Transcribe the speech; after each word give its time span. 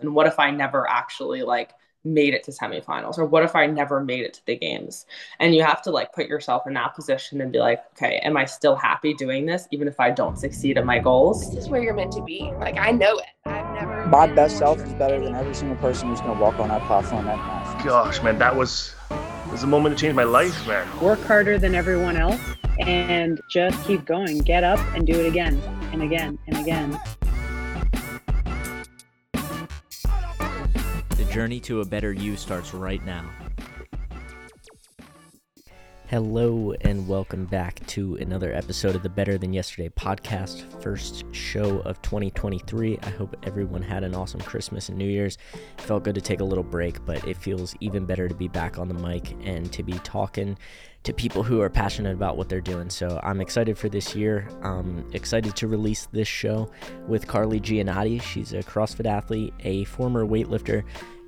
And 0.00 0.14
what 0.14 0.26
if 0.26 0.38
I 0.38 0.50
never 0.50 0.88
actually 0.88 1.42
like 1.42 1.72
made 2.04 2.34
it 2.34 2.42
to 2.44 2.50
semifinals? 2.50 3.18
Or 3.18 3.24
what 3.24 3.42
if 3.42 3.54
i 3.54 3.66
never 3.66 4.02
made 4.02 4.24
it 4.24 4.34
to 4.34 4.46
the 4.46 4.56
games? 4.56 5.06
And 5.38 5.54
you 5.54 5.62
have 5.62 5.82
to 5.82 5.90
like 5.90 6.12
put 6.12 6.26
yourself 6.26 6.66
in 6.66 6.74
that 6.74 6.94
position 6.94 7.40
and 7.40 7.52
be 7.52 7.58
like 7.58 7.82
okay 7.92 8.20
am 8.24 8.36
i 8.36 8.44
still 8.44 8.74
happy 8.74 9.14
doing 9.14 9.46
this 9.46 9.68
even 9.70 9.86
if 9.86 10.00
i 10.00 10.10
don't 10.10 10.38
succeed 10.38 10.78
at 10.78 10.84
my 10.84 10.98
goals? 10.98 11.54
This 11.54 11.64
is 11.64 11.70
where 11.70 11.82
you're 11.82 11.94
meant 11.94 12.12
to 12.12 12.22
be. 12.22 12.52
Like 12.58 12.78
i 12.78 12.90
know 12.90 13.18
it. 13.18 13.26
I've 13.44 13.74
never 13.74 14.06
my 14.06 14.26
best 14.26 14.58
self 14.58 14.80
is 14.82 14.92
better 14.94 15.22
than 15.22 15.34
every 15.34 15.54
single 15.54 15.76
person 15.76 16.08
who's 16.08 16.20
going 16.20 16.34
to 16.34 16.42
walk 16.42 16.58
on 16.58 16.68
that 16.68 16.82
platform 16.86 17.26
that 17.26 17.36
night 17.36 17.84
gosh 17.84 18.22
man 18.22 18.38
that 18.38 18.54
was 18.54 18.94
was 19.50 19.62
a 19.62 19.66
moment 19.66 19.96
to 19.96 20.00
change 20.00 20.14
my 20.14 20.24
life 20.24 20.66
man. 20.66 20.86
Work 21.00 21.20
harder 21.24 21.58
than 21.58 21.74
everyone 21.74 22.16
else 22.16 22.40
and 22.78 23.40
just 23.50 23.84
keep 23.84 24.04
going. 24.06 24.38
Get 24.38 24.64
up 24.64 24.78
and 24.94 25.06
do 25.06 25.12
it 25.12 25.26
again 25.26 25.60
and 25.92 26.02
again 26.02 26.38
and 26.46 26.56
again 26.56 26.98
journey 31.30 31.60
to 31.60 31.80
a 31.80 31.84
better 31.84 32.12
you 32.12 32.36
starts 32.36 32.74
right 32.74 33.04
now. 33.04 33.30
Hello, 36.08 36.74
and 36.80 37.06
welcome 37.06 37.44
back 37.44 37.86
to 37.86 38.16
another 38.16 38.52
episode 38.52 38.96
of 38.96 39.04
the 39.04 39.08
Better 39.08 39.38
Than 39.38 39.52
Yesterday 39.52 39.88
podcast, 39.90 40.82
first 40.82 41.24
show 41.30 41.78
of 41.82 42.02
2023. 42.02 42.98
I 43.00 43.10
hope 43.10 43.36
everyone 43.44 43.80
had 43.80 44.02
an 44.02 44.12
awesome 44.12 44.40
Christmas 44.40 44.88
and 44.88 44.98
New 44.98 45.06
Year's. 45.06 45.38
It 45.78 45.82
felt 45.82 46.02
good 46.02 46.16
to 46.16 46.20
take 46.20 46.40
a 46.40 46.44
little 46.44 46.64
break, 46.64 47.04
but 47.06 47.24
it 47.28 47.36
feels 47.36 47.76
even 47.78 48.06
better 48.06 48.26
to 48.26 48.34
be 48.34 48.48
back 48.48 48.76
on 48.76 48.88
the 48.88 48.94
mic 48.94 49.36
and 49.44 49.72
to 49.72 49.84
be 49.84 49.92
talking 50.00 50.58
to 51.04 51.12
people 51.12 51.44
who 51.44 51.60
are 51.60 51.70
passionate 51.70 52.12
about 52.12 52.36
what 52.36 52.48
they're 52.48 52.60
doing. 52.60 52.90
So 52.90 53.20
I'm 53.22 53.40
excited 53.40 53.78
for 53.78 53.88
this 53.88 54.16
year. 54.16 54.48
I'm 54.64 55.08
excited 55.12 55.54
to 55.54 55.68
release 55.68 56.08
this 56.10 56.26
show 56.26 56.68
with 57.06 57.28
Carly 57.28 57.60
Giannotti. 57.60 58.20
She's 58.20 58.52
a 58.52 58.64
CrossFit 58.64 59.06
athlete, 59.06 59.54
a 59.60 59.84
former 59.84 60.26
weightlifter, 60.26 60.82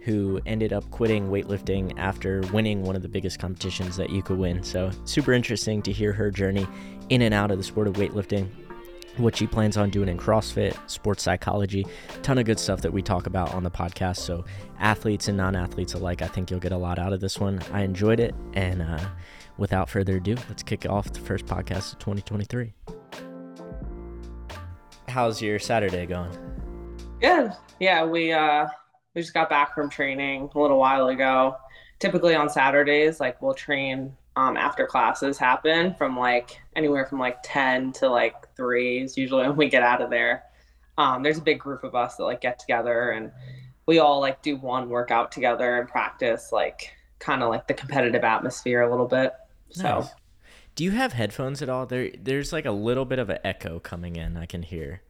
who 0.04 0.40
ended 0.46 0.72
up 0.72 0.88
quitting 0.90 1.28
weightlifting 1.28 1.96
after 1.96 2.40
winning 2.52 2.82
one 2.82 2.96
of 2.96 3.02
the 3.02 3.08
biggest 3.08 3.38
competitions 3.38 3.96
that 3.96 4.10
you 4.10 4.22
could 4.22 4.38
win. 4.38 4.62
So, 4.62 4.90
super 5.04 5.32
interesting 5.32 5.80
to 5.82 5.92
hear 5.92 6.12
her 6.12 6.30
journey 6.30 6.66
in 7.08 7.22
and 7.22 7.32
out 7.32 7.50
of 7.50 7.58
the 7.58 7.64
sport 7.64 7.86
of 7.86 7.94
weightlifting, 7.94 8.48
what 9.18 9.36
she 9.36 9.46
plans 9.46 9.76
on 9.76 9.90
doing 9.90 10.08
in 10.08 10.18
CrossFit, 10.18 10.76
sports 10.90 11.22
psychology, 11.22 11.86
ton 12.22 12.38
of 12.38 12.46
good 12.46 12.58
stuff 12.58 12.80
that 12.80 12.92
we 12.92 13.00
talk 13.00 13.26
about 13.26 13.54
on 13.54 13.62
the 13.62 13.70
podcast. 13.70 14.18
So, 14.18 14.44
athletes 14.80 15.28
and 15.28 15.36
non 15.36 15.54
athletes 15.54 15.94
alike, 15.94 16.20
I 16.20 16.26
think 16.26 16.50
you'll 16.50 16.60
get 16.60 16.72
a 16.72 16.78
lot 16.78 16.98
out 16.98 17.12
of 17.12 17.20
this 17.20 17.38
one. 17.38 17.62
I 17.72 17.82
enjoyed 17.82 18.18
it. 18.18 18.34
And 18.54 18.82
uh, 18.82 18.98
without 19.56 19.88
further 19.88 20.16
ado, 20.16 20.34
let's 20.48 20.64
kick 20.64 20.84
off 20.88 21.12
the 21.12 21.20
first 21.20 21.46
podcast 21.46 21.92
of 21.92 22.00
2023. 22.00 22.72
How's 25.06 25.40
your 25.40 25.58
Saturday 25.58 26.06
going? 26.06 26.32
Good. 27.20 27.52
Yeah, 27.78 28.04
we, 28.04 28.32
uh, 28.32 28.66
we 29.14 29.20
just 29.22 29.34
got 29.34 29.50
back 29.50 29.74
from 29.74 29.90
training 29.90 30.48
a 30.54 30.58
little 30.58 30.78
while 30.78 31.08
ago. 31.08 31.56
Typically 31.98 32.34
on 32.34 32.48
Saturdays, 32.48 33.20
like 33.20 33.40
we'll 33.42 33.54
train 33.54 34.16
um, 34.36 34.56
after 34.56 34.86
classes 34.86 35.38
happen 35.38 35.94
from 35.94 36.18
like 36.18 36.60
anywhere 36.74 37.06
from 37.06 37.18
like 37.18 37.38
10 37.42 37.92
to 37.92 38.08
like 38.08 38.34
3 38.56 39.02
is 39.02 39.16
usually 39.16 39.42
when 39.46 39.56
we 39.56 39.68
get 39.68 39.82
out 39.82 40.00
of 40.00 40.10
there. 40.10 40.44
Um, 40.98 41.22
there's 41.22 41.38
a 41.38 41.42
big 41.42 41.58
group 41.58 41.84
of 41.84 41.94
us 41.94 42.16
that 42.16 42.24
like 42.24 42.40
get 42.40 42.58
together 42.58 43.10
and 43.10 43.30
we 43.86 43.98
all 43.98 44.20
like 44.20 44.42
do 44.42 44.56
one 44.56 44.88
workout 44.88 45.32
together 45.32 45.78
and 45.78 45.88
practice 45.88 46.50
like 46.52 46.94
kind 47.18 47.42
of 47.42 47.50
like 47.50 47.66
the 47.66 47.74
competitive 47.74 48.24
atmosphere 48.24 48.82
a 48.82 48.90
little 48.90 49.06
bit. 49.06 49.32
Nice. 49.76 50.06
So 50.06 50.10
do 50.74 50.84
you 50.84 50.90
have 50.92 51.12
headphones 51.12 51.62
at 51.62 51.68
all? 51.68 51.86
There 51.86 52.10
there's 52.18 52.52
like 52.52 52.66
a 52.66 52.72
little 52.72 53.04
bit 53.04 53.18
of 53.18 53.30
an 53.30 53.38
echo 53.44 53.78
coming 53.78 54.16
in 54.16 54.36
I 54.36 54.46
can 54.46 54.62
hear 54.62 55.02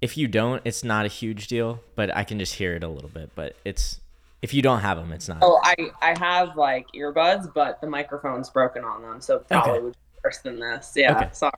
if 0.00 0.16
you 0.16 0.28
don't, 0.28 0.62
it's 0.64 0.84
not 0.84 1.04
a 1.04 1.08
huge 1.08 1.48
deal, 1.48 1.80
but 1.94 2.14
I 2.14 2.24
can 2.24 2.38
just 2.38 2.54
hear 2.54 2.74
it 2.74 2.82
a 2.82 2.88
little 2.88 3.08
bit. 3.08 3.30
But 3.34 3.56
it's 3.64 4.00
if 4.42 4.52
you 4.52 4.62
don't 4.62 4.80
have 4.80 4.98
them, 4.98 5.12
it's 5.12 5.28
not. 5.28 5.38
Oh, 5.42 5.60
I 5.62 5.74
I 6.02 6.18
have 6.18 6.56
like 6.56 6.86
earbuds, 6.94 7.52
but 7.52 7.80
the 7.80 7.86
microphone's 7.86 8.50
broken 8.50 8.84
on 8.84 9.02
them, 9.02 9.20
so 9.20 9.38
probably 9.40 9.72
okay. 9.72 9.80
would 9.80 9.92
be 9.92 10.18
worse 10.24 10.38
than 10.38 10.60
this. 10.60 10.92
Yeah, 10.94 11.16
okay. 11.16 11.28
sorry. 11.32 11.52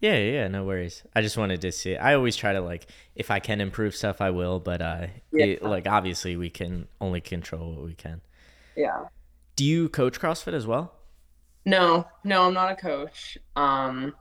Yeah, 0.00 0.16
yeah, 0.16 0.48
no 0.48 0.64
worries. 0.64 1.02
I 1.16 1.22
just 1.22 1.36
wanted 1.36 1.60
to 1.62 1.72
see. 1.72 1.96
I 1.96 2.14
always 2.14 2.36
try 2.36 2.52
to 2.52 2.60
like, 2.60 2.86
if 3.16 3.32
I 3.32 3.40
can 3.40 3.60
improve 3.60 3.96
stuff, 3.96 4.20
I 4.20 4.30
will. 4.30 4.60
But 4.60 4.80
uh, 4.80 5.06
yeah. 5.32 5.44
it, 5.44 5.62
like 5.62 5.88
obviously, 5.88 6.36
we 6.36 6.50
can 6.50 6.86
only 7.00 7.20
control 7.20 7.74
what 7.74 7.84
we 7.84 7.94
can. 7.94 8.20
Yeah. 8.76 9.06
Do 9.56 9.64
you 9.64 9.88
coach 9.88 10.20
CrossFit 10.20 10.52
as 10.52 10.66
well? 10.66 10.94
No, 11.64 12.06
no, 12.22 12.46
I'm 12.46 12.54
not 12.54 12.70
a 12.70 12.76
coach. 12.76 13.36
Um, 13.56 14.14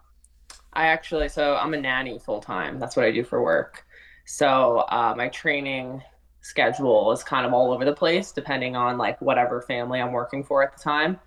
I 0.77 0.87
actually, 0.89 1.27
so 1.27 1.55
I'm 1.55 1.73
a 1.73 1.81
nanny 1.81 2.19
full 2.19 2.39
time. 2.39 2.79
That's 2.79 2.95
what 2.95 3.03
I 3.03 3.11
do 3.11 3.23
for 3.23 3.41
work. 3.41 3.83
So 4.25 4.85
uh, 4.89 5.15
my 5.17 5.27
training 5.29 6.03
schedule 6.41 7.11
is 7.11 7.23
kind 7.23 7.47
of 7.47 7.53
all 7.53 7.73
over 7.73 7.83
the 7.83 7.93
place 7.93 8.31
depending 8.31 8.75
on 8.75 8.99
like 8.99 9.19
whatever 9.19 9.63
family 9.63 9.99
I'm 9.99 10.11
working 10.11 10.43
for 10.43 10.61
at 10.61 10.77
the 10.77 10.83
time. 10.83 11.19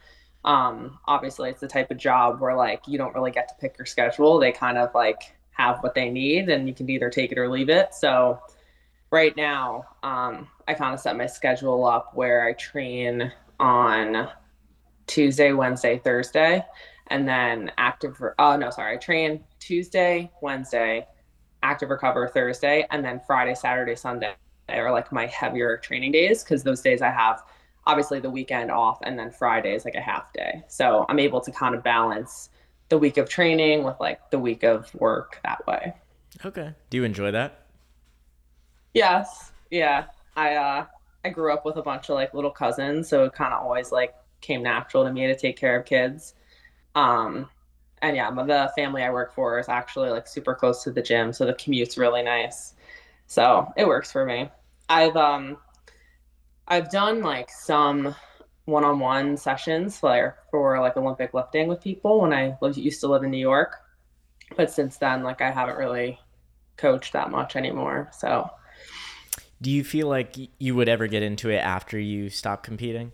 Um, 0.44 1.00
obviously, 1.06 1.50
it's 1.50 1.60
the 1.60 1.66
type 1.66 1.90
of 1.90 1.98
job 1.98 2.40
where 2.40 2.54
like 2.54 2.86
you 2.86 2.96
don't 2.96 3.12
really 3.12 3.32
get 3.32 3.48
to 3.48 3.54
pick 3.60 3.76
your 3.76 3.86
schedule. 3.86 4.38
They 4.38 4.52
kind 4.52 4.78
of 4.78 4.94
like 4.94 5.34
have 5.50 5.82
what 5.82 5.96
they 5.96 6.10
need 6.10 6.48
and 6.48 6.68
you 6.68 6.74
can 6.74 6.88
either 6.88 7.10
take 7.10 7.32
it 7.32 7.38
or 7.38 7.50
leave 7.50 7.70
it. 7.70 7.92
So 7.92 8.38
right 9.10 9.36
now, 9.36 9.82
um, 10.04 10.46
I 10.68 10.74
kind 10.74 10.94
of 10.94 11.00
set 11.00 11.16
my 11.16 11.26
schedule 11.26 11.84
up 11.84 12.14
where 12.14 12.46
I 12.46 12.52
train 12.52 13.32
on 13.58 14.28
Tuesday, 15.08 15.52
Wednesday, 15.52 15.98
Thursday 15.98 16.64
and 17.10 17.28
then 17.28 17.70
active. 17.76 18.20
Oh 18.38 18.56
no, 18.56 18.70
sorry. 18.70 18.94
I 18.94 18.96
train 18.96 19.44
Tuesday, 19.58 20.30
Wednesday, 20.40 21.06
active 21.62 21.90
recover 21.90 22.28
Thursday, 22.28 22.86
and 22.90 23.04
then 23.04 23.20
Friday, 23.26 23.54
Saturday, 23.54 23.96
Sunday 23.96 24.34
are 24.68 24.92
like 24.92 25.10
my 25.12 25.26
heavier 25.26 25.76
training 25.76 26.12
days 26.12 26.44
because 26.44 26.62
those 26.62 26.80
days 26.80 27.02
I 27.02 27.10
have 27.10 27.42
obviously 27.86 28.20
the 28.20 28.30
weekend 28.30 28.70
off, 28.70 28.98
and 29.02 29.18
then 29.18 29.30
Friday 29.30 29.74
is 29.74 29.84
like 29.84 29.94
a 29.94 30.00
half 30.00 30.32
day. 30.32 30.62
So 30.68 31.06
I'm 31.08 31.18
able 31.18 31.40
to 31.40 31.50
kind 31.50 31.74
of 31.74 31.82
balance 31.82 32.50
the 32.88 32.98
week 32.98 33.16
of 33.16 33.28
training 33.28 33.84
with 33.84 33.98
like 34.00 34.30
the 34.30 34.38
week 34.38 34.62
of 34.62 34.92
work 34.94 35.40
that 35.44 35.66
way. 35.66 35.94
Okay. 36.44 36.72
Do 36.90 36.96
you 36.96 37.04
enjoy 37.04 37.30
that? 37.32 37.66
Yes. 38.94 39.52
Yeah. 39.70 40.06
I 40.36 40.54
uh 40.54 40.86
I 41.24 41.28
grew 41.28 41.52
up 41.52 41.64
with 41.64 41.76
a 41.76 41.82
bunch 41.82 42.08
of 42.08 42.14
like 42.14 42.34
little 42.34 42.50
cousins, 42.50 43.08
so 43.08 43.24
it 43.24 43.32
kind 43.32 43.52
of 43.52 43.62
always 43.62 43.92
like 43.92 44.14
came 44.40 44.62
natural 44.62 45.04
to 45.04 45.12
me 45.12 45.26
to 45.26 45.36
take 45.36 45.56
care 45.56 45.78
of 45.78 45.86
kids. 45.86 46.34
Um, 46.94 47.48
and 48.02 48.16
yeah, 48.16 48.30
the 48.30 48.72
family 48.74 49.02
I 49.02 49.10
work 49.10 49.34
for 49.34 49.58
is 49.58 49.68
actually 49.68 50.10
like 50.10 50.26
super 50.26 50.54
close 50.54 50.82
to 50.84 50.90
the 50.90 51.02
gym, 51.02 51.32
so 51.32 51.44
the 51.44 51.54
commute's 51.54 51.98
really 51.98 52.22
nice. 52.22 52.74
So 53.26 53.72
it 53.76 53.86
works 53.86 54.10
for 54.10 54.24
me. 54.24 54.50
I've 54.88 55.16
um, 55.16 55.58
I've 56.66 56.90
done 56.90 57.22
like 57.22 57.50
some 57.50 58.14
one-on-one 58.64 59.36
sessions 59.36 59.98
for 59.98 60.36
for 60.50 60.80
like 60.80 60.96
Olympic 60.96 61.34
lifting 61.34 61.68
with 61.68 61.80
people 61.80 62.20
when 62.20 62.32
I 62.32 62.56
lived, 62.60 62.76
used 62.76 63.00
to 63.00 63.08
live 63.08 63.22
in 63.22 63.30
New 63.30 63.38
York, 63.38 63.76
but 64.56 64.70
since 64.70 64.96
then, 64.96 65.22
like 65.22 65.40
I 65.40 65.50
haven't 65.50 65.76
really 65.76 66.18
coached 66.76 67.12
that 67.12 67.30
much 67.30 67.56
anymore. 67.56 68.10
So, 68.12 68.50
do 69.60 69.70
you 69.70 69.84
feel 69.84 70.08
like 70.08 70.36
you 70.58 70.74
would 70.74 70.88
ever 70.88 71.06
get 71.06 71.22
into 71.22 71.50
it 71.50 71.58
after 71.58 71.98
you 71.98 72.30
stop 72.30 72.62
competing? 72.62 73.12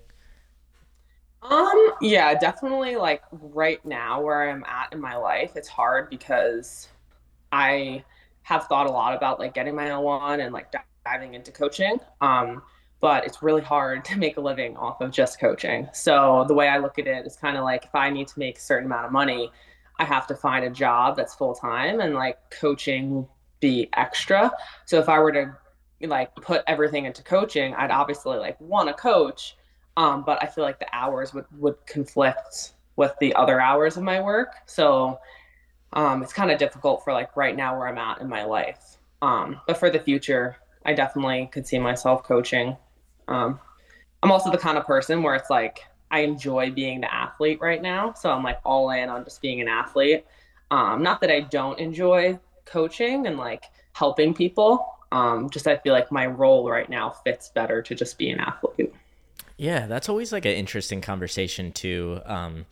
Um, 1.42 1.85
yeah, 2.00 2.34
definitely 2.34 2.96
like 2.96 3.22
right 3.30 3.84
now 3.84 4.20
where 4.20 4.50
I'm 4.50 4.64
at 4.64 4.92
in 4.92 5.00
my 5.00 5.16
life, 5.16 5.52
it's 5.56 5.68
hard 5.68 6.10
because 6.10 6.88
I 7.52 8.04
have 8.42 8.64
thought 8.64 8.86
a 8.86 8.90
lot 8.90 9.14
about 9.14 9.38
like 9.40 9.54
getting 9.54 9.74
my 9.74 9.86
L1 9.86 10.44
and 10.44 10.52
like 10.52 10.72
diving 11.04 11.34
into 11.34 11.50
coaching. 11.50 11.98
Um, 12.20 12.62
but 13.00 13.26
it's 13.26 13.42
really 13.42 13.62
hard 13.62 14.04
to 14.06 14.18
make 14.18 14.36
a 14.36 14.40
living 14.40 14.76
off 14.76 15.00
of 15.00 15.10
just 15.10 15.40
coaching. 15.40 15.88
So 15.92 16.44
the 16.48 16.54
way 16.54 16.68
I 16.68 16.78
look 16.78 16.98
at 16.98 17.06
it 17.06 17.26
is 17.26 17.36
kind 17.36 17.56
of 17.56 17.64
like 17.64 17.84
if 17.84 17.94
I 17.94 18.10
need 18.10 18.28
to 18.28 18.38
make 18.38 18.58
a 18.58 18.60
certain 18.60 18.86
amount 18.86 19.06
of 19.06 19.12
money, 19.12 19.50
I 19.98 20.04
have 20.04 20.26
to 20.28 20.34
find 20.34 20.64
a 20.64 20.70
job 20.70 21.16
that's 21.16 21.34
full 21.34 21.54
time 21.54 22.00
and 22.00 22.14
like 22.14 22.38
coaching 22.50 23.14
will 23.14 23.30
be 23.60 23.88
extra. 23.94 24.50
So 24.84 24.98
if 24.98 25.08
I 25.08 25.18
were 25.18 25.32
to 25.32 25.56
like 26.02 26.34
put 26.36 26.62
everything 26.66 27.06
into 27.06 27.22
coaching, 27.22 27.74
I'd 27.74 27.90
obviously 27.90 28.36
like 28.36 28.60
want 28.60 28.88
to 28.88 28.94
coach 28.94 29.56
um, 29.96 30.22
but 30.24 30.42
I 30.42 30.46
feel 30.46 30.64
like 30.64 30.78
the 30.78 30.94
hours 30.94 31.32
would 31.32 31.46
would 31.58 31.76
conflict 31.86 32.72
with 32.96 33.12
the 33.20 33.34
other 33.34 33.60
hours 33.60 33.96
of 33.96 34.02
my 34.02 34.20
work. 34.20 34.54
So 34.66 35.18
um, 35.92 36.22
it's 36.22 36.32
kind 36.32 36.50
of 36.50 36.58
difficult 36.58 37.04
for 37.04 37.12
like 37.12 37.36
right 37.36 37.56
now 37.56 37.78
where 37.78 37.88
I'm 37.88 37.98
at 37.98 38.20
in 38.20 38.28
my 38.28 38.44
life. 38.44 38.98
Um, 39.22 39.60
but 39.66 39.78
for 39.78 39.90
the 39.90 39.98
future, 39.98 40.56
I 40.84 40.94
definitely 40.94 41.48
could 41.52 41.66
see 41.66 41.78
myself 41.78 42.22
coaching. 42.24 42.76
Um, 43.28 43.58
I'm 44.22 44.30
also 44.30 44.50
the 44.50 44.58
kind 44.58 44.78
of 44.78 44.86
person 44.86 45.22
where 45.22 45.34
it's 45.34 45.50
like 45.50 45.80
I 46.10 46.20
enjoy 46.20 46.70
being 46.70 47.00
the 47.00 47.12
athlete 47.12 47.60
right 47.60 47.82
now, 47.82 48.12
so 48.12 48.30
I'm 48.30 48.42
like 48.42 48.60
all 48.64 48.90
in 48.90 49.08
on 49.08 49.24
just 49.24 49.42
being 49.42 49.60
an 49.60 49.68
athlete. 49.68 50.24
Um, 50.70 51.02
not 51.02 51.20
that 51.20 51.30
I 51.30 51.40
don't 51.40 51.78
enjoy 51.78 52.38
coaching 52.64 53.26
and 53.26 53.36
like 53.36 53.64
helping 53.92 54.34
people. 54.34 54.86
Um, 55.12 55.48
just 55.50 55.66
I 55.66 55.76
feel 55.76 55.92
like 55.92 56.10
my 56.10 56.26
role 56.26 56.68
right 56.68 56.88
now 56.88 57.10
fits 57.10 57.50
better 57.50 57.82
to 57.82 57.94
just 57.94 58.18
be 58.18 58.30
an 58.30 58.40
athlete. 58.40 58.92
Yeah, 59.58 59.86
that's 59.86 60.08
always 60.08 60.32
like 60.32 60.44
an 60.44 60.52
interesting 60.52 61.00
conversation 61.00 61.72
too. 61.72 62.20
Um, 62.26 62.66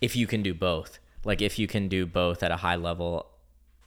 if 0.00 0.14
you 0.14 0.26
can 0.26 0.42
do 0.42 0.54
both, 0.54 0.98
like 1.24 1.40
if 1.40 1.58
you 1.58 1.66
can 1.66 1.88
do 1.88 2.06
both 2.06 2.42
at 2.42 2.50
a 2.50 2.56
high 2.56 2.76
level. 2.76 3.26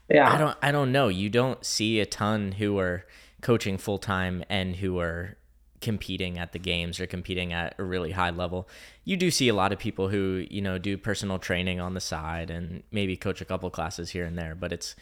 Yeah. 0.09 0.31
I 0.33 0.37
don't. 0.37 0.57
I 0.61 0.71
don't 0.71 0.91
know. 0.91 1.07
You 1.07 1.29
don't 1.29 1.63
see 1.65 1.99
a 1.99 2.05
ton 2.05 2.53
who 2.53 2.77
are 2.79 3.05
coaching 3.41 3.77
full 3.77 3.97
time 3.97 4.43
and 4.49 4.75
who 4.75 4.99
are 4.99 5.37
competing 5.81 6.37
at 6.37 6.51
the 6.51 6.59
games 6.59 6.99
or 6.99 7.07
competing 7.07 7.51
at 7.51 7.75
a 7.79 7.83
really 7.83 8.11
high 8.11 8.29
level. 8.29 8.69
You 9.03 9.17
do 9.17 9.31
see 9.31 9.49
a 9.49 9.53
lot 9.53 9.73
of 9.73 9.79
people 9.79 10.09
who, 10.09 10.45
you 10.49 10.61
know, 10.61 10.77
do 10.77 10.95
personal 10.97 11.39
training 11.39 11.79
on 11.79 11.95
the 11.95 11.99
side 11.99 12.51
and 12.51 12.83
maybe 12.91 13.17
coach 13.17 13.41
a 13.41 13.45
couple 13.45 13.69
classes 13.71 14.11
here 14.11 14.25
and 14.25 14.37
there, 14.37 14.55
but 14.55 14.71
it's 14.71 14.95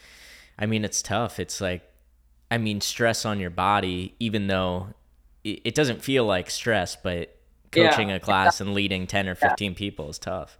I 0.58 0.66
mean, 0.66 0.84
it's 0.84 1.02
tough. 1.02 1.38
It's 1.38 1.60
like 1.60 1.82
I 2.50 2.58
mean, 2.58 2.80
stress 2.80 3.24
on 3.24 3.40
your 3.40 3.50
body 3.50 4.14
even 4.18 4.46
though 4.46 4.88
it, 5.44 5.74
doesn't 5.74 6.02
feel 6.02 6.24
like 6.24 6.50
stress, 6.50 6.96
but 6.96 7.36
coaching 7.72 8.10
Yeah. 8.10 8.16
a 8.16 8.20
class 8.20 8.60
and 8.60 8.74
leading 8.74 9.06
10 9.06 9.28
or 9.28 9.34
15 9.34 9.74
people 9.74 10.08
is 10.10 10.18
tough. 10.18 10.58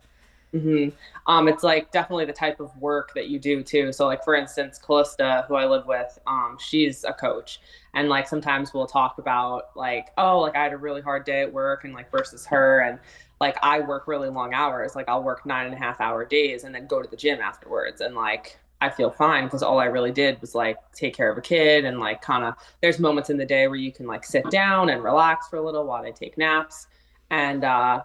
hmm 0.52 0.88
Um, 1.28 1.46
it's 1.46 1.62
like 1.62 1.92
definitely 1.92 2.24
the 2.24 2.32
type 2.32 2.58
of 2.58 2.76
work 2.76 3.12
that 3.14 3.28
you 3.28 3.38
do 3.38 3.62
too. 3.62 3.92
So 3.92 4.06
like 4.06 4.24
for 4.24 4.34
instance, 4.34 4.78
Callista, 4.78 5.44
who 5.46 5.54
I 5.54 5.64
live 5.66 5.86
with, 5.86 6.18
um, 6.26 6.56
she's 6.58 7.04
a 7.04 7.12
coach, 7.12 7.60
and 7.94 8.08
like 8.08 8.26
sometimes 8.26 8.74
we'll 8.74 8.86
talk 8.88 9.18
about 9.18 9.70
like, 9.76 10.08
oh, 10.18 10.40
like 10.40 10.56
I 10.56 10.64
had 10.64 10.72
a 10.72 10.76
really 10.76 11.02
hard 11.02 11.24
day 11.24 11.42
at 11.42 11.52
work, 11.52 11.84
and 11.84 11.94
like 11.94 12.10
versus 12.10 12.46
her, 12.46 12.80
and 12.80 12.98
like 13.40 13.56
I 13.62 13.78
work 13.80 14.08
really 14.08 14.28
long 14.28 14.52
hours. 14.52 14.96
Like 14.96 15.08
I'll 15.08 15.22
work 15.22 15.46
nine 15.46 15.66
and 15.66 15.74
a 15.74 15.78
half 15.78 16.00
hour 16.00 16.24
days, 16.24 16.64
and 16.64 16.74
then 16.74 16.86
go 16.88 17.00
to 17.00 17.08
the 17.08 17.16
gym 17.16 17.40
afterwards, 17.40 18.00
and 18.00 18.16
like 18.16 18.58
I 18.80 18.88
feel 18.88 19.10
fine 19.10 19.44
because 19.44 19.62
all 19.62 19.78
I 19.78 19.84
really 19.86 20.12
did 20.12 20.40
was 20.40 20.54
like 20.54 20.76
take 20.92 21.14
care 21.14 21.30
of 21.30 21.36
a 21.36 21.42
kid 21.42 21.84
and 21.84 22.00
like 22.00 22.22
kind 22.22 22.44
of. 22.44 22.54
There's 22.80 22.98
moments 22.98 23.30
in 23.30 23.36
the 23.36 23.44
day 23.44 23.66
where 23.68 23.76
you 23.76 23.92
can 23.92 24.06
like 24.06 24.24
sit 24.24 24.48
down 24.50 24.88
and 24.88 25.04
relax 25.04 25.48
for 25.48 25.56
a 25.56 25.62
little 25.62 25.84
while 25.84 26.02
they 26.02 26.12
take 26.12 26.38
naps, 26.38 26.86
and 27.30 27.64
uh, 27.64 28.02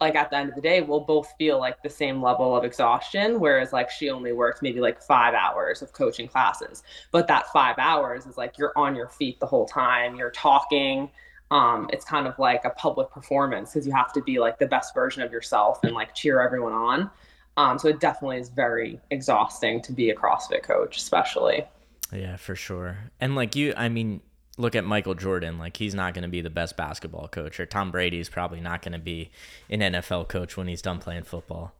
like 0.00 0.14
at 0.14 0.30
the 0.30 0.36
end 0.36 0.50
of 0.50 0.54
the 0.54 0.60
day, 0.60 0.82
we'll 0.82 1.00
both 1.00 1.32
feel 1.38 1.58
like 1.58 1.82
the 1.82 1.90
same 1.90 2.22
level 2.22 2.56
of 2.56 2.64
exhaustion. 2.64 3.40
Whereas 3.40 3.72
like 3.72 3.90
she 3.90 4.10
only 4.10 4.32
worked 4.32 4.62
maybe 4.62 4.80
like 4.80 5.02
five 5.02 5.34
hours 5.34 5.82
of 5.82 5.92
coaching 5.92 6.28
classes, 6.28 6.82
but 7.12 7.26
that 7.28 7.46
five 7.48 7.76
hours 7.78 8.26
is 8.26 8.36
like 8.36 8.58
you're 8.58 8.72
on 8.76 8.94
your 8.94 9.08
feet 9.08 9.40
the 9.40 9.46
whole 9.46 9.66
time, 9.66 10.16
you're 10.16 10.30
talking. 10.30 11.10
Um, 11.50 11.90
it's 11.92 12.04
kind 12.04 12.28
of 12.28 12.38
like 12.38 12.64
a 12.64 12.70
public 12.70 13.10
performance 13.10 13.72
because 13.72 13.86
you 13.86 13.92
have 13.92 14.12
to 14.12 14.22
be 14.22 14.38
like 14.38 14.58
the 14.58 14.66
best 14.66 14.94
version 14.94 15.22
of 15.22 15.32
yourself 15.32 15.82
and 15.82 15.92
like 15.94 16.14
cheer 16.14 16.40
everyone 16.40 16.72
on. 16.72 17.10
Um, 17.60 17.78
so 17.78 17.88
it 17.88 18.00
definitely 18.00 18.38
is 18.38 18.48
very 18.48 18.98
exhausting 19.10 19.82
to 19.82 19.92
be 19.92 20.08
a 20.08 20.14
CrossFit 20.14 20.62
coach, 20.62 20.96
especially. 20.96 21.66
Yeah, 22.10 22.36
for 22.36 22.56
sure. 22.56 22.96
And 23.20 23.34
like 23.34 23.54
you, 23.54 23.74
I 23.76 23.90
mean, 23.90 24.22
look 24.56 24.74
at 24.74 24.84
Michael 24.84 25.14
Jordan. 25.14 25.58
Like 25.58 25.76
he's 25.76 25.94
not 25.94 26.14
going 26.14 26.22
to 26.22 26.28
be 26.28 26.40
the 26.40 26.50
best 26.50 26.78
basketball 26.78 27.28
coach, 27.28 27.60
or 27.60 27.66
Tom 27.66 27.90
Brady's 27.90 28.30
probably 28.30 28.60
not 28.60 28.80
going 28.80 28.92
to 28.92 28.98
be 28.98 29.30
an 29.68 29.80
NFL 29.80 30.28
coach 30.28 30.56
when 30.56 30.68
he's 30.68 30.80
done 30.80 31.00
playing 31.00 31.24
football. 31.24 31.74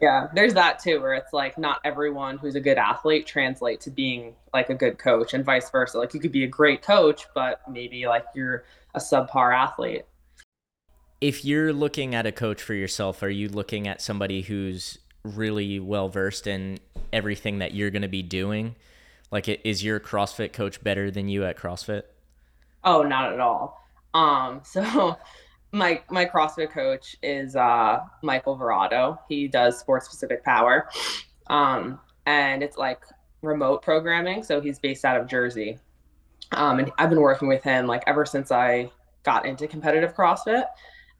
Yeah, 0.00 0.28
there's 0.32 0.54
that 0.54 0.78
too, 0.78 1.00
where 1.00 1.14
it's 1.14 1.32
like 1.32 1.58
not 1.58 1.80
everyone 1.84 2.38
who's 2.38 2.54
a 2.54 2.60
good 2.60 2.78
athlete 2.78 3.26
translate 3.26 3.80
to 3.80 3.90
being 3.90 4.36
like 4.54 4.70
a 4.70 4.74
good 4.74 4.98
coach, 4.98 5.34
and 5.34 5.44
vice 5.44 5.68
versa. 5.68 5.98
Like 5.98 6.14
you 6.14 6.20
could 6.20 6.30
be 6.30 6.44
a 6.44 6.48
great 6.48 6.82
coach, 6.82 7.26
but 7.34 7.60
maybe 7.68 8.06
like 8.06 8.24
you're 8.36 8.62
a 8.94 9.00
subpar 9.00 9.52
athlete. 9.52 10.04
If 11.20 11.44
you're 11.44 11.72
looking 11.72 12.14
at 12.14 12.24
a 12.24 12.30
coach 12.30 12.62
for 12.62 12.74
yourself, 12.74 13.24
are 13.24 13.28
you 13.28 13.48
looking 13.48 13.88
at 13.88 14.00
somebody 14.00 14.42
who's 14.42 14.98
really 15.28 15.80
well 15.80 16.08
versed 16.08 16.46
in 16.46 16.78
everything 17.12 17.58
that 17.58 17.74
you're 17.74 17.90
going 17.90 18.02
to 18.02 18.08
be 18.08 18.22
doing? 18.22 18.74
Like, 19.30 19.48
is 19.48 19.84
your 19.84 20.00
CrossFit 20.00 20.52
coach 20.52 20.82
better 20.82 21.10
than 21.10 21.28
you 21.28 21.44
at 21.44 21.56
CrossFit? 21.56 22.02
Oh, 22.84 23.02
not 23.02 23.32
at 23.32 23.40
all. 23.40 23.84
Um, 24.14 24.60
so 24.64 25.16
my 25.72 26.00
my 26.10 26.24
CrossFit 26.24 26.70
coach 26.70 27.16
is 27.22 27.54
uh 27.54 28.00
Michael 28.22 28.58
Verado. 28.58 29.18
He 29.28 29.48
does 29.48 29.78
sports 29.78 30.06
specific 30.06 30.44
power. 30.44 30.88
Um, 31.48 32.00
and 32.26 32.62
it's 32.62 32.76
like 32.76 33.02
remote 33.42 33.82
programming, 33.82 34.42
so 34.42 34.60
he's 34.60 34.78
based 34.78 35.04
out 35.04 35.20
of 35.20 35.26
Jersey. 35.26 35.78
Um, 36.52 36.78
and 36.78 36.90
I've 36.98 37.10
been 37.10 37.20
working 37.20 37.48
with 37.48 37.62
him 37.62 37.86
like 37.86 38.02
ever 38.06 38.24
since 38.24 38.50
I 38.50 38.90
got 39.22 39.46
into 39.46 39.66
competitive 39.66 40.14
CrossFit. 40.14 40.64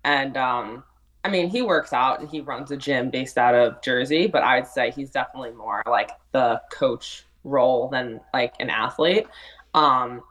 And 0.04 0.36
um, 0.36 0.84
I 1.28 1.30
mean, 1.30 1.50
he 1.50 1.60
works 1.60 1.92
out 1.92 2.20
and 2.20 2.28
he 2.30 2.40
runs 2.40 2.70
a 2.70 2.76
gym 2.78 3.10
based 3.10 3.36
out 3.36 3.54
of 3.54 3.82
Jersey, 3.82 4.28
but 4.28 4.42
I'd 4.42 4.66
say 4.66 4.90
he's 4.90 5.10
definitely 5.10 5.50
more 5.50 5.82
like 5.86 6.10
the 6.32 6.62
coach 6.72 7.26
role 7.44 7.88
than 7.88 8.20
like 8.32 8.54
an 8.60 8.70
athlete. 8.70 9.26
Um, 9.74 10.22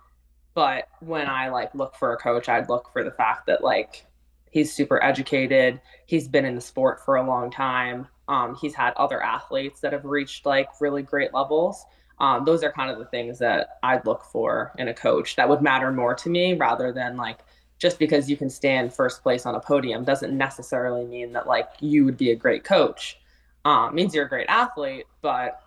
but 0.56 0.88
when 1.00 1.28
I 1.28 1.50
like 1.50 1.76
look 1.76 1.96
for 1.96 2.14
a 2.14 2.18
coach, 2.18 2.50
I'd 2.50 2.68
look 2.68 2.92
for 2.92 3.04
the 3.04 3.12
fact 3.12 3.46
that 3.46 3.64
like 3.64 4.08
he's 4.50 4.74
super 4.74 5.02
educated, 5.04 5.80
he's 6.08 6.28
been 6.28 6.46
in 6.46 6.56
the 6.56 6.62
sport 6.62 7.06
for 7.06 7.16
a 7.16 7.28
long 7.28 7.52
time. 7.52 8.08
Um, 8.28 8.58
he's 8.60 8.74
had 8.74 8.96
other 8.96 9.22
athletes 9.22 9.82
that 9.82 9.94
have 9.94 10.04
reached 10.04 10.48
like 10.48 10.68
really 10.82 11.04
great 11.04 11.32
levels. 11.32 11.86
Um, 12.18 12.44
those 12.44 12.64
are 12.64 12.72
kind 12.72 12.90
of 12.90 12.98
the 12.98 13.06
things 13.06 13.38
that 13.38 13.78
I'd 13.84 14.04
look 14.08 14.24
for 14.24 14.74
in 14.80 14.88
a 14.88 14.96
coach 14.96 15.36
that 15.36 15.48
would 15.48 15.62
matter 15.62 15.92
more 15.92 16.16
to 16.16 16.30
me 16.30 16.56
rather 16.56 16.92
than 16.92 17.18
like 17.18 17.38
just 17.80 18.00
because 18.00 18.30
you 18.30 18.38
can 18.38 18.50
stand 18.50 18.94
first 18.94 19.22
place 19.22 19.46
on 19.46 19.56
a 19.56 19.60
podium 19.60 20.04
doesn't 20.04 20.36
necessarily 20.36 21.06
mean 21.06 21.34
that 21.34 21.48
like 21.48 21.70
you 21.80 22.06
would 22.06 22.18
be 22.18 22.32
a 22.32 22.36
great 22.36 22.64
coach. 22.64 23.20
Um, 23.66 23.94
means 23.94 24.16
you're 24.16 24.26
a 24.26 24.30
great 24.30 24.48
athlete, 24.50 25.06
but 25.22 25.62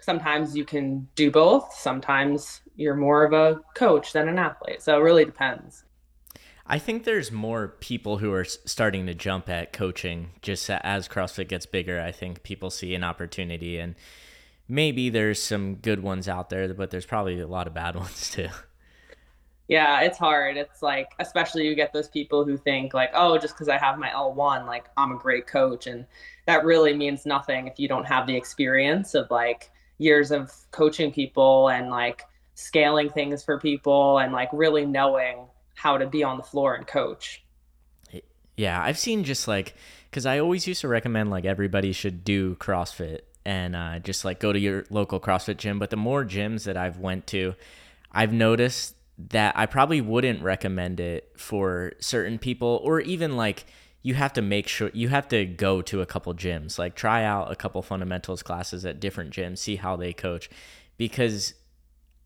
sometimes 0.00 0.56
you 0.56 0.64
can 0.64 1.08
do 1.14 1.30
both. 1.30 1.72
Sometimes 1.74 2.60
you're 2.76 2.94
more 2.94 3.24
of 3.24 3.32
a 3.32 3.60
coach 3.74 4.12
than 4.12 4.28
an 4.28 4.38
athlete. 4.38 4.82
So 4.82 4.96
it 4.96 5.02
really 5.02 5.24
depends. 5.24 5.84
I 6.68 6.78
think 6.78 7.04
there's 7.04 7.30
more 7.30 7.68
people 7.80 8.18
who 8.18 8.32
are 8.32 8.44
starting 8.44 9.06
to 9.06 9.14
jump 9.14 9.48
at 9.48 9.72
coaching 9.72 10.30
just 10.42 10.68
as 10.68 11.08
CrossFit 11.08 11.48
gets 11.48 11.64
bigger. 11.64 12.00
I 12.00 12.10
think 12.10 12.42
people 12.42 12.70
see 12.70 12.94
an 12.94 13.04
opportunity, 13.04 13.78
and 13.78 13.94
maybe 14.66 15.08
there's 15.08 15.40
some 15.40 15.76
good 15.76 16.02
ones 16.02 16.28
out 16.28 16.50
there, 16.50 16.72
but 16.74 16.90
there's 16.90 17.06
probably 17.06 17.40
a 17.40 17.46
lot 17.46 17.68
of 17.68 17.74
bad 17.74 17.94
ones 18.04 18.30
too. 18.30 18.48
Yeah, 19.68 20.02
it's 20.02 20.18
hard. 20.18 20.56
It's 20.56 20.82
like, 20.82 21.08
especially 21.18 21.66
you 21.66 21.74
get 21.74 21.92
those 21.92 22.08
people 22.08 22.44
who 22.44 22.56
think, 22.56 22.94
like, 22.94 23.10
oh, 23.14 23.36
just 23.36 23.54
because 23.54 23.68
I 23.68 23.78
have 23.78 23.98
my 23.98 24.08
L1, 24.10 24.64
like, 24.66 24.86
I'm 24.96 25.12
a 25.12 25.18
great 25.18 25.46
coach. 25.46 25.88
And 25.88 26.06
that 26.46 26.64
really 26.64 26.96
means 26.96 27.26
nothing 27.26 27.66
if 27.66 27.78
you 27.78 27.88
don't 27.88 28.06
have 28.06 28.26
the 28.26 28.36
experience 28.36 29.14
of 29.14 29.30
like 29.30 29.70
years 29.98 30.30
of 30.30 30.52
coaching 30.70 31.12
people 31.12 31.68
and 31.68 31.90
like 31.90 32.22
scaling 32.54 33.10
things 33.10 33.42
for 33.42 33.58
people 33.58 34.18
and 34.18 34.32
like 34.32 34.48
really 34.52 34.86
knowing 34.86 35.46
how 35.74 35.98
to 35.98 36.06
be 36.06 36.22
on 36.22 36.36
the 36.36 36.42
floor 36.42 36.74
and 36.74 36.86
coach. 36.86 37.42
Yeah, 38.56 38.82
I've 38.82 38.98
seen 38.98 39.24
just 39.24 39.46
like 39.46 39.74
because 40.10 40.24
I 40.24 40.38
always 40.38 40.66
used 40.66 40.80
to 40.80 40.88
recommend 40.88 41.30
like 41.30 41.44
everybody 41.44 41.92
should 41.92 42.24
do 42.24 42.54
CrossFit 42.54 43.20
and 43.44 43.76
uh, 43.76 43.98
just 43.98 44.24
like 44.24 44.40
go 44.40 44.52
to 44.52 44.58
your 44.58 44.86
local 44.88 45.20
CrossFit 45.20 45.58
gym. 45.58 45.78
But 45.78 45.90
the 45.90 45.96
more 45.96 46.24
gyms 46.24 46.64
that 46.64 46.76
I've 46.76 46.98
went 46.98 47.26
to, 47.28 47.54
I've 48.10 48.32
noticed 48.32 48.94
that 49.18 49.56
I 49.56 49.66
probably 49.66 50.00
wouldn't 50.00 50.42
recommend 50.42 51.00
it 51.00 51.32
for 51.36 51.92
certain 52.00 52.38
people, 52.38 52.80
or 52.84 53.00
even 53.00 53.36
like 53.36 53.66
you 54.02 54.14
have 54.14 54.32
to 54.34 54.42
make 54.42 54.68
sure 54.68 54.90
you 54.94 55.08
have 55.08 55.26
to 55.28 55.44
go 55.46 55.82
to 55.82 56.00
a 56.00 56.06
couple 56.06 56.32
gyms, 56.34 56.78
like 56.78 56.94
try 56.94 57.24
out 57.24 57.50
a 57.50 57.56
couple 57.56 57.82
fundamentals 57.82 58.42
classes 58.42 58.84
at 58.84 59.00
different 59.00 59.32
gyms, 59.32 59.58
see 59.58 59.76
how 59.76 59.96
they 59.96 60.12
coach, 60.12 60.48
because 60.96 61.54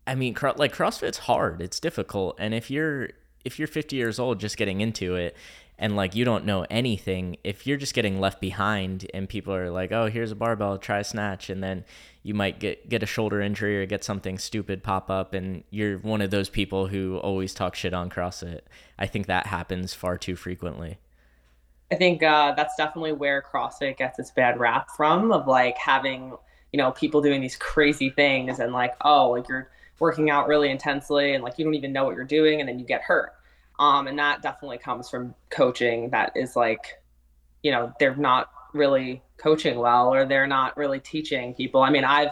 I 0.05 0.15
mean, 0.15 0.35
like 0.57 0.75
CrossFit's 0.75 1.19
hard, 1.19 1.61
it's 1.61 1.79
difficult, 1.79 2.35
and 2.39 2.53
if 2.53 2.69
you're 2.69 3.09
if 3.43 3.57
you're 3.57 3.67
50 3.67 3.95
years 3.95 4.19
old 4.19 4.39
just 4.39 4.57
getting 4.57 4.81
into 4.81 5.15
it 5.15 5.35
and 5.79 5.95
like 5.95 6.15
you 6.15 6.23
don't 6.23 6.45
know 6.45 6.65
anything 6.69 7.37
if 7.43 7.65
you're 7.65 7.77
just 7.77 7.93
getting 7.93 8.19
left 8.19 8.39
behind 8.39 9.09
and 9.13 9.27
people 9.27 9.53
are 9.53 9.71
like 9.71 9.91
oh 9.91 10.07
here's 10.07 10.31
a 10.31 10.35
barbell 10.35 10.77
try 10.77 10.99
a 10.99 11.03
snatch 11.03 11.49
and 11.49 11.63
then 11.63 11.83
you 12.23 12.33
might 12.33 12.59
get 12.59 12.87
get 12.89 13.03
a 13.03 13.05
shoulder 13.05 13.41
injury 13.41 13.81
or 13.81 13.85
get 13.85 14.03
something 14.03 14.37
stupid 14.37 14.83
pop 14.83 15.09
up 15.09 15.33
and 15.33 15.63
you're 15.69 15.97
one 15.99 16.21
of 16.21 16.31
those 16.31 16.49
people 16.49 16.87
who 16.87 17.17
always 17.17 17.53
talk 17.53 17.75
shit 17.75 17.93
on 17.93 18.09
CrossFit 18.09 18.61
I 18.99 19.07
think 19.07 19.27
that 19.27 19.47
happens 19.47 19.93
far 19.93 20.17
too 20.17 20.35
frequently 20.35 20.97
I 21.91 21.95
think 21.95 22.23
uh, 22.23 22.53
that's 22.55 22.75
definitely 22.75 23.11
where 23.11 23.41
CrossFit 23.41 23.97
gets 23.97 24.17
its 24.17 24.31
bad 24.31 24.59
rap 24.59 24.89
from 24.95 25.31
of 25.33 25.45
like 25.45 25.77
having, 25.77 26.33
you 26.71 26.77
know, 26.77 26.91
people 26.93 27.21
doing 27.21 27.41
these 27.41 27.57
crazy 27.57 28.09
things 28.09 28.59
and 28.59 28.71
like, 28.71 28.95
oh, 29.01 29.31
like 29.31 29.49
you're 29.49 29.69
working 29.99 30.29
out 30.29 30.47
really 30.47 30.69
intensely 30.69 31.33
and 31.33 31.43
like 31.43 31.59
you 31.59 31.65
don't 31.65 31.75
even 31.75 31.91
know 31.91 32.05
what 32.05 32.15
you're 32.15 32.23
doing 32.23 32.61
and 32.61 32.69
then 32.69 32.79
you 32.79 32.85
get 32.85 33.01
hurt. 33.01 33.33
Um, 33.77 34.07
and 34.07 34.17
that 34.19 34.41
definitely 34.41 34.77
comes 34.77 35.09
from 35.09 35.35
coaching 35.49 36.11
that 36.11 36.31
is 36.35 36.55
like, 36.55 37.01
you 37.61 37.71
know, 37.71 37.91
they're 37.99 38.15
not 38.15 38.49
really 38.73 39.23
coaching 39.37 39.77
well 39.79 40.13
or 40.13 40.25
they're 40.25 40.47
not 40.47 40.77
really 40.77 40.99
teaching 40.99 41.53
people. 41.53 41.81
I 41.81 41.89
mean, 41.89 42.03
I've 42.03 42.31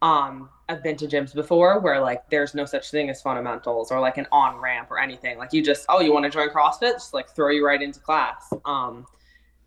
um 0.00 0.50
I've 0.68 0.82
been 0.82 0.96
to 0.96 1.06
gyms 1.06 1.34
before 1.34 1.80
where 1.80 2.00
like 2.00 2.28
there's 2.30 2.54
no 2.54 2.64
such 2.64 2.90
thing 2.90 3.08
as 3.10 3.22
fundamentals 3.22 3.90
or 3.90 4.00
like 4.00 4.18
an 4.18 4.26
on 4.32 4.56
ramp 4.56 4.90
or 4.90 4.98
anything. 4.98 5.38
Like 5.38 5.52
you 5.52 5.62
just 5.62 5.86
oh 5.88 6.00
you 6.00 6.12
want 6.12 6.24
to 6.24 6.30
join 6.30 6.48
CrossFit, 6.50 6.94
just 6.94 7.14
like 7.14 7.28
throw 7.30 7.50
you 7.50 7.64
right 7.64 7.80
into 7.80 8.00
class. 8.00 8.52
Um, 8.64 9.06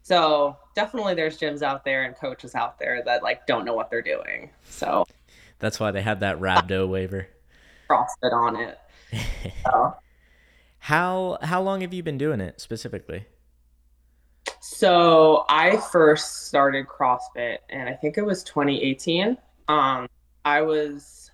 so 0.01 0.57
definitely 0.75 1.15
there's 1.15 1.39
gyms 1.39 1.61
out 1.61 1.83
there 1.83 2.03
and 2.03 2.15
coaches 2.15 2.53
out 2.53 2.77
there 2.77 3.01
that 3.05 3.23
like 3.23 3.47
don't 3.47 3.65
know 3.65 3.73
what 3.73 3.89
they're 3.89 4.01
doing. 4.01 4.51
So 4.69 5.05
that's 5.59 5.79
why 5.79 5.91
they 5.91 6.01
have 6.01 6.19
that 6.19 6.39
rhabdo 6.39 6.87
waiver 6.87 7.27
CrossFit 7.89 8.33
on 8.33 8.55
it. 8.55 8.79
So, 9.63 9.95
how 10.79 11.37
how 11.41 11.61
long 11.61 11.81
have 11.81 11.93
you 11.93 12.03
been 12.03 12.17
doing 12.17 12.41
it 12.41 12.59
specifically 12.59 13.25
so 14.67 15.45
I 15.47 15.77
first 15.77 16.47
started 16.47 16.87
CrossFit 16.87 17.59
and 17.69 17.87
I 17.87 17.93
think 17.93 18.17
it 18.17 18.25
was 18.25 18.43
2018. 18.43 19.37
Um, 19.67 20.07
I 20.43 20.61
was 20.61 21.29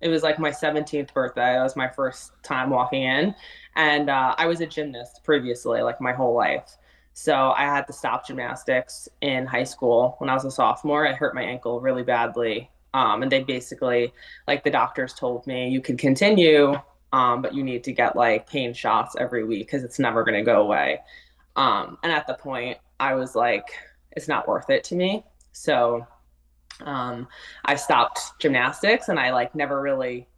it 0.00 0.08
was 0.08 0.22
like 0.22 0.38
my 0.38 0.50
17th 0.50 1.12
birthday. 1.12 1.54
That 1.54 1.64
was 1.64 1.74
my 1.74 1.88
first 1.88 2.30
time 2.44 2.70
walking 2.70 3.02
in. 3.02 3.34
And 3.74 4.08
uh, 4.08 4.36
I 4.38 4.46
was 4.46 4.60
a 4.60 4.66
gymnast 4.66 5.24
previously, 5.24 5.82
like 5.82 6.00
my 6.00 6.12
whole 6.12 6.32
life. 6.32 6.76
So 7.12 7.52
I 7.56 7.62
had 7.62 7.88
to 7.88 7.92
stop 7.92 8.24
gymnastics 8.24 9.08
in 9.20 9.46
high 9.46 9.64
school 9.64 10.14
when 10.18 10.30
I 10.30 10.34
was 10.34 10.44
a 10.44 10.50
sophomore. 10.52 11.08
I 11.08 11.12
hurt 11.12 11.34
my 11.34 11.42
ankle 11.42 11.80
really 11.80 12.04
badly. 12.04 12.70
Um, 12.94 13.20
and 13.24 13.32
they 13.32 13.42
basically, 13.42 14.12
like 14.46 14.62
the 14.62 14.70
doctors 14.70 15.12
told 15.12 15.44
me, 15.48 15.68
you 15.70 15.80
could 15.80 15.98
continue, 15.98 16.74
um, 17.12 17.42
but 17.42 17.52
you 17.52 17.64
need 17.64 17.82
to 17.82 17.92
get 17.92 18.14
like 18.14 18.48
pain 18.48 18.72
shots 18.72 19.16
every 19.18 19.42
week 19.42 19.66
because 19.66 19.82
it's 19.82 19.98
never 19.98 20.22
going 20.22 20.38
to 20.38 20.48
go 20.48 20.62
away. 20.62 21.00
Um, 21.56 21.98
and 22.02 22.12
at 22.12 22.26
the 22.26 22.34
point, 22.34 22.78
I 23.00 23.14
was 23.14 23.34
like, 23.34 23.64
it's 24.12 24.28
not 24.28 24.46
worth 24.46 24.70
it 24.70 24.84
to 24.84 24.94
me. 24.94 25.24
So 25.52 26.06
um, 26.84 27.26
I 27.64 27.74
stopped 27.74 28.38
gymnastics 28.38 29.08
and 29.08 29.18
I 29.18 29.32
like 29.32 29.54
never 29.54 29.80
really 29.80 30.28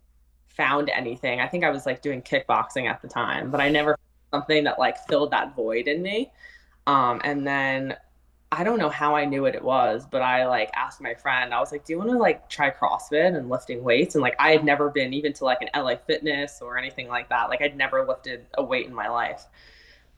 found 0.47 0.91
anything. 0.91 1.41
I 1.41 1.49
think 1.49 1.65
I 1.65 1.71
was 1.71 1.87
like 1.87 2.03
doing 2.03 2.23
kickboxing 2.23 2.89
at 2.89 3.03
the 3.03 3.09
time, 3.09 3.51
but 3.51 3.61
I 3.61 3.69
never 3.69 3.99
something 4.33 4.65
that 4.65 4.79
like 4.79 4.99
filled 5.07 5.31
that 5.31 5.55
void 5.55 5.89
in 5.89 6.03
me. 6.03 6.33
Um, 6.87 7.21
and 7.25 7.47
then 7.47 7.97
I 8.51 8.65
don't 8.65 8.79
know 8.79 8.89
how 8.89 9.15
I 9.15 9.25
knew 9.25 9.43
what 9.43 9.55
it 9.55 9.63
was, 9.63 10.07
but 10.11 10.23
I 10.23 10.47
like 10.47 10.71
asked 10.75 11.01
my 11.01 11.15
friend, 11.15 11.53
I 11.53 11.61
was 11.61 11.71
like, 11.71 11.85
Do 11.85 11.93
you 11.93 11.99
want 11.99 12.11
to 12.11 12.17
like 12.17 12.49
try 12.49 12.71
CrossFit 12.71 13.37
and 13.37 13.49
lifting 13.49 13.83
weights? 13.83 14.15
And 14.15 14.23
like 14.23 14.37
I 14.39 14.53
had 14.53 14.65
never 14.65 14.91
been 14.91 15.13
even 15.13 15.33
to 15.35 15.45
like 15.45 15.59
an 15.61 15.69
LA 15.75 15.97
fitness 15.97 16.61
or 16.63 16.79
anything 16.79 17.09
like 17.09 17.29
that. 17.29 17.51
Like 17.51 17.61
I'd 17.61 17.77
never 17.77 18.07
lifted 18.07 18.47
a 18.55 18.63
weight 18.63 18.87
in 18.87 18.95
my 18.95 19.09
life. 19.09 19.45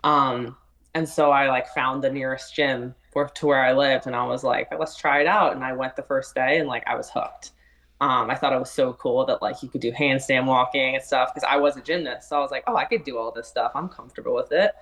Um, 0.05 0.57
and 0.95 1.09
so 1.09 1.31
I 1.31 1.49
like 1.49 1.69
found 1.69 2.03
the 2.03 2.11
nearest 2.11 2.55
gym 2.55 2.95
for, 3.13 3.29
to 3.29 3.47
where 3.47 3.65
I 3.65 3.73
lived 3.73 4.07
and 4.07 4.17
I 4.17 4.25
was 4.25 4.43
like, 4.43 4.69
let's 4.79 4.97
try 4.97 5.21
it 5.21 5.27
out. 5.27 5.55
And 5.55 5.65
I 5.65 5.73
went 5.73 5.97
the 5.97 6.03
first 6.03 6.35
day 6.35 6.59
and 6.59 6.69
like 6.69 6.85
I 6.87 6.97
was 6.97 7.11
hooked. 7.11 7.53
Um, 8.01 8.31
I 8.31 8.35
thought 8.35 8.53
it 8.53 8.59
was 8.59 8.71
so 8.71 8.95
cool 8.95 9.27
that 9.27 9.43
like 9.43 9.63
you 9.63 9.69
could 9.69 9.83
do 9.83 9.93
handstand 9.93 10.47
walking 10.47 10.95
and 10.95 11.05
stuff 11.05 11.35
because 11.35 11.47
I 11.49 11.57
was 11.57 11.77
a 11.77 11.83
gymnast. 11.83 12.29
So 12.29 12.37
I 12.37 12.41
was 12.41 12.51
like, 12.51 12.65
oh, 12.67 12.77
I 12.77 12.87
could 12.87 13.05
do 13.05 13.19
all 13.19 13.31
this 13.31 13.47
stuff. 13.47 13.73
I'm 13.75 13.89
comfortable 13.89 14.35
with 14.35 14.53
it. 14.53 14.73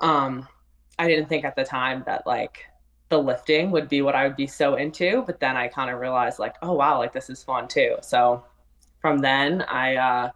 Um, 0.00 0.46
I 0.98 1.08
didn't 1.08 1.28
think 1.28 1.44
at 1.44 1.56
the 1.56 1.64
time 1.64 2.02
that 2.06 2.26
like 2.26 2.64
the 3.08 3.18
lifting 3.18 3.70
would 3.72 3.88
be 3.88 4.00
what 4.02 4.14
I 4.14 4.26
would 4.26 4.36
be 4.36 4.46
so 4.46 4.76
into, 4.76 5.22
but 5.26 5.40
then 5.40 5.56
I 5.56 5.68
kind 5.68 5.90
of 5.90 6.00
realized 6.00 6.38
like, 6.38 6.54
oh 6.62 6.72
wow, 6.72 6.98
like 6.98 7.12
this 7.12 7.30
is 7.30 7.42
fun 7.42 7.68
too. 7.68 7.96
So 8.00 8.44
from 9.00 9.18
then 9.18 9.62
I 9.62 9.96
uh, 9.96 10.30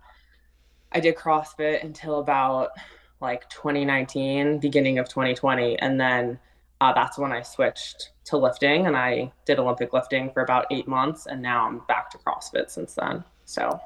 I 0.92 1.00
did 1.00 1.16
CrossFit 1.16 1.84
until 1.84 2.18
about 2.18 2.70
like 3.20 3.48
2019, 3.50 4.58
beginning 4.58 4.98
of 4.98 5.08
2020, 5.08 5.78
and 5.78 6.00
then 6.00 6.38
uh, 6.80 6.92
that's 6.94 7.18
when 7.18 7.32
I 7.32 7.42
switched 7.42 8.10
to 8.24 8.36
lifting 8.36 8.86
and 8.86 8.96
I 8.96 9.32
did 9.44 9.58
Olympic 9.58 9.92
lifting 9.92 10.30
for 10.32 10.42
about 10.42 10.66
eight 10.70 10.88
months, 10.88 11.26
and 11.26 11.42
now 11.42 11.66
I'm 11.66 11.80
back 11.88 12.10
to 12.10 12.18
CrossFit 12.18 12.70
since 12.70 12.94
then. 12.94 13.24
So, 13.44 13.80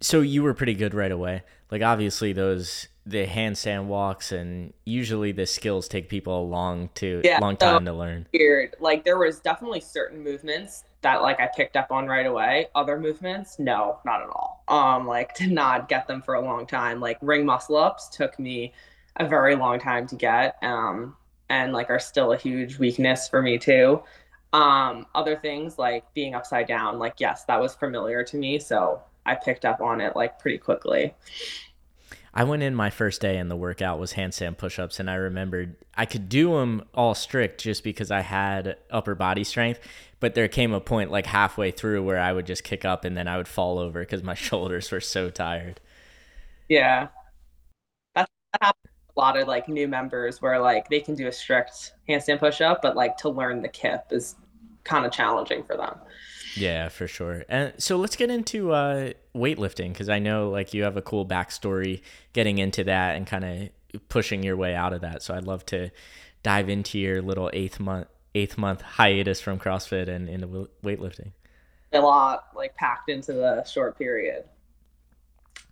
so 0.00 0.20
you 0.20 0.42
were 0.42 0.54
pretty 0.54 0.74
good 0.74 0.94
right 0.94 1.12
away. 1.12 1.42
Like 1.70 1.82
obviously 1.82 2.32
those 2.32 2.88
the 3.04 3.26
handstand 3.26 3.84
walks 3.84 4.32
and 4.32 4.72
usually 4.84 5.32
the 5.32 5.46
skills 5.46 5.88
take 5.88 6.10
people 6.10 6.42
a 6.42 6.44
long 6.44 6.90
to 6.94 7.22
yeah, 7.24 7.38
long 7.40 7.56
time 7.56 7.84
so 7.86 7.92
to 7.92 7.98
learn. 7.98 8.26
Weird. 8.32 8.76
Like 8.80 9.04
there 9.04 9.18
was 9.18 9.40
definitely 9.40 9.80
certain 9.80 10.22
movements 10.22 10.84
that 11.02 11.22
like 11.22 11.40
I 11.40 11.48
picked 11.54 11.76
up 11.76 11.90
on 11.90 12.06
right 12.06 12.26
away. 12.26 12.66
Other 12.74 12.98
movements, 12.98 13.58
no, 13.58 13.98
not 14.04 14.22
at 14.22 14.28
all. 14.28 14.47
Um, 14.68 15.06
like 15.06 15.34
to 15.34 15.46
not 15.46 15.88
get 15.88 16.06
them 16.06 16.22
for 16.22 16.34
a 16.34 16.40
long 16.40 16.66
time. 16.66 17.00
Like 17.00 17.18
ring 17.22 17.46
muscle 17.46 17.76
ups 17.76 18.08
took 18.08 18.38
me 18.38 18.72
a 19.16 19.26
very 19.26 19.56
long 19.56 19.80
time 19.80 20.06
to 20.08 20.16
get. 20.16 20.56
Um, 20.62 21.16
and 21.50 21.72
like 21.72 21.90
are 21.90 21.98
still 21.98 22.32
a 22.32 22.36
huge 22.36 22.78
weakness 22.78 23.28
for 23.28 23.42
me 23.42 23.58
too. 23.58 24.02
Um, 24.52 25.06
other 25.14 25.36
things 25.36 25.78
like 25.78 26.04
being 26.14 26.34
upside 26.34 26.66
down, 26.66 26.98
like 26.98 27.14
yes, 27.18 27.44
that 27.44 27.60
was 27.60 27.74
familiar 27.74 28.22
to 28.24 28.36
me, 28.36 28.58
so 28.58 29.02
I 29.26 29.34
picked 29.34 29.64
up 29.64 29.80
on 29.80 30.00
it 30.00 30.16
like 30.16 30.38
pretty 30.38 30.58
quickly. 30.58 31.14
I 32.34 32.44
went 32.44 32.62
in 32.62 32.74
my 32.74 32.90
first 32.90 33.20
day 33.20 33.38
and 33.38 33.50
the 33.50 33.56
workout 33.56 33.98
was 33.98 34.12
handstand 34.12 34.58
push-ups 34.58 35.00
and 35.00 35.10
I 35.10 35.14
remembered 35.14 35.76
I 35.94 36.06
could 36.06 36.28
do 36.28 36.52
them 36.52 36.84
all 36.94 37.14
strict 37.14 37.60
just 37.60 37.82
because 37.82 38.10
I 38.10 38.20
had 38.20 38.76
upper 38.90 39.14
body 39.14 39.44
strength, 39.44 39.80
but 40.20 40.34
there 40.34 40.48
came 40.48 40.72
a 40.72 40.80
point 40.80 41.10
like 41.10 41.26
halfway 41.26 41.70
through 41.70 42.04
where 42.04 42.18
I 42.18 42.32
would 42.32 42.46
just 42.46 42.64
kick 42.64 42.84
up 42.84 43.04
and 43.04 43.16
then 43.16 43.28
I 43.28 43.36
would 43.36 43.48
fall 43.48 43.78
over 43.78 44.00
because 44.00 44.22
my 44.22 44.34
shoulders 44.34 44.90
were 44.90 45.00
so 45.00 45.30
tired. 45.30 45.80
Yeah. 46.68 47.08
That's 48.14 48.30
that 48.60 48.76
a 49.16 49.20
lot 49.20 49.36
of 49.36 49.48
like 49.48 49.68
new 49.68 49.88
members 49.88 50.40
where 50.40 50.58
like 50.60 50.88
they 50.88 51.00
can 51.00 51.14
do 51.14 51.26
a 51.26 51.32
strict 51.32 51.94
handstand 52.08 52.38
push-up, 52.38 52.82
but 52.82 52.94
like 52.94 53.16
to 53.18 53.28
learn 53.28 53.62
the 53.62 53.68
kip 53.68 54.04
is 54.10 54.36
kind 54.84 55.04
of 55.04 55.12
challenging 55.12 55.64
for 55.64 55.76
them. 55.76 55.98
Yeah, 56.56 56.88
for 56.88 57.06
sure. 57.06 57.44
And 57.48 57.72
so 57.78 57.96
let's 57.96 58.16
get 58.16 58.30
into 58.30 58.72
uh, 58.72 59.12
weightlifting 59.34 59.92
because 59.92 60.08
I 60.08 60.18
know 60.18 60.50
like 60.50 60.74
you 60.74 60.84
have 60.84 60.96
a 60.96 61.02
cool 61.02 61.26
backstory 61.26 62.02
getting 62.32 62.58
into 62.58 62.84
that 62.84 63.16
and 63.16 63.26
kind 63.26 63.44
of 63.44 63.98
pushing 64.08 64.42
your 64.42 64.56
way 64.56 64.74
out 64.74 64.92
of 64.92 65.00
that. 65.02 65.22
So 65.22 65.34
I'd 65.34 65.44
love 65.44 65.64
to 65.66 65.90
dive 66.42 66.68
into 66.68 66.98
your 66.98 67.22
little 67.22 67.50
eighth 67.52 67.80
month 67.80 68.08
eighth 68.34 68.58
month 68.58 68.82
hiatus 68.82 69.40
from 69.40 69.58
CrossFit 69.58 70.08
and 70.08 70.28
into 70.28 70.68
weightlifting. 70.84 71.32
A 71.92 72.00
lot 72.00 72.48
like 72.54 72.74
packed 72.76 73.08
into 73.08 73.32
the 73.32 73.64
short 73.64 73.98
period. 73.98 74.44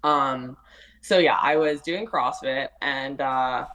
Um, 0.03 0.57
so 1.03 1.19
yeah, 1.19 1.39
I 1.41 1.57
was 1.57 1.81
doing 1.83 2.07
CrossFit 2.07 2.69
and 2.81 3.21
uh, 3.21 3.67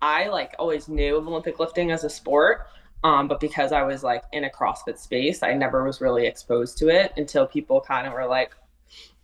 I 0.00 0.28
like 0.28 0.54
always 0.58 0.88
knew 0.88 1.16
of 1.16 1.28
Olympic 1.28 1.58
lifting 1.58 1.90
as 1.90 2.04
a 2.04 2.10
sport 2.10 2.66
um, 3.02 3.28
but 3.28 3.40
because 3.40 3.72
I 3.72 3.82
was 3.82 4.02
like 4.02 4.24
in 4.32 4.44
a 4.44 4.50
CrossFit 4.50 4.98
space, 4.98 5.42
I 5.42 5.54
never 5.54 5.84
was 5.84 6.00
really 6.00 6.26
exposed 6.26 6.78
to 6.78 6.88
it 6.88 7.12
until 7.16 7.46
people 7.46 7.80
kind 7.80 8.06
of 8.06 8.12
were 8.12 8.26
like, 8.26 8.54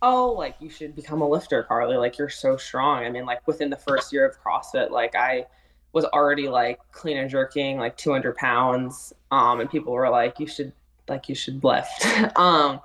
oh, 0.01 0.31
like 0.31 0.55
you 0.59 0.69
should 0.69 0.95
become 0.95 1.21
a 1.21 1.27
lifter, 1.27 1.63
Carly. 1.63 1.97
Like 1.97 2.17
you're 2.17 2.29
so 2.29 2.57
strong. 2.57 3.05
I 3.05 3.09
mean, 3.09 3.25
like 3.25 3.45
within 3.47 3.69
the 3.69 3.77
first 3.77 4.11
year 4.11 4.25
of 4.25 4.35
CrossFit, 4.41 4.89
like 4.89 5.15
I 5.15 5.45
was 5.93 6.05
already 6.05 6.47
like 6.47 6.79
clean 6.91 7.17
and 7.17 7.29
jerking 7.29 7.77
like 7.77 7.97
200 7.97 8.35
pounds. 8.35 9.13
Um, 9.31 9.59
and 9.59 9.69
people 9.69 9.93
were 9.93 10.09
like, 10.09 10.39
you 10.39 10.47
should, 10.47 10.73
like, 11.07 11.29
you 11.29 11.35
should 11.35 11.63
lift. 11.63 12.05
um, 12.35 12.81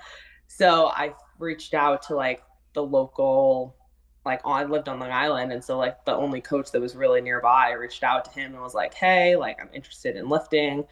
so 0.47 0.89
I 0.89 1.15
reached 1.39 1.75
out 1.75 2.03
to 2.05 2.15
like 2.15 2.43
the 2.75 2.83
local 2.83 3.77
like 4.25 4.41
I 4.47 4.65
lived 4.65 4.89
on 4.89 5.01
Long 5.01 5.11
Island, 5.11 5.53
and 5.53 5.65
so 5.65 5.79
like 5.79 6.05
the 6.05 6.15
only 6.15 6.41
coach 6.41 6.71
that 6.73 6.81
was 6.81 6.95
really 6.95 7.21
nearby 7.21 7.73
reached 7.73 8.05
out 8.05 8.25
to 8.27 8.31
him 8.31 8.53
and 8.53 8.63
was 8.63 8.75
like, 8.75 8.95
"Hey, 8.95 9.37
like 9.37 9.61
I'm 9.61 9.71
interested 9.73 10.17
in 10.17 10.29
lifting," 10.29 10.85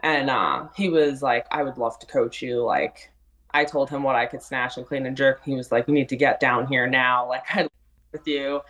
and 0.00 0.30
uh, 0.30 0.68
he 0.76 0.88
was 0.88 1.22
like, 1.22 1.46
"I 1.50 1.62
would 1.62 1.78
love 1.78 1.98
to 2.00 2.06
coach 2.06 2.42
you." 2.42 2.62
Like 2.62 3.10
I 3.52 3.64
told 3.64 3.90
him 3.90 4.02
what 4.02 4.16
I 4.16 4.26
could 4.26 4.42
snatch 4.42 4.76
and 4.76 4.86
clean 4.86 5.06
and 5.06 5.16
jerk. 5.16 5.42
He 5.44 5.54
was 5.54 5.70
like, 5.70 5.86
"You 5.86 5.94
need 5.94 6.08
to 6.10 6.16
get 6.16 6.40
down 6.40 6.66
here 6.66 6.86
now." 6.86 7.26
Like 7.28 7.44
I'd 7.54 7.68
with 8.12 8.26
you, 8.26 8.60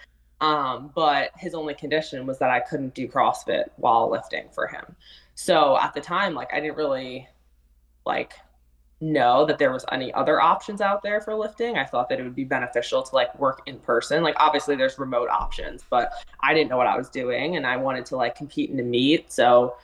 um, 0.41 0.93
but 0.95 1.31
his 1.37 1.55
only 1.55 1.75
condition 1.75 2.27
was 2.27 2.39
that 2.39 2.51
I 2.51 2.61
couldn't 2.61 2.95
do 2.95 3.09
CrossFit 3.09 3.71
while 3.77 4.11
lifting 4.11 4.49
for 4.53 4.67
him. 4.69 4.97
So 5.35 5.79
at 5.79 5.95
the 5.95 6.01
time, 6.01 6.35
like 6.35 6.53
I 6.53 6.61
didn't 6.61 6.77
really 6.77 7.29
like 8.05 8.35
know 9.03 9.45
that 9.45 9.59
there 9.59 9.73
was 9.73 9.85
any 9.91 10.15
other 10.15 10.41
options 10.41 10.81
out 10.81 11.03
there 11.03 11.21
for 11.21 11.35
lifting. 11.35 11.77
I 11.77 11.85
thought 11.85 12.09
that 12.09 12.21
it 12.21 12.23
would 12.23 12.37
be 12.37 12.45
beneficial 12.45 13.03
to 13.03 13.15
like 13.15 13.37
work 13.39 13.63
in 13.67 13.79
person. 13.81 14.23
Like 14.23 14.37
obviously 14.39 14.77
there's 14.77 14.99
remote 14.99 15.29
options, 15.29 15.85
but 15.91 16.13
I 16.41 16.55
didn't 16.55 16.71
know 16.71 16.77
what 16.77 16.87
I 16.87 16.97
was 16.97 17.11
doing 17.11 17.57
and 17.57 17.67
I 17.67 17.77
wanted 17.77 18.07
to 18.07 18.17
like 18.17 18.37
compete 18.37 18.71
in 18.71 18.79
a 18.79 18.83
meet. 18.83 19.33
So 19.33 19.77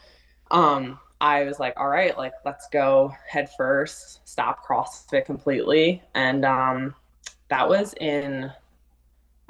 um 0.50 0.98
I 1.20 1.42
was 1.44 1.58
like, 1.58 1.74
all 1.76 1.88
right, 1.88 2.16
like 2.16 2.32
let's 2.44 2.68
go 2.68 3.12
head 3.28 3.50
first, 3.56 4.20
stop 4.26 4.64
CrossFit 4.64 5.26
completely. 5.26 6.02
And 6.14 6.44
um 6.44 6.94
that 7.48 7.68
was 7.68 7.94
in 8.00 8.52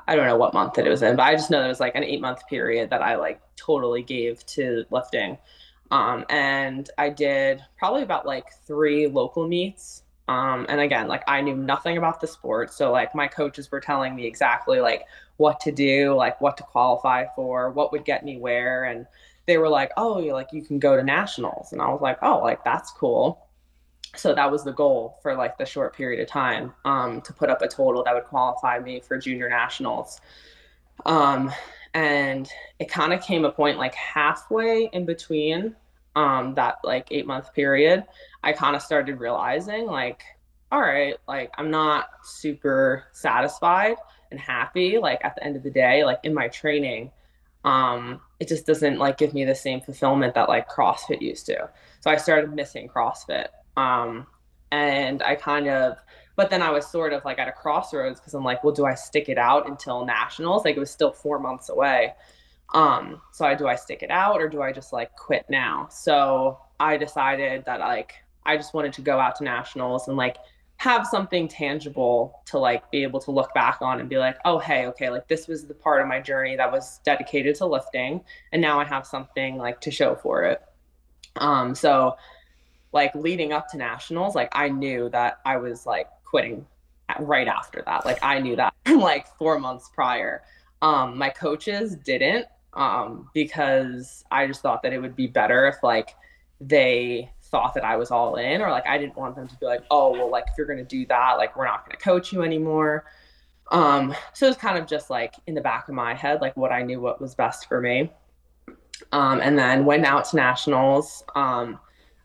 I 0.06 0.16
don't 0.16 0.26
know 0.26 0.38
what 0.38 0.54
month 0.54 0.74
that 0.74 0.86
it 0.86 0.90
was 0.90 1.02
in, 1.02 1.16
but 1.16 1.24
I 1.24 1.34
just 1.34 1.50
know 1.50 1.58
that 1.58 1.66
it 1.66 1.68
was 1.68 1.80
like 1.80 1.94
an 1.94 2.04
eight 2.04 2.22
month 2.22 2.46
period 2.48 2.88
that 2.88 3.02
I 3.02 3.16
like 3.16 3.42
totally 3.56 4.02
gave 4.02 4.44
to 4.46 4.86
lifting. 4.90 5.36
Um, 5.90 6.24
and 6.28 6.88
I 6.98 7.08
did 7.08 7.64
probably 7.78 8.02
about 8.02 8.26
like 8.26 8.52
three 8.66 9.06
local 9.06 9.46
meets. 9.46 10.02
Um, 10.28 10.66
and 10.68 10.80
again, 10.80 11.08
like 11.08 11.24
I 11.26 11.40
knew 11.40 11.56
nothing 11.56 11.96
about 11.96 12.20
the 12.20 12.26
sport. 12.26 12.72
So 12.72 12.92
like 12.92 13.14
my 13.14 13.26
coaches 13.26 13.70
were 13.70 13.80
telling 13.80 14.14
me 14.14 14.26
exactly 14.26 14.80
like 14.80 15.06
what 15.38 15.60
to 15.60 15.72
do, 15.72 16.14
like 16.14 16.40
what 16.40 16.56
to 16.58 16.62
qualify 16.62 17.26
for, 17.34 17.70
what 17.70 17.92
would 17.92 18.04
get 18.04 18.24
me 18.24 18.36
where. 18.36 18.84
And 18.84 19.06
they 19.46 19.56
were 19.56 19.70
like, 19.70 19.90
oh, 19.96 20.20
you're 20.20 20.34
like 20.34 20.52
you 20.52 20.62
can 20.62 20.78
go 20.78 20.96
to 20.96 21.02
nationals. 21.02 21.72
And 21.72 21.80
I 21.80 21.88
was 21.88 22.02
like, 22.02 22.18
oh, 22.22 22.40
like 22.40 22.62
that's 22.64 22.90
cool. 22.90 23.46
So 24.16 24.34
that 24.34 24.50
was 24.50 24.64
the 24.64 24.72
goal 24.72 25.18
for 25.22 25.34
like 25.34 25.56
the 25.56 25.66
short 25.66 25.94
period 25.94 26.20
of 26.20 26.28
time 26.28 26.74
um, 26.84 27.22
to 27.22 27.32
put 27.32 27.48
up 27.48 27.62
a 27.62 27.68
total 27.68 28.04
that 28.04 28.14
would 28.14 28.24
qualify 28.24 28.78
me 28.78 29.00
for 29.00 29.16
junior 29.16 29.48
nationals. 29.48 30.20
Um, 31.06 31.52
and 31.98 32.48
it 32.78 32.88
kind 32.88 33.12
of 33.12 33.20
came 33.20 33.44
a 33.44 33.50
point 33.50 33.76
like 33.76 33.94
halfway 33.94 34.88
in 34.92 35.04
between 35.04 35.74
um 36.14 36.54
that 36.54 36.76
like 36.84 37.08
eight 37.10 37.26
month 37.26 37.52
period 37.52 38.04
i 38.44 38.52
kind 38.52 38.76
of 38.76 38.82
started 38.82 39.18
realizing 39.18 39.84
like 39.86 40.22
all 40.70 40.80
right 40.80 41.16
like 41.26 41.50
i'm 41.58 41.72
not 41.72 42.08
super 42.22 43.04
satisfied 43.12 43.96
and 44.30 44.38
happy 44.38 44.98
like 44.98 45.18
at 45.24 45.34
the 45.34 45.42
end 45.42 45.56
of 45.56 45.64
the 45.64 45.70
day 45.70 46.04
like 46.04 46.20
in 46.22 46.32
my 46.32 46.46
training 46.46 47.10
um 47.64 48.20
it 48.38 48.46
just 48.46 48.64
doesn't 48.64 48.98
like 48.98 49.18
give 49.18 49.34
me 49.34 49.44
the 49.44 49.54
same 49.54 49.80
fulfillment 49.80 50.34
that 50.34 50.48
like 50.48 50.68
crossfit 50.68 51.20
used 51.20 51.46
to. 51.46 51.68
So 52.00 52.10
i 52.10 52.16
started 52.16 52.54
missing 52.54 52.88
crossfit 52.88 53.48
um 53.76 54.24
and 54.70 55.20
i 55.24 55.34
kind 55.34 55.66
of 55.66 55.96
But 56.38 56.50
then 56.50 56.62
I 56.62 56.70
was 56.70 56.86
sort 56.86 57.12
of 57.12 57.24
like 57.24 57.40
at 57.40 57.48
a 57.48 57.52
crossroads 57.52 58.20
because 58.20 58.32
I'm 58.32 58.44
like, 58.44 58.62
well, 58.62 58.72
do 58.72 58.86
I 58.86 58.94
stick 58.94 59.28
it 59.28 59.38
out 59.38 59.68
until 59.68 60.06
nationals? 60.06 60.64
Like 60.64 60.76
it 60.76 60.78
was 60.78 60.88
still 60.88 61.10
four 61.10 61.40
months 61.40 61.68
away. 61.68 62.14
Um, 62.72 63.20
so 63.32 63.44
I 63.44 63.56
do 63.56 63.66
I 63.66 63.74
stick 63.74 64.04
it 64.04 64.10
out 64.12 64.40
or 64.40 64.48
do 64.48 64.62
I 64.62 64.70
just 64.70 64.92
like 64.92 65.16
quit 65.16 65.46
now? 65.50 65.88
So 65.90 66.60
I 66.78 66.96
decided 66.96 67.64
that 67.64 67.80
like 67.80 68.14
I 68.46 68.56
just 68.56 68.72
wanted 68.72 68.92
to 68.92 69.00
go 69.00 69.18
out 69.18 69.34
to 69.38 69.44
nationals 69.44 70.06
and 70.06 70.16
like 70.16 70.36
have 70.76 71.08
something 71.08 71.48
tangible 71.48 72.40
to 72.46 72.58
like 72.60 72.88
be 72.92 73.02
able 73.02 73.18
to 73.18 73.32
look 73.32 73.52
back 73.52 73.78
on 73.80 73.98
and 73.98 74.08
be 74.08 74.18
like, 74.18 74.36
oh 74.44 74.60
hey, 74.60 74.86
okay, 74.86 75.10
like 75.10 75.26
this 75.26 75.48
was 75.48 75.66
the 75.66 75.74
part 75.74 76.00
of 76.00 76.06
my 76.06 76.20
journey 76.20 76.54
that 76.54 76.70
was 76.70 77.00
dedicated 77.04 77.56
to 77.56 77.66
lifting, 77.66 78.22
and 78.52 78.62
now 78.62 78.78
I 78.78 78.84
have 78.84 79.04
something 79.04 79.56
like 79.56 79.80
to 79.80 79.90
show 79.90 80.14
for 80.14 80.44
it. 80.44 80.62
Um, 81.34 81.74
so 81.74 82.16
like 82.92 83.12
leading 83.16 83.52
up 83.52 83.68
to 83.70 83.76
nationals, 83.76 84.36
like 84.36 84.50
I 84.52 84.68
knew 84.68 85.08
that 85.08 85.40
I 85.44 85.56
was 85.56 85.84
like 85.84 86.06
quitting 86.28 86.66
right 87.20 87.48
after 87.48 87.82
that. 87.86 88.04
Like 88.04 88.18
I 88.22 88.38
knew 88.38 88.56
that 88.56 88.74
like 88.86 89.26
four 89.36 89.58
months 89.58 89.90
prior. 89.94 90.42
Um, 90.82 91.18
my 91.18 91.30
coaches 91.30 91.96
didn't 91.96 92.46
um, 92.74 93.30
because 93.34 94.24
I 94.30 94.46
just 94.46 94.62
thought 94.62 94.82
that 94.82 94.92
it 94.92 95.00
would 95.00 95.16
be 95.16 95.26
better 95.26 95.66
if 95.66 95.82
like 95.82 96.14
they 96.60 97.30
thought 97.42 97.74
that 97.74 97.84
I 97.84 97.96
was 97.96 98.10
all 98.10 98.36
in, 98.36 98.60
or 98.60 98.70
like 98.70 98.86
I 98.86 98.98
didn't 98.98 99.16
want 99.16 99.36
them 99.36 99.48
to 99.48 99.56
be 99.56 99.66
like, 99.66 99.84
oh, 99.90 100.12
well, 100.12 100.30
like 100.30 100.44
if 100.48 100.54
you're 100.58 100.66
gonna 100.66 100.84
do 100.84 101.06
that, 101.06 101.34
like 101.38 101.56
we're 101.56 101.66
not 101.66 101.84
gonna 101.86 101.98
coach 101.98 102.32
you 102.32 102.42
anymore. 102.42 103.06
Um, 103.70 104.14
so 104.32 104.46
it 104.46 104.50
was 104.50 104.56
kind 104.56 104.78
of 104.78 104.86
just 104.86 105.10
like 105.10 105.34
in 105.46 105.54
the 105.54 105.60
back 105.60 105.88
of 105.88 105.94
my 105.94 106.14
head, 106.14 106.40
like 106.40 106.56
what 106.56 106.72
I 106.72 106.82
knew 106.82 107.00
what 107.00 107.20
was 107.20 107.34
best 107.34 107.68
for 107.68 107.80
me. 107.80 108.10
Um, 109.12 109.40
and 109.40 109.58
then 109.58 109.84
went 109.84 110.04
out 110.04 110.24
to 110.26 110.36
nationals. 110.36 111.22
Um, 111.34 111.78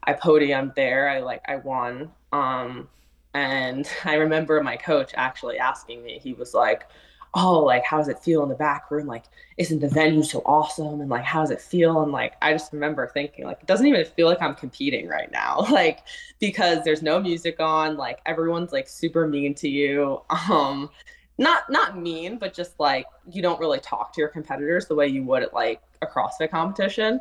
I 0.05 0.13
podiumed 0.13 0.75
there. 0.75 1.09
I 1.09 1.19
like 1.19 1.41
I 1.47 1.57
won. 1.57 2.11
Um, 2.31 2.89
and 3.33 3.87
I 4.05 4.15
remember 4.15 4.61
my 4.63 4.77
coach 4.77 5.11
actually 5.15 5.57
asking 5.57 6.03
me. 6.03 6.19
He 6.21 6.33
was 6.33 6.53
like, 6.53 6.87
oh, 7.35 7.59
like, 7.59 7.83
how 7.83 7.97
does 7.97 8.09
it 8.09 8.19
feel 8.19 8.43
in 8.43 8.49
the 8.49 8.55
back 8.55 8.91
room? 8.91 9.07
Like, 9.07 9.25
isn't 9.57 9.79
the 9.79 9.87
venue 9.87 10.23
so 10.23 10.41
awesome? 10.45 11.01
And 11.01 11.09
like, 11.09 11.23
how 11.23 11.41
does 11.41 11.49
it 11.49 11.61
feel? 11.61 12.01
And 12.01 12.11
like, 12.11 12.35
I 12.41 12.51
just 12.51 12.71
remember 12.73 13.07
thinking, 13.07 13.45
like, 13.45 13.59
it 13.61 13.65
doesn't 13.65 13.87
even 13.87 14.05
feel 14.05 14.27
like 14.27 14.41
I'm 14.41 14.55
competing 14.55 15.07
right 15.07 15.31
now. 15.31 15.65
Like, 15.73 16.01
because 16.39 16.83
there's 16.83 17.01
no 17.01 17.19
music 17.19 17.59
on, 17.59 17.97
like, 17.97 18.19
everyone's 18.27 18.71
like 18.71 18.87
super 18.87 19.27
mean 19.27 19.55
to 19.55 19.69
you. 19.69 20.21
Um, 20.49 20.89
not 21.39 21.63
not 21.69 21.97
mean, 21.97 22.37
but 22.37 22.53
just 22.53 22.79
like 22.79 23.07
you 23.31 23.41
don't 23.41 23.59
really 23.59 23.79
talk 23.79 24.13
to 24.13 24.21
your 24.21 24.29
competitors 24.29 24.85
the 24.85 24.95
way 24.95 25.07
you 25.07 25.23
would 25.23 25.41
at 25.41 25.53
like 25.53 25.81
a 26.01 26.05
CrossFit 26.07 26.51
competition. 26.51 27.19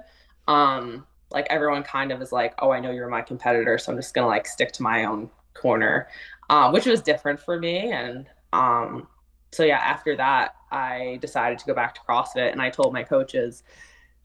Um, 0.48 1.06
like 1.30 1.46
everyone 1.48 1.82
kind 1.82 2.12
of 2.12 2.20
is 2.20 2.30
like, 2.32 2.54
oh, 2.58 2.70
I 2.70 2.80
know 2.80 2.90
you're 2.90 3.08
my 3.08 3.22
competitor, 3.22 3.78
so 3.78 3.90
I'm 3.90 3.98
just 3.98 4.12
gonna 4.14 4.26
like 4.26 4.46
stick 4.46 4.72
to 4.72 4.82
my 4.82 5.06
own 5.06 5.30
corner, 5.54 6.08
um, 6.50 6.72
which 6.72 6.86
was 6.86 7.00
different 7.02 7.40
for 7.40 7.58
me. 7.58 7.90
And 7.92 8.26
um, 8.52 9.08
so 9.52 9.64
yeah, 9.64 9.78
after 9.78 10.16
that, 10.16 10.54
I 10.70 11.18
decided 11.20 11.58
to 11.58 11.66
go 11.66 11.74
back 11.74 11.94
to 11.94 12.00
CrossFit, 12.00 12.52
and 12.52 12.62
I 12.62 12.70
told 12.70 12.92
my 12.92 13.02
coaches, 13.02 13.62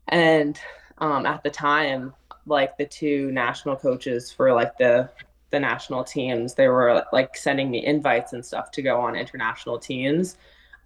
and 0.07 0.59
um, 0.99 1.25
at 1.25 1.43
the 1.43 1.49
time, 1.49 2.13
like 2.45 2.77
the 2.77 2.85
two 2.85 3.31
national 3.31 3.75
coaches 3.75 4.31
for 4.31 4.53
like 4.53 4.77
the 4.77 5.09
the 5.49 5.59
national 5.59 6.03
teams, 6.03 6.55
they 6.55 6.67
were 6.67 7.05
like 7.13 7.37
sending 7.37 7.69
me 7.71 7.85
invites 7.85 8.33
and 8.33 8.45
stuff 8.45 8.71
to 8.71 8.81
go 8.81 8.99
on 8.99 9.15
international 9.15 9.79
teams. 9.79 10.37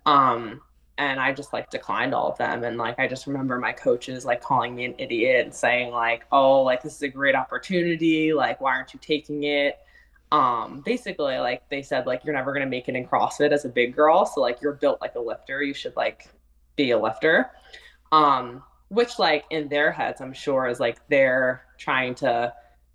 Um, 0.05 0.61
and 0.97 1.19
I 1.19 1.33
just 1.33 1.51
like 1.51 1.71
declined 1.71 2.13
all 2.13 2.31
of 2.31 2.37
them. 2.37 2.63
And 2.63 2.77
like 2.77 2.99
I 2.99 3.07
just 3.07 3.25
remember 3.25 3.57
my 3.57 3.71
coaches 3.71 4.23
like 4.23 4.41
calling 4.41 4.75
me 4.75 4.85
an 4.85 4.95
idiot 4.99 5.45
and 5.45 5.53
saying 5.53 5.91
like, 5.91 6.25
"Oh, 6.31 6.61
like 6.61 6.83
this 6.83 6.95
is 6.95 7.01
a 7.01 7.07
great 7.07 7.35
opportunity. 7.35 8.33
Like 8.33 8.61
why 8.61 8.75
aren't 8.75 8.93
you 8.93 8.99
taking 9.01 9.43
it?" 9.43 9.79
Um 10.31 10.81
basically 10.81 11.37
like 11.37 11.67
they 11.69 11.81
said 11.81 12.05
like 12.05 12.23
you're 12.23 12.33
never 12.33 12.53
going 12.53 12.65
to 12.65 12.69
make 12.69 12.87
it 12.87 12.95
in 12.95 13.05
crossfit 13.05 13.51
as 13.51 13.65
a 13.65 13.69
big 13.69 13.95
girl 13.95 14.25
so 14.25 14.39
like 14.39 14.61
you're 14.61 14.73
built 14.73 15.01
like 15.01 15.15
a 15.15 15.19
lifter. 15.19 15.61
You 15.61 15.73
should 15.73 15.95
like 15.95 16.29
be 16.75 16.91
a 16.91 16.99
lifter. 16.99 17.51
Um 18.11 18.63
which 18.89 19.19
like 19.19 19.45
in 19.51 19.69
their 19.69 19.89
heads 19.89 20.19
i'm 20.19 20.33
sure 20.33 20.67
is 20.67 20.81
like 20.81 20.97
they're 21.07 21.63
trying 21.77 22.13
to 22.13 22.53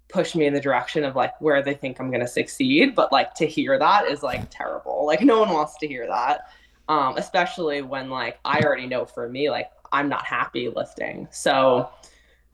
push 0.09 0.35
me 0.35 0.45
in 0.45 0.53
the 0.53 0.61
direction 0.61 1.05
of 1.05 1.17
like 1.17 1.39
where 1.41 1.63
they 1.63 1.73
think 1.75 1.99
i'm 1.99 2.11
going 2.11 2.21
to 2.21 2.29
succeed 2.29 2.95
but 2.95 3.11
like 3.11 3.33
to 3.35 3.47
hear 3.47 3.79
that 3.79 4.07
is 4.07 4.23
like 4.23 4.47
terrible. 4.51 5.07
Like 5.07 5.23
no 5.23 5.41
one 5.41 5.51
wants 5.51 5.77
to 5.79 5.87
hear 5.87 6.07
that. 6.07 6.53
Um 6.89 7.17
especially 7.17 7.83
when 7.83 8.11
like 8.11 8.39
i 8.45 8.61
already 8.61 8.87
know 8.87 9.05
for 9.05 9.29
me 9.29 9.51
like 9.51 9.71
i'm 9.93 10.09
not 10.09 10.25
happy 10.25 10.69
lifting. 10.69 11.29
So 11.31 11.91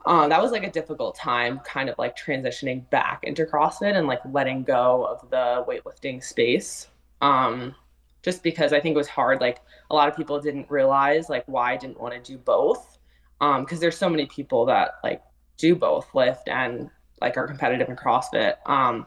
um, 0.05 0.31
that 0.31 0.43
was 0.43 0.51
like 0.51 0.65
a 0.65 0.71
difficult 0.71 1.15
time 1.15 1.61
kind 1.61 1.89
of 1.89 1.97
like 1.99 2.17
transitioning 2.17 2.89
back 2.91 3.21
into 3.23 3.45
CrossFit 3.45 3.97
and 3.97 4.07
like 4.07 4.21
letting 4.31 4.65
go 4.65 5.05
of 5.05 5.29
the 5.31 5.65
weightlifting 5.69 6.23
space. 6.23 6.89
Um, 7.21 7.75
just 8.23 8.43
because 8.43 8.73
I 8.73 8.81
think 8.81 8.95
it 8.95 8.99
was 8.99 9.09
hard. 9.09 9.41
Like 9.41 9.59
a 9.91 9.95
lot 9.95 10.09
of 10.09 10.17
people 10.17 10.41
didn't 10.41 10.71
realize 10.71 11.29
like 11.29 11.45
why 11.47 11.73
I 11.73 11.77
didn't 11.77 12.01
want 12.01 12.15
to 12.15 12.33
do 12.33 12.39
both. 12.39 12.99
Um, 13.41 13.63
because 13.65 13.81
there's 13.81 13.97
so 13.97 14.09
many 14.09 14.27
people 14.27 14.67
that 14.67 14.93
like 15.03 15.23
do 15.57 15.75
both 15.75 16.13
lift 16.15 16.49
and 16.49 16.91
like 17.21 17.37
are 17.37 17.47
competitive 17.47 17.89
in 17.89 17.97
CrossFit. 17.97 18.55
Um, 18.67 19.07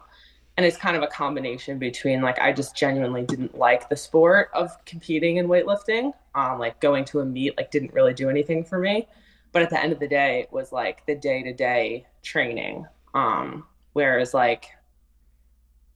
and 0.58 0.66
it's 0.66 0.78
kind 0.78 0.96
of 0.96 1.04
a 1.04 1.08
combination 1.08 1.78
between 1.78 2.22
like 2.22 2.40
I 2.40 2.54
just 2.54 2.76
genuinely 2.76 3.24
didn't 3.24 3.58
like 3.58 3.90
the 3.90 3.98
sport 3.98 4.50
of 4.54 4.72
competing 4.86 5.38
in 5.38 5.48
weightlifting. 5.48 6.14
Um, 6.36 6.60
like 6.60 6.80
going 6.80 7.04
to 7.06 7.20
a 7.20 7.26
meet 7.26 7.58
like 7.58 7.72
didn't 7.72 7.94
really 7.94 8.14
do 8.14 8.30
anything 8.30 8.64
for 8.64 8.80
me 8.80 9.08
but 9.56 9.64
at 9.64 9.70
the 9.70 9.82
end 9.82 9.94
of 9.94 10.00
the 10.00 10.08
day 10.08 10.42
it 10.42 10.52
was 10.52 10.74
like 10.74 11.06
the 11.06 11.16
day-to-day 11.16 12.06
training. 12.22 12.86
Um 13.14 13.66
whereas 13.94 14.34
like 14.34 14.66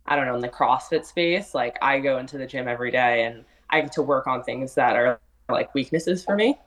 i 0.05 0.15
don't 0.15 0.25
know 0.25 0.35
in 0.35 0.39
the 0.39 0.47
crossfit 0.47 1.03
space 1.05 1.53
like 1.53 1.77
i 1.81 1.99
go 1.99 2.17
into 2.17 2.37
the 2.37 2.47
gym 2.47 2.65
every 2.69 2.89
day 2.89 3.25
and 3.25 3.43
i 3.69 3.81
get 3.81 3.91
to 3.91 4.01
work 4.01 4.25
on 4.25 4.41
things 4.41 4.73
that 4.75 4.95
are 4.95 5.19
like 5.49 5.75
weaknesses 5.75 6.23
for 6.23 6.37
me. 6.37 6.57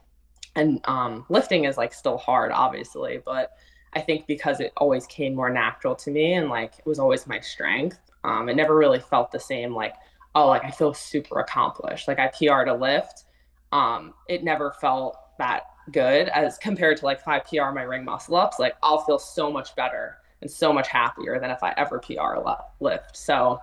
And 0.55 0.81
um 0.85 1.25
lifting 1.31 1.65
is 1.65 1.79
like 1.79 1.95
still 1.95 2.19
hard 2.19 2.53
obviously 2.53 3.23
but 3.25 3.53
i 3.95 4.01
think 4.03 4.27
because 4.27 4.61
it 4.61 4.75
always 4.77 5.07
came 5.07 5.35
more 5.35 5.49
natural 5.49 5.95
to 5.97 6.11
me 6.11 6.35
and 6.35 6.51
like 6.51 6.75
it 6.79 6.87
was 6.87 6.99
always 6.99 7.27
my 7.27 7.41
strength 7.41 7.99
um 8.25 8.51
it 8.51 8.55
never 8.55 8.77
really 8.77 9.01
felt 9.01 9.33
the 9.33 9.41
same 9.41 9.75
like 9.75 9.95
oh 10.35 10.47
like 10.49 10.65
i 10.65 10.71
feel 10.71 10.93
super 10.93 11.41
accomplished. 11.41 12.07
Like 12.07 12.19
i 12.19 12.29
pr'd 12.29 12.69
a 12.69 12.75
lift 12.75 13.25
um 13.73 14.13
it 14.29 14.45
never 14.45 14.73
felt 14.73 15.17
that 15.39 15.63
good 15.91 16.29
as 16.29 16.59
compared 16.59 16.99
to 16.99 17.05
like 17.05 17.19
if 17.19 17.29
I 17.29 17.41
PR 17.41 17.73
my 17.73 17.83
ring 17.83 18.05
muscle 18.05 18.37
ups, 18.37 18.59
like 18.59 18.77
I'll 18.83 19.05
feel 19.05 19.19
so 19.19 19.51
much 19.51 19.75
better 19.77 20.19
and 20.41 20.51
so 20.51 20.73
much 20.73 20.89
happier 20.89 21.39
than 21.41 21.51
if 21.51 21.63
I 21.63 21.75
ever 21.77 21.99
PR 21.99 22.39
lift. 22.81 23.17
So 23.17 23.61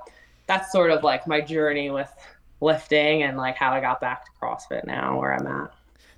that's 0.48 0.72
sort 0.72 0.92
of 0.92 1.04
like 1.04 1.28
my 1.28 1.42
journey 1.42 1.90
with 1.90 2.12
lifting 2.62 3.24
and 3.24 3.38
like 3.38 3.56
how 3.56 3.72
I 3.72 3.80
got 3.80 4.02
back 4.02 4.26
to 4.26 4.32
CrossFit 4.42 4.86
now 4.86 5.20
where 5.20 5.34
I'm 5.34 5.48
at. 5.48 5.74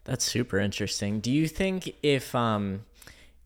That's 0.06 0.26
super 0.26 0.58
interesting. 0.58 1.20
Do 1.20 1.32
you 1.32 1.48
think 1.48 1.96
if 2.02 2.34
um 2.34 2.86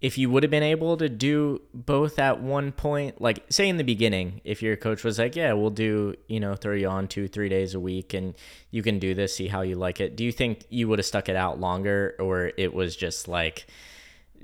if 0.06 0.20
you 0.20 0.30
would 0.30 0.44
have 0.44 0.52
been 0.52 0.62
able 0.62 0.96
to 0.98 1.10
do 1.10 1.60
both 1.74 2.20
at 2.20 2.40
one 2.40 2.72
point, 2.72 3.20
like 3.20 3.44
say 3.50 3.68
in 3.68 3.78
the 3.78 3.84
beginning, 3.84 4.40
if 4.44 4.62
your 4.62 4.76
coach 4.78 5.04
was 5.04 5.18
like, 5.18 5.36
"Yeah, 5.36 5.54
we'll 5.54 5.72
do, 5.72 6.14
you 6.28 6.40
know, 6.40 6.56
throw 6.56 6.76
you 6.76 6.88
on 6.88 7.08
two, 7.08 7.28
three 7.28 7.50
days 7.50 7.74
a 7.74 7.80
week, 7.80 8.14
and 8.14 8.36
you 8.70 8.84
can 8.84 9.00
do 9.00 9.16
this, 9.16 9.36
see 9.36 9.48
how 9.48 9.62
you 9.62 9.76
like 9.76 10.00
it," 10.00 10.16
do 10.16 10.24
you 10.24 10.32
think 10.32 10.64
you 10.70 10.88
would 10.88 11.00
have 11.00 11.08
stuck 11.08 11.28
it 11.28 11.36
out 11.36 11.60
longer, 11.60 12.16
or 12.20 12.52
it 12.56 12.72
was 12.72 12.96
just 12.96 13.28
like, 13.28 13.66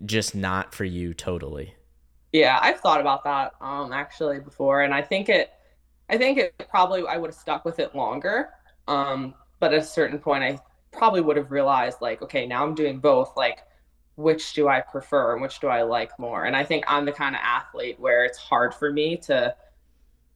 just 0.04 0.34
not 0.36 0.74
for 0.74 0.84
you 0.86 1.13
totally? 1.13 1.76
Yeah, 2.32 2.58
I've 2.62 2.80
thought 2.80 3.02
about 3.02 3.24
that 3.26 3.54
um 3.62 3.91
actually 3.93 4.39
before, 4.39 4.82
and 4.82 4.93
I 4.93 5.02
think 5.02 5.30
it, 5.30 5.52
I 6.10 6.17
think 6.17 6.38
it 6.38 6.54
probably 6.69 7.06
I 7.08 7.17
would 7.17 7.30
have 7.30 7.36
stuck 7.36 7.65
with 7.65 7.80
it 7.80 7.95
longer, 7.95 8.50
um, 8.88 9.36
but 9.60 9.74
at 9.74 9.82
a 9.82 9.86
certain 9.86 10.19
point, 10.19 10.43
I 10.43 10.60
probably 10.91 11.21
would 11.21 11.38
have 11.38 11.52
realized 11.52 12.02
like, 12.02 12.21
okay, 12.21 12.47
now 12.47 12.63
I'm 12.65 12.76
doing 12.76 13.00
both, 13.00 13.36
like 13.38 13.60
which 14.21 14.53
do 14.53 14.67
I 14.67 14.81
prefer 14.81 15.34
and 15.34 15.41
which 15.41 15.60
do 15.60 15.67
I 15.67 15.81
like 15.84 16.17
more. 16.19 16.45
And 16.45 16.55
I 16.55 16.63
think 16.63 16.86
I'm 16.88 17.05
the 17.05 17.12
kind 17.12 17.36
of 17.36 17.41
athlete 17.43 17.99
where 17.99 18.23
it's 18.23 18.38
hard 18.38 18.73
for 18.73 18.91
me 18.91 19.17
to 19.17 19.55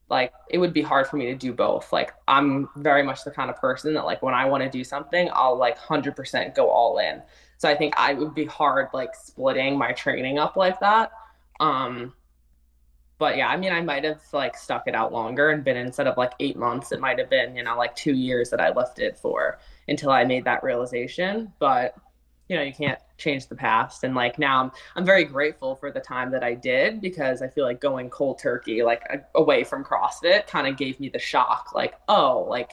like 0.09 0.33
it 0.49 0.59
would 0.59 0.73
be 0.73 0.81
hard 0.81 1.07
for 1.07 1.17
me 1.17 1.25
to 1.27 1.35
do 1.35 1.53
both. 1.53 1.91
Like 1.91 2.13
I'm 2.27 2.69
very 2.77 3.03
much 3.03 3.23
the 3.23 3.31
kind 3.31 3.49
of 3.49 3.57
person 3.57 3.93
that 3.95 4.05
like 4.05 4.21
when 4.21 4.33
I 4.33 4.45
want 4.45 4.63
to 4.63 4.69
do 4.69 4.83
something, 4.83 5.29
I'll 5.33 5.57
like 5.57 5.77
100% 5.77 6.55
go 6.55 6.69
all 6.69 6.99
in. 6.99 7.21
So 7.57 7.69
I 7.69 7.75
think 7.75 7.93
I 7.97 8.13
would 8.13 8.35
be 8.35 8.45
hard 8.45 8.89
like 8.93 9.15
splitting 9.15 9.77
my 9.77 9.93
training 9.93 10.37
up 10.39 10.55
like 10.55 10.79
that. 10.79 11.11
Um 11.59 12.13
but 13.17 13.37
yeah, 13.37 13.47
I 13.47 13.57
mean 13.57 13.71
I 13.71 13.81
might 13.81 14.03
have 14.03 14.21
like 14.33 14.57
stuck 14.57 14.87
it 14.87 14.95
out 14.95 15.13
longer 15.13 15.51
and 15.51 15.63
been 15.63 15.77
instead 15.77 16.07
of 16.07 16.17
like 16.17 16.33
8 16.39 16.57
months, 16.57 16.91
it 16.91 16.99
might 16.99 17.17
have 17.17 17.29
been, 17.29 17.55
you 17.55 17.63
know, 17.63 17.77
like 17.77 17.95
2 17.95 18.13
years 18.13 18.49
that 18.49 18.59
I 18.59 18.71
lifted 18.71 19.17
for 19.17 19.57
until 19.87 20.11
I 20.11 20.25
made 20.25 20.43
that 20.45 20.63
realization, 20.63 21.53
but 21.59 21.95
you 22.47 22.55
know, 22.55 22.61
you 22.61 22.73
can't 22.73 22.99
change 23.17 23.47
the 23.47 23.55
past 23.55 24.03
and 24.03 24.13
like 24.13 24.37
now 24.37 24.61
I'm 24.61 24.71
I'm 24.95 25.05
very 25.05 25.23
grateful 25.23 25.75
for 25.75 25.91
the 25.91 25.99
time 25.99 26.31
that 26.31 26.43
I 26.43 26.53
did 26.53 27.01
because 27.01 27.41
I 27.41 27.47
feel 27.47 27.63
like 27.63 27.79
going 27.79 28.09
cold 28.09 28.39
turkey 28.39 28.83
like 28.83 29.03
away 29.33 29.63
from 29.63 29.83
CrossFit 29.83 30.47
kind 30.47 30.67
of 30.67 30.77
gave 30.77 30.99
me 30.99 31.09
the 31.09 31.19
shock 31.19 31.71
like 31.73 31.95
oh 32.09 32.45
like 32.49 32.71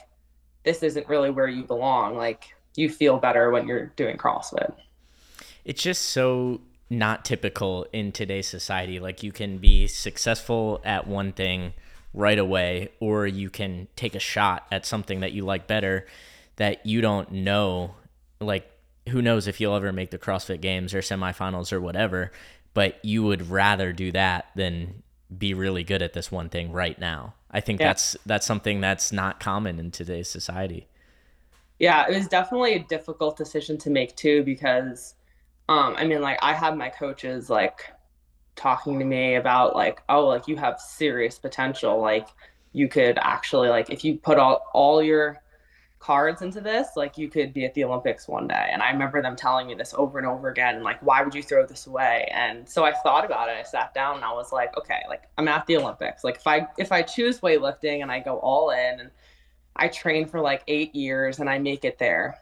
this 0.63 0.83
isn't 0.83 1.07
really 1.07 1.29
where 1.29 1.47
you 1.47 1.63
belong 1.63 2.17
like 2.17 2.55
you 2.75 2.89
feel 2.89 3.17
better 3.17 3.51
when 3.51 3.67
you're 3.67 3.87
doing 3.95 4.17
CrossFit. 4.17 4.73
It's 5.63 5.81
just 5.81 6.09
so 6.09 6.61
not 6.89 7.23
typical 7.23 7.87
in 7.93 8.11
today's 8.11 8.47
society 8.47 8.99
like 8.99 9.23
you 9.23 9.31
can 9.31 9.57
be 9.57 9.87
successful 9.87 10.81
at 10.83 11.07
one 11.07 11.31
thing 11.31 11.73
right 12.13 12.37
away, 12.37 12.89
or 12.99 13.25
you 13.25 13.49
can 13.49 13.87
take 13.95 14.15
a 14.15 14.19
shot 14.19 14.65
at 14.71 14.85
something 14.85 15.21
that 15.21 15.31
you 15.31 15.43
like 15.43 15.67
better 15.67 16.05
that 16.57 16.85
you 16.85 17.01
don't 17.01 17.31
know. 17.31 17.95
Like, 18.39 18.69
who 19.09 19.21
knows 19.21 19.47
if 19.47 19.59
you'll 19.59 19.75
ever 19.75 19.91
make 19.91 20.11
the 20.11 20.17
CrossFit 20.19 20.61
games 20.61 20.93
or 20.93 20.99
semifinals 20.99 21.73
or 21.73 21.81
whatever, 21.81 22.31
but 22.73 23.03
you 23.03 23.23
would 23.23 23.49
rather 23.49 23.93
do 23.93 24.11
that 24.11 24.47
than 24.55 25.03
be 25.35 25.53
really 25.53 25.83
good 25.83 26.01
at 26.01 26.13
this 26.13 26.31
one 26.31 26.49
thing 26.49 26.71
right 26.71 26.97
now. 26.99 27.33
I 27.51 27.59
think 27.59 27.79
Yeah. 27.79 27.93
that's 27.93 28.15
that's 28.25 28.45
something 28.45 28.81
that's 28.81 29.11
not 29.11 29.39
common 29.39 29.79
in 29.79 29.91
today's 29.91 30.27
society. 30.29 30.87
Yeah, 31.79 32.05
it 32.07 32.15
was 32.15 32.27
definitely 32.27 32.75
a 32.75 32.83
difficult 32.83 33.37
decision 33.37 33.77
to 33.79 33.89
make 33.89 34.15
too 34.15 34.43
because 34.43 35.15
um 35.69 35.95
I 35.97 36.05
mean 36.05 36.21
like 36.21 36.39
I 36.43 36.53
had 36.53 36.77
my 36.77 36.89
coaches 36.89 37.49
like 37.49 37.93
talking 38.57 38.99
to 38.99 39.05
me 39.05 39.35
about 39.37 39.75
like 39.77 40.03
oh 40.09 40.27
like 40.27 40.47
you 40.49 40.57
have 40.57 40.81
serious 40.81 41.39
potential 41.39 42.01
like 42.01 42.29
you 42.73 42.89
could 42.89 43.19
actually 43.21 43.69
like 43.69 43.91
if 43.91 44.05
you 44.05 44.17
put 44.19 44.39
all 44.39 44.67
all 44.73 45.03
your 45.03 45.42
cards 46.03 46.41
into 46.41 46.59
this 46.59 46.89
like 46.97 47.17
you 47.17 47.29
could 47.29 47.53
be 47.53 47.63
at 47.63 47.73
the 47.73 47.83
Olympics 47.83 48.27
one 48.27 48.45
day 48.47 48.69
and 48.71 48.81
I 48.81 48.91
remember 48.91 49.21
them 49.21 49.37
telling 49.37 49.67
me 49.67 49.73
this 49.73 49.93
over 49.97 50.17
and 50.17 50.27
over 50.27 50.49
again 50.49 50.75
and 50.75 50.83
like 50.83 51.01
why 51.01 51.21
would 51.21 51.33
you 51.33 51.41
throw 51.41 51.65
this 51.65 51.87
away 51.87 52.29
and 52.33 52.67
so 52.67 52.83
I 52.83 52.91
thought 52.91 53.23
about 53.23 53.47
it 53.47 53.55
I 53.57 53.63
sat 53.63 53.93
down 53.93 54.17
and 54.17 54.25
I 54.25 54.33
was 54.33 54.51
like 54.51 54.77
okay 54.77 55.01
like 55.07 55.23
I'm 55.37 55.47
at 55.47 55.65
the 55.65 55.77
Olympics 55.77 56.25
like 56.25 56.35
if 56.35 56.45
I 56.45 56.67
if 56.77 56.91
I 56.91 57.03
choose 57.03 57.39
weightlifting 57.39 58.01
and 58.01 58.11
I 58.11 58.19
go 58.19 58.37
all 58.39 58.71
in 58.71 58.99
and 58.99 59.11
I 59.77 59.87
train 59.87 60.27
for 60.27 60.41
like 60.41 60.63
eight 60.67 60.93
years 60.93 61.39
and 61.39 61.49
I 61.49 61.57
make 61.57 61.85
it 61.85 61.97
there 61.97 62.37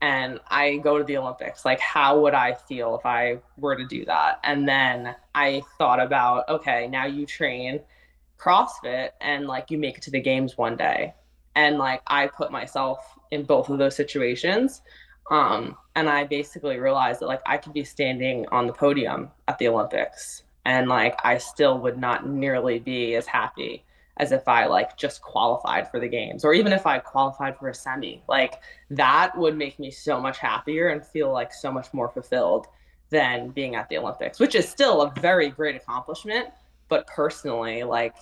and 0.00 0.40
I 0.48 0.76
go 0.78 0.98
to 0.98 1.04
the 1.04 1.16
Olympics. 1.16 1.64
Like, 1.64 1.80
how 1.80 2.20
would 2.20 2.34
I 2.34 2.52
feel 2.52 2.94
if 2.96 3.06
I 3.06 3.38
were 3.56 3.74
to 3.74 3.86
do 3.86 4.04
that? 4.04 4.38
And 4.44 4.68
then 4.68 5.14
I 5.34 5.62
thought 5.78 5.98
about, 5.98 6.46
okay, 6.48 6.88
now 6.88 7.06
you 7.06 7.24
train 7.24 7.80
CrossFit 8.38 9.10
and 9.22 9.46
like 9.46 9.70
you 9.70 9.78
make 9.78 9.96
it 9.96 10.02
to 10.02 10.10
the 10.10 10.20
games 10.20 10.58
one 10.58 10.76
day. 10.76 11.14
And 11.54 11.78
like 11.78 12.02
I 12.06 12.26
put 12.26 12.50
myself 12.50 13.18
in 13.30 13.44
both 13.44 13.68
of 13.68 13.78
those 13.78 13.96
situations. 13.96 14.82
Um, 15.30 15.76
and 15.96 16.08
I 16.08 16.24
basically 16.24 16.78
realized 16.78 17.20
that 17.20 17.26
like 17.26 17.42
I 17.46 17.56
could 17.56 17.72
be 17.72 17.84
standing 17.84 18.46
on 18.52 18.66
the 18.66 18.72
podium 18.72 19.30
at 19.48 19.58
the 19.58 19.68
Olympics 19.68 20.42
and 20.64 20.88
like 20.88 21.18
I 21.24 21.38
still 21.38 21.78
would 21.78 21.98
not 21.98 22.28
nearly 22.28 22.78
be 22.78 23.14
as 23.14 23.26
happy 23.26 23.84
as 24.18 24.32
if 24.32 24.46
I 24.46 24.66
like 24.66 24.96
just 24.96 25.22
qualified 25.22 25.90
for 25.90 25.98
the 25.98 26.08
games 26.08 26.44
or 26.44 26.54
even 26.54 26.72
if 26.72 26.86
I 26.86 26.98
qualified 26.98 27.58
for 27.58 27.68
a 27.68 27.74
semi. 27.74 28.22
Like 28.28 28.60
that 28.90 29.36
would 29.36 29.56
make 29.56 29.78
me 29.78 29.90
so 29.90 30.20
much 30.20 30.38
happier 30.38 30.88
and 30.88 31.04
feel 31.04 31.32
like 31.32 31.52
so 31.52 31.72
much 31.72 31.92
more 31.92 32.08
fulfilled 32.08 32.66
than 33.10 33.50
being 33.50 33.74
at 33.74 33.88
the 33.88 33.98
Olympics, 33.98 34.38
which 34.38 34.54
is 34.54 34.68
still 34.68 35.02
a 35.02 35.12
very 35.20 35.50
great 35.50 35.76
accomplishment. 35.76 36.48
But 36.88 37.06
personally, 37.06 37.82
like 37.82 38.14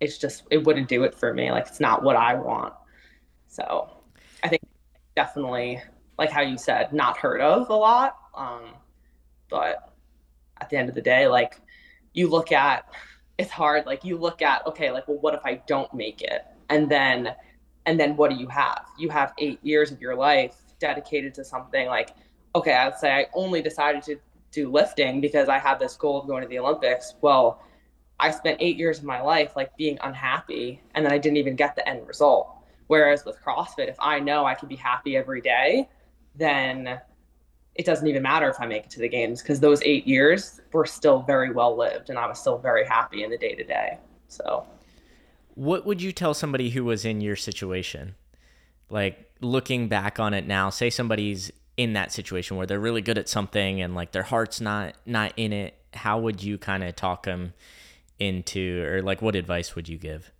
it's 0.00 0.18
just 0.18 0.44
it 0.50 0.64
wouldn't 0.64 0.88
do 0.88 1.04
it 1.04 1.14
for 1.14 1.32
me. 1.32 1.50
Like 1.50 1.66
it's 1.66 1.80
not 1.80 2.02
what 2.02 2.16
I 2.16 2.34
want. 2.34 2.74
So 3.48 3.90
I 4.42 4.48
think 4.48 4.62
definitely 5.16 5.80
like 6.18 6.30
how 6.30 6.42
you 6.42 6.58
said, 6.58 6.92
not 6.92 7.16
heard 7.16 7.40
of 7.40 7.68
a 7.70 7.74
lot. 7.74 8.16
Um, 8.34 8.74
but 9.50 9.92
at 10.60 10.70
the 10.70 10.76
end 10.76 10.88
of 10.88 10.94
the 10.94 11.02
day, 11.02 11.26
like 11.26 11.60
you 12.12 12.28
look 12.28 12.52
at 12.52 12.86
it's 13.38 13.50
hard 13.50 13.84
like 13.86 14.04
you 14.04 14.16
look 14.16 14.40
at 14.40 14.66
okay 14.66 14.90
like 14.90 15.06
well 15.08 15.18
what 15.18 15.34
if 15.34 15.40
i 15.44 15.54
don't 15.66 15.92
make 15.92 16.22
it 16.22 16.44
and 16.70 16.88
then 16.88 17.34
and 17.86 17.98
then 17.98 18.16
what 18.16 18.30
do 18.30 18.36
you 18.36 18.46
have 18.46 18.86
you 18.98 19.08
have 19.08 19.32
eight 19.38 19.58
years 19.62 19.90
of 19.90 20.00
your 20.00 20.14
life 20.14 20.56
dedicated 20.78 21.34
to 21.34 21.44
something 21.44 21.86
like 21.88 22.10
okay 22.54 22.72
i'd 22.72 22.96
say 22.96 23.12
i 23.12 23.26
only 23.34 23.60
decided 23.60 24.02
to 24.02 24.16
do 24.52 24.70
lifting 24.70 25.20
because 25.20 25.48
i 25.48 25.58
had 25.58 25.78
this 25.78 25.96
goal 25.96 26.20
of 26.20 26.26
going 26.28 26.42
to 26.42 26.48
the 26.48 26.58
olympics 26.58 27.14
well 27.20 27.60
i 28.20 28.30
spent 28.30 28.56
eight 28.60 28.76
years 28.76 28.98
of 28.98 29.04
my 29.04 29.20
life 29.20 29.54
like 29.56 29.76
being 29.76 29.98
unhappy 30.02 30.80
and 30.94 31.04
then 31.04 31.12
i 31.12 31.18
didn't 31.18 31.36
even 31.36 31.56
get 31.56 31.74
the 31.76 31.88
end 31.88 32.06
result 32.06 32.48
whereas 32.86 33.24
with 33.24 33.36
crossfit 33.42 33.88
if 33.88 33.96
i 33.98 34.18
know 34.18 34.44
i 34.44 34.54
can 34.54 34.68
be 34.68 34.76
happy 34.76 35.16
every 35.16 35.40
day 35.40 35.88
then 36.36 37.00
it 37.74 37.84
doesn't 37.84 38.06
even 38.06 38.22
matter 38.22 38.48
if 38.48 38.60
I 38.60 38.66
make 38.66 38.84
it 38.84 38.90
to 38.90 39.00
the 39.00 39.08
games 39.08 39.42
because 39.42 39.60
those 39.60 39.82
eight 39.82 40.06
years 40.06 40.60
were 40.72 40.86
still 40.86 41.22
very 41.22 41.50
well 41.52 41.76
lived 41.76 42.08
and 42.08 42.18
I 42.18 42.26
was 42.26 42.38
still 42.38 42.58
very 42.58 42.86
happy 42.86 43.24
in 43.24 43.30
the 43.30 43.38
day 43.38 43.54
to 43.54 43.64
day. 43.64 43.98
So, 44.28 44.64
What 45.54 45.84
would 45.84 46.00
you 46.00 46.12
tell 46.12 46.34
somebody 46.34 46.70
who 46.70 46.84
was 46.84 47.04
in 47.04 47.20
your 47.20 47.36
situation? 47.36 48.14
Like 48.90 49.30
looking 49.40 49.88
back 49.88 50.20
on 50.20 50.34
it 50.34 50.46
now, 50.46 50.70
say 50.70 50.90
somebody's 50.90 51.50
in 51.76 51.94
that 51.94 52.12
situation 52.12 52.56
where 52.56 52.66
they're 52.66 52.78
really 52.78 53.02
good 53.02 53.18
at 53.18 53.28
something 53.28 53.80
and 53.80 53.94
like 53.94 54.12
their 54.12 54.22
heart's 54.22 54.60
not 54.60 54.94
not 55.04 55.32
in 55.36 55.52
it. 55.52 55.74
How 55.94 56.18
would 56.18 56.42
you 56.42 56.58
kind 56.58 56.84
of 56.84 56.94
talk 56.94 57.24
them 57.24 57.54
into 58.18 58.84
or 58.84 59.02
like 59.02 59.22
what 59.22 59.34
advice 59.34 59.74
would 59.74 59.88
you 59.88 59.98
give? 59.98 60.30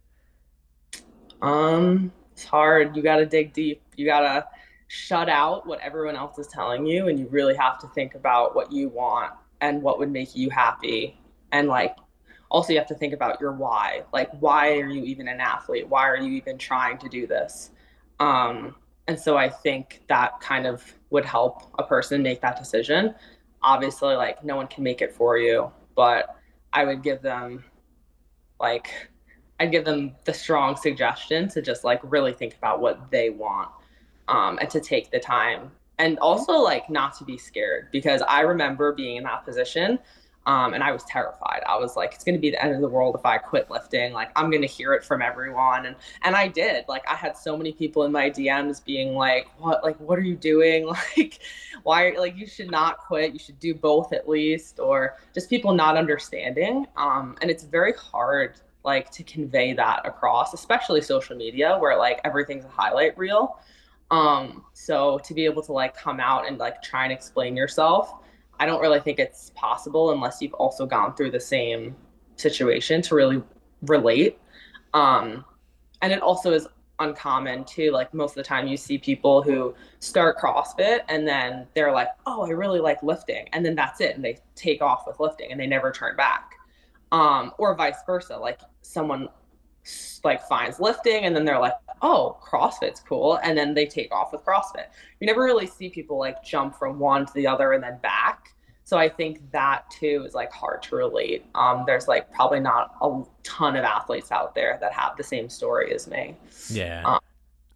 um, 1.43 2.11
it's 2.33 2.45
hard. 2.45 2.97
You 2.97 3.03
got 3.03 3.17
to 3.17 3.27
dig 3.27 3.53
deep. 3.53 3.83
You 3.97 4.07
got 4.07 4.21
to 4.21 4.47
shut 4.89 5.29
out 5.29 5.67
what 5.67 5.81
everyone 5.81 6.17
else 6.17 6.39
is 6.39 6.47
telling 6.47 6.87
you 6.87 7.09
and 7.09 7.19
you 7.19 7.27
really 7.29 7.55
have 7.55 7.79
to 7.79 7.87
think 7.89 8.15
about 8.15 8.55
what 8.55 8.71
you 8.71 8.89
want 8.89 9.33
and 9.61 9.83
what 9.83 9.99
would 9.99 10.11
make 10.11 10.37
you 10.37 10.51
happy 10.51 11.19
and 11.53 11.69
like 11.69 11.97
also 12.51 12.73
you 12.73 12.79
have 12.79 12.87
to 12.87 12.95
think 12.95 13.13
about 13.13 13.41
your 13.41 13.53
why 13.53 14.03
like 14.13 14.31
why 14.41 14.77
are 14.79 14.89
you 14.89 15.03
even 15.03 15.27
an 15.27 15.41
athlete 15.41 15.89
why 15.89 16.07
are 16.07 16.19
you 16.19 16.31
even 16.33 16.57
trying 16.59 16.99
to 16.99 17.09
do 17.09 17.27
this 17.27 17.71
um 18.21 18.75
and 19.09 19.19
so 19.19 19.37
i 19.37 19.49
think 19.49 20.03
that 20.09 20.39
kind 20.41 20.67
of 20.67 20.85
would 21.11 21.25
help 21.25 21.63
a 21.79 21.83
person 21.83 22.23
make 22.23 22.41
that 22.41 22.57
decision 22.57 23.15
obviously 23.63 24.15
like 24.15 24.45
no 24.45 24.55
one 24.55 24.67
can 24.67 24.85
make 24.85 25.01
it 25.01 25.13
for 25.13 25.39
you 25.39 25.69
but 25.97 26.37
i 26.75 26.85
would 26.85 27.03
give 27.03 27.23
them 27.23 27.65
like 28.61 29.09
i'd 29.61 29.73
give 29.73 29.85
them 29.85 30.15
the 30.25 30.35
strong 30.35 30.77
suggestion 30.77 31.49
to 31.49 31.63
just 31.63 31.85
like 31.85 32.01
really 32.03 32.33
think 32.33 32.55
about 32.55 32.81
what 32.81 33.11
they 33.11 33.31
want 33.31 33.71
um, 34.29 34.59
and 34.61 34.71
to 34.71 34.81
take 34.81 35.11
the 35.11 35.21
time. 35.21 35.71
And 35.99 36.19
also 36.19 36.55
like 36.55 36.91
not 36.91 37.17
to 37.19 37.25
be 37.25 37.39
scared 37.39 37.89
because 37.93 38.21
I 38.23 38.41
remember 38.41 38.93
being 38.93 39.17
in 39.17 39.25
that 39.25 39.45
position 39.45 39.99
um, 40.47 40.75
and 40.75 40.83
I 40.85 40.93
was 40.93 41.03
terrified. 41.05 41.63
I 41.67 41.77
was 41.79 41.97
like, 41.97 42.13
it's 42.15 42.25
going 42.25 42.35
to 42.35 42.41
be 42.41 42.51
the 42.51 42.63
end 42.63 42.75
of 42.75 42.83
the 42.83 42.89
world 42.89 43.17
if 43.19 43.25
I 43.25 43.39
quit 43.39 43.71
lifting. 43.71 44.13
Like 44.13 44.31
I'm 44.37 44.51
going 44.51 44.63
to 44.63 44.69
hear 44.69 44.93
it 44.93 45.03
from 45.03 45.23
everyone, 45.23 45.87
and 45.87 45.97
and 46.23 46.37
I 46.37 46.49
did. 46.49 46.85
Like 46.89 47.09
I 47.09 47.15
had 47.15 47.37
so 47.37 47.57
many 47.57 47.73
people 47.73 48.05
in 48.05 48.13
my 48.13 48.31
DMs 48.31 48.85
being 48.85 49.15
like, 49.15 49.49
what 49.59 49.83
like 49.83 49.99
what 49.99 50.19
are 50.19 50.23
you 50.23 50.37
doing? 50.37 50.93
Like 51.17 51.39
why 51.83 52.11
like 52.19 52.37
you 52.37 52.47
should 52.47 52.71
not 52.71 52.99
quit. 52.99 53.33
You 53.33 53.39
should 53.39 53.59
do 53.61 53.75
both 53.75 54.13
at 54.13 54.29
least, 54.29 54.81
or 54.81 55.17
just 55.33 55.49
people 55.49 55.73
not 55.73 55.97
understanding. 55.97 56.87
Um, 56.97 57.37
and 57.41 57.51
it's 57.51 57.65
very 57.65 57.93
hard 57.93 58.61
like 58.85 59.11
to 59.13 59.23
convey 59.23 59.73
that 59.75 60.07
across, 60.07 60.55
especially 60.55 61.01
social 61.01 61.37
media 61.37 61.79
where 61.79 61.97
like 61.97 62.21
everything's 62.25 62.65
a 62.65 62.69
highlight 62.69 63.17
reel 63.17 63.59
um 64.11 64.63
so 64.75 65.19
to 65.25 65.33
be 65.33 65.47
able 65.47 65.63
to 65.63 65.73
like 65.73 65.97
come 65.97 66.21
out 66.21 66.47
and 66.47 66.59
like 66.59 66.83
try 66.83 67.05
and 67.05 67.13
explain 67.13 67.57
yourself 67.57 68.23
i 68.61 68.67
don't 68.67 68.81
really 68.81 69.01
think 69.01 69.19
it's 69.19 69.51
possible 69.55 70.11
unless 70.11 70.41
you've 70.41 70.55
also 70.55 70.87
gone 70.87 71.15
through 71.15 71.31
the 71.31 71.41
same 71.41 71.95
situation 72.37 73.03
to 73.03 73.15
really 73.15 73.43
relate. 73.83 74.39
Um 74.93 75.45
and 76.03 76.13
it 76.13 76.21
also 76.21 76.53
is 76.53 76.67
uncommon 77.01 77.65
too 77.65 77.91
like 77.91 78.15
most 78.15 78.33
of 78.33 78.37
the 78.37 78.45
time 78.45 78.69
you 78.69 78.77
see 78.77 78.97
people 78.99 79.43
who 79.43 79.75
start 79.99 80.39
crossfit 80.39 81.01
and 81.09 81.27
then 81.27 81.67
they're 81.75 81.91
like 81.91 82.07
oh 82.27 82.47
i 82.47 82.51
really 82.51 82.79
like 82.79 83.03
lifting 83.03 83.49
and 83.53 83.67
then 83.67 83.75
that's 83.75 84.01
it 84.01 84.15
and 84.15 84.25
they 84.25 84.39
take 84.55 84.81
off 84.81 85.05
with 85.05 85.19
lifting 85.19 85.51
and 85.51 85.59
they 85.59 85.67
never 85.67 85.91
turn 85.91 86.15
back. 86.17 86.53
Um 87.11 87.53
or 87.59 87.75
vice 87.75 87.97
versa 88.07 88.37
like 88.37 88.61
someone 88.83 89.29
like 90.25 90.47
finds 90.49 90.81
lifting 90.81 91.25
and 91.25 91.37
then 91.37 91.45
they're 91.45 91.59
like 91.59 91.75
oh 92.03 92.39
crossfit's 92.43 93.01
cool 93.01 93.39
and 93.43 93.57
then 93.57 93.75
they 93.75 93.87
take 93.87 94.13
off 94.13 94.33
with 94.33 94.45
crossfit. 94.45 94.87
You 95.21 95.27
never 95.27 95.43
really 95.43 95.67
see 95.67 95.89
people 95.89 96.19
like 96.19 96.43
jump 96.43 96.75
from 96.77 96.99
one 96.99 97.27
to 97.27 97.33
the 97.35 97.47
other 97.47 97.73
and 97.73 97.83
then 97.83 97.99
back. 98.03 98.51
So 98.87 98.99
i 98.99 99.09
think 99.09 99.51
that 99.51 99.91
too 99.91 100.25
is 100.27 100.35
like 100.35 100.53
hard 100.53 100.83
to 100.85 100.97
relate. 100.97 101.47
Um, 101.55 101.85
there's 101.87 102.09
like 102.09 102.31
probably 102.33 102.61
not 102.61 102.95
a 103.01 103.23
ton 103.43 103.77
of 103.77 103.85
athletes 103.85 104.31
out 104.31 104.55
there 104.55 104.79
that 104.81 104.93
have 104.93 105.17
the 105.17 105.25
same 105.25 105.49
story 105.49 105.95
as 105.95 106.07
me. 106.07 106.37
Yeah. 106.69 107.03
Um, 107.05 107.21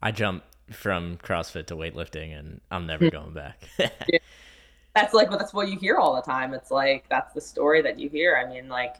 I 0.02 0.10
jumped 0.10 0.46
from 0.70 1.16
CrossFit 1.18 1.66
to 1.66 1.76
weightlifting 1.76 2.38
and 2.38 2.60
I'm 2.70 2.86
never 2.86 3.10
going 3.10 3.32
back. 3.32 3.62
that's 4.94 5.14
like 5.14 5.30
that's 5.30 5.54
what 5.54 5.68
you 5.68 5.78
hear 5.78 5.96
all 5.96 6.14
the 6.14 6.22
time. 6.22 6.54
It's 6.54 6.70
like 6.70 7.08
that's 7.08 7.32
the 7.34 7.40
story 7.40 7.82
that 7.82 7.98
you 7.98 8.08
hear. 8.08 8.36
I 8.36 8.48
mean 8.48 8.68
like 8.68 8.96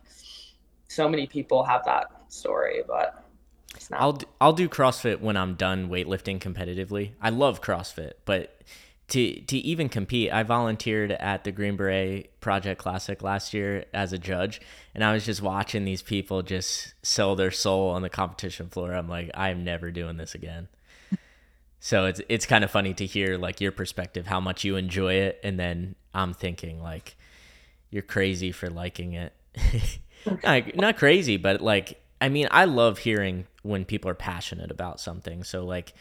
so 0.88 1.08
many 1.08 1.26
people 1.26 1.62
have 1.64 1.84
that 1.84 2.10
story 2.28 2.82
but 2.86 3.24
I'll 3.92 4.14
d- 4.14 4.26
I'll 4.40 4.52
do 4.52 4.68
CrossFit 4.68 5.20
when 5.20 5.36
I'm 5.36 5.54
done 5.54 5.88
weightlifting 5.88 6.40
competitively. 6.40 7.12
I 7.20 7.30
love 7.30 7.60
CrossFit, 7.62 8.12
but 8.24 8.60
to 9.08 9.40
to 9.40 9.56
even 9.58 9.88
compete, 9.88 10.32
I 10.32 10.42
volunteered 10.42 11.12
at 11.12 11.44
the 11.44 11.52
Green 11.52 11.76
Beret 11.76 12.40
Project 12.40 12.80
Classic 12.80 13.22
last 13.22 13.54
year 13.54 13.86
as 13.94 14.12
a 14.12 14.18
judge, 14.18 14.60
and 14.94 15.02
I 15.02 15.12
was 15.12 15.24
just 15.24 15.42
watching 15.42 15.84
these 15.84 16.02
people 16.02 16.42
just 16.42 16.94
sell 17.02 17.34
their 17.34 17.50
soul 17.50 17.90
on 17.90 18.02
the 18.02 18.10
competition 18.10 18.68
floor. 18.68 18.92
I'm 18.92 19.08
like, 19.08 19.30
I'm 19.34 19.64
never 19.64 19.90
doing 19.90 20.16
this 20.18 20.34
again. 20.34 20.68
so 21.80 22.04
it's 22.06 22.20
it's 22.28 22.46
kind 22.46 22.64
of 22.64 22.70
funny 22.70 22.94
to 22.94 23.06
hear 23.06 23.38
like 23.38 23.60
your 23.60 23.72
perspective, 23.72 24.26
how 24.26 24.40
much 24.40 24.64
you 24.64 24.76
enjoy 24.76 25.14
it, 25.14 25.40
and 25.42 25.58
then 25.58 25.94
I'm 26.12 26.34
thinking 26.34 26.82
like, 26.82 27.16
you're 27.90 28.02
crazy 28.02 28.52
for 28.52 28.68
liking 28.68 29.14
it. 29.14 29.32
not, 30.42 30.76
not 30.76 30.96
crazy, 30.98 31.38
but 31.38 31.62
like 31.62 31.98
I 32.20 32.28
mean, 32.28 32.48
I 32.50 32.64
love 32.64 32.98
hearing 32.98 33.46
when 33.62 33.84
people 33.84 34.10
are 34.10 34.14
passionate 34.14 34.70
about 34.70 35.00
something. 35.00 35.44
So 35.44 35.64
like 35.64 35.92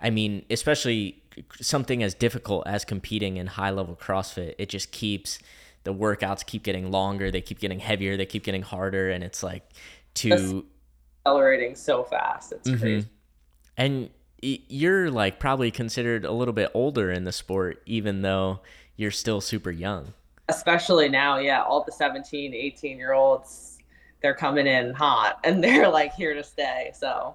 I 0.00 0.10
mean, 0.10 0.44
especially 0.50 1.22
something 1.60 2.02
as 2.02 2.12
difficult 2.14 2.66
as 2.66 2.84
competing 2.84 3.36
in 3.36 3.46
high 3.46 3.70
level 3.70 3.96
CrossFit, 3.96 4.54
it 4.58 4.68
just 4.68 4.90
keeps 4.90 5.38
the 5.84 5.94
workouts 5.94 6.44
keep 6.44 6.62
getting 6.62 6.90
longer, 6.90 7.30
they 7.30 7.40
keep 7.40 7.58
getting 7.60 7.78
heavier, 7.80 8.16
they 8.16 8.26
keep 8.26 8.42
getting 8.44 8.62
harder 8.62 9.10
and 9.10 9.22
it's 9.24 9.42
like 9.42 9.68
to 10.14 10.64
accelerating 11.24 11.74
so 11.76 12.02
fast. 12.04 12.52
It's 12.52 12.68
Mhm. 12.68 12.80
crazy. 12.80 13.08
and 13.76 14.10
you're 14.42 15.08
like 15.10 15.38
probably 15.38 15.70
considered 15.70 16.24
a 16.24 16.32
little 16.32 16.52
bit 16.52 16.68
older 16.74 17.10
in 17.12 17.22
the 17.24 17.32
sport 17.32 17.80
even 17.86 18.22
though 18.22 18.60
you're 18.96 19.10
still 19.12 19.40
super 19.40 19.70
young. 19.70 20.12
Especially 20.48 21.08
now, 21.08 21.38
yeah, 21.38 21.62
all 21.62 21.84
the 21.84 21.92
17, 21.92 22.52
18 22.52 22.98
year 22.98 23.12
olds, 23.12 23.71
they're 24.22 24.34
coming 24.34 24.66
in 24.66 24.94
hot 24.94 25.40
and 25.44 25.62
they're 25.62 25.88
like 25.88 26.14
here 26.14 26.34
to 26.34 26.44
stay. 26.44 26.92
So 26.94 27.34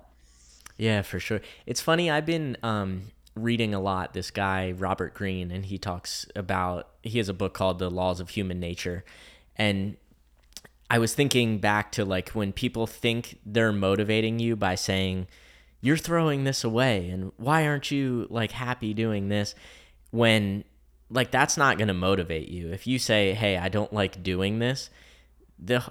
Yeah, 0.78 1.02
for 1.02 1.20
sure. 1.20 1.42
It's 1.66 1.82
funny. 1.82 2.10
I've 2.10 2.26
been 2.26 2.58
um, 2.64 3.12
reading 3.36 3.74
a 3.74 3.80
lot. 3.80 4.14
This 4.14 4.32
guy 4.32 4.72
Robert 4.72 5.14
Greene, 5.14 5.52
and 5.52 5.66
he 5.66 5.78
talks 5.78 6.26
about. 6.36 6.90
He 7.04 7.18
has 7.18 7.30
a 7.30 7.34
book 7.34 7.54
called 7.54 7.80
"The 7.80 7.90
Laws 7.90 8.20
of 8.20 8.30
Human 8.30 8.60
Nature," 8.60 9.04
and 9.56 9.98
I 10.90 11.00
was 11.00 11.14
thinking 11.14 11.60
back 11.60 11.92
to 11.94 12.06
like 12.06 12.30
when 12.30 12.54
people 12.54 12.88
think 12.88 13.40
they're 13.46 13.74
motivating 13.74 14.40
you 14.40 14.56
by 14.56 14.76
saying 14.76 15.28
you're 15.82 15.98
throwing 15.98 16.44
this 16.44 16.64
away 16.64 17.10
and 17.10 17.32
why 17.38 17.68
aren't 17.68 17.92
you 17.92 18.28
like 18.30 18.52
happy 18.52 18.94
doing 18.94 19.30
this 19.30 19.54
when 20.12 20.64
like 21.10 21.32
that's 21.32 21.58
not 21.58 21.78
going 21.78 21.88
to 21.88 21.94
motivate 21.94 22.50
you 22.50 22.72
if 22.72 22.88
you 22.88 22.98
say 22.98 23.34
hey 23.34 23.58
i 23.58 23.70
don't 23.70 23.94
like 23.94 24.24
doing 24.24 24.60
this 24.60 24.90
the 25.60 25.84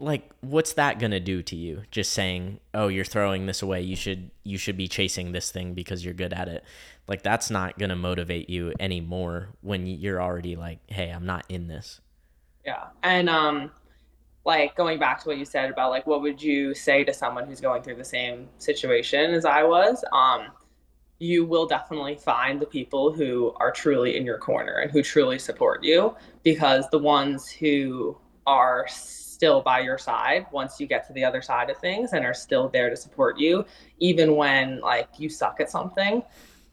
like 0.00 0.30
what's 0.40 0.74
that 0.74 0.98
going 0.98 1.10
to 1.10 1.20
do 1.20 1.42
to 1.42 1.56
you 1.56 1.82
just 1.90 2.12
saying 2.12 2.60
oh 2.74 2.88
you're 2.88 3.04
throwing 3.04 3.46
this 3.46 3.62
away 3.62 3.80
you 3.80 3.96
should 3.96 4.30
you 4.44 4.56
should 4.56 4.76
be 4.76 4.88
chasing 4.88 5.32
this 5.32 5.50
thing 5.50 5.74
because 5.74 6.04
you're 6.04 6.14
good 6.14 6.32
at 6.32 6.48
it 6.48 6.64
like 7.06 7.22
that's 7.22 7.50
not 7.50 7.78
going 7.78 7.90
to 7.90 7.96
motivate 7.96 8.48
you 8.48 8.72
anymore 8.78 9.48
when 9.60 9.86
you're 9.86 10.22
already 10.22 10.56
like 10.56 10.78
hey 10.88 11.10
i'm 11.10 11.26
not 11.26 11.44
in 11.48 11.68
this 11.68 12.00
yeah. 12.68 12.88
And 13.02 13.30
um 13.30 13.70
like 14.44 14.76
going 14.76 14.98
back 14.98 15.20
to 15.22 15.28
what 15.28 15.38
you 15.38 15.46
said 15.46 15.70
about 15.70 15.90
like 15.90 16.06
what 16.06 16.20
would 16.20 16.40
you 16.42 16.74
say 16.74 17.02
to 17.04 17.14
someone 17.14 17.46
who's 17.46 17.62
going 17.62 17.82
through 17.82 17.96
the 17.96 18.04
same 18.04 18.46
situation 18.58 19.32
as 19.32 19.46
I 19.46 19.62
was? 19.62 20.04
Um 20.12 20.48
you 21.18 21.46
will 21.46 21.66
definitely 21.66 22.14
find 22.14 22.60
the 22.60 22.66
people 22.66 23.10
who 23.12 23.52
are 23.56 23.72
truly 23.72 24.16
in 24.18 24.24
your 24.26 24.38
corner 24.38 24.74
and 24.74 24.90
who 24.90 25.02
truly 25.02 25.38
support 25.38 25.82
you 25.82 26.14
because 26.44 26.88
the 26.90 26.98
ones 26.98 27.48
who 27.48 28.16
are 28.46 28.86
still 29.38 29.62
by 29.62 29.78
your 29.78 29.98
side 29.98 30.44
once 30.50 30.80
you 30.80 30.86
get 30.88 31.06
to 31.06 31.12
the 31.12 31.24
other 31.24 31.40
side 31.40 31.70
of 31.70 31.78
things 31.78 32.12
and 32.12 32.24
are 32.24 32.34
still 32.34 32.68
there 32.68 32.90
to 32.90 32.96
support 32.96 33.38
you 33.38 33.64
even 34.00 34.34
when 34.34 34.80
like 34.80 35.08
you 35.16 35.28
suck 35.28 35.60
at 35.60 35.70
something. 35.70 36.24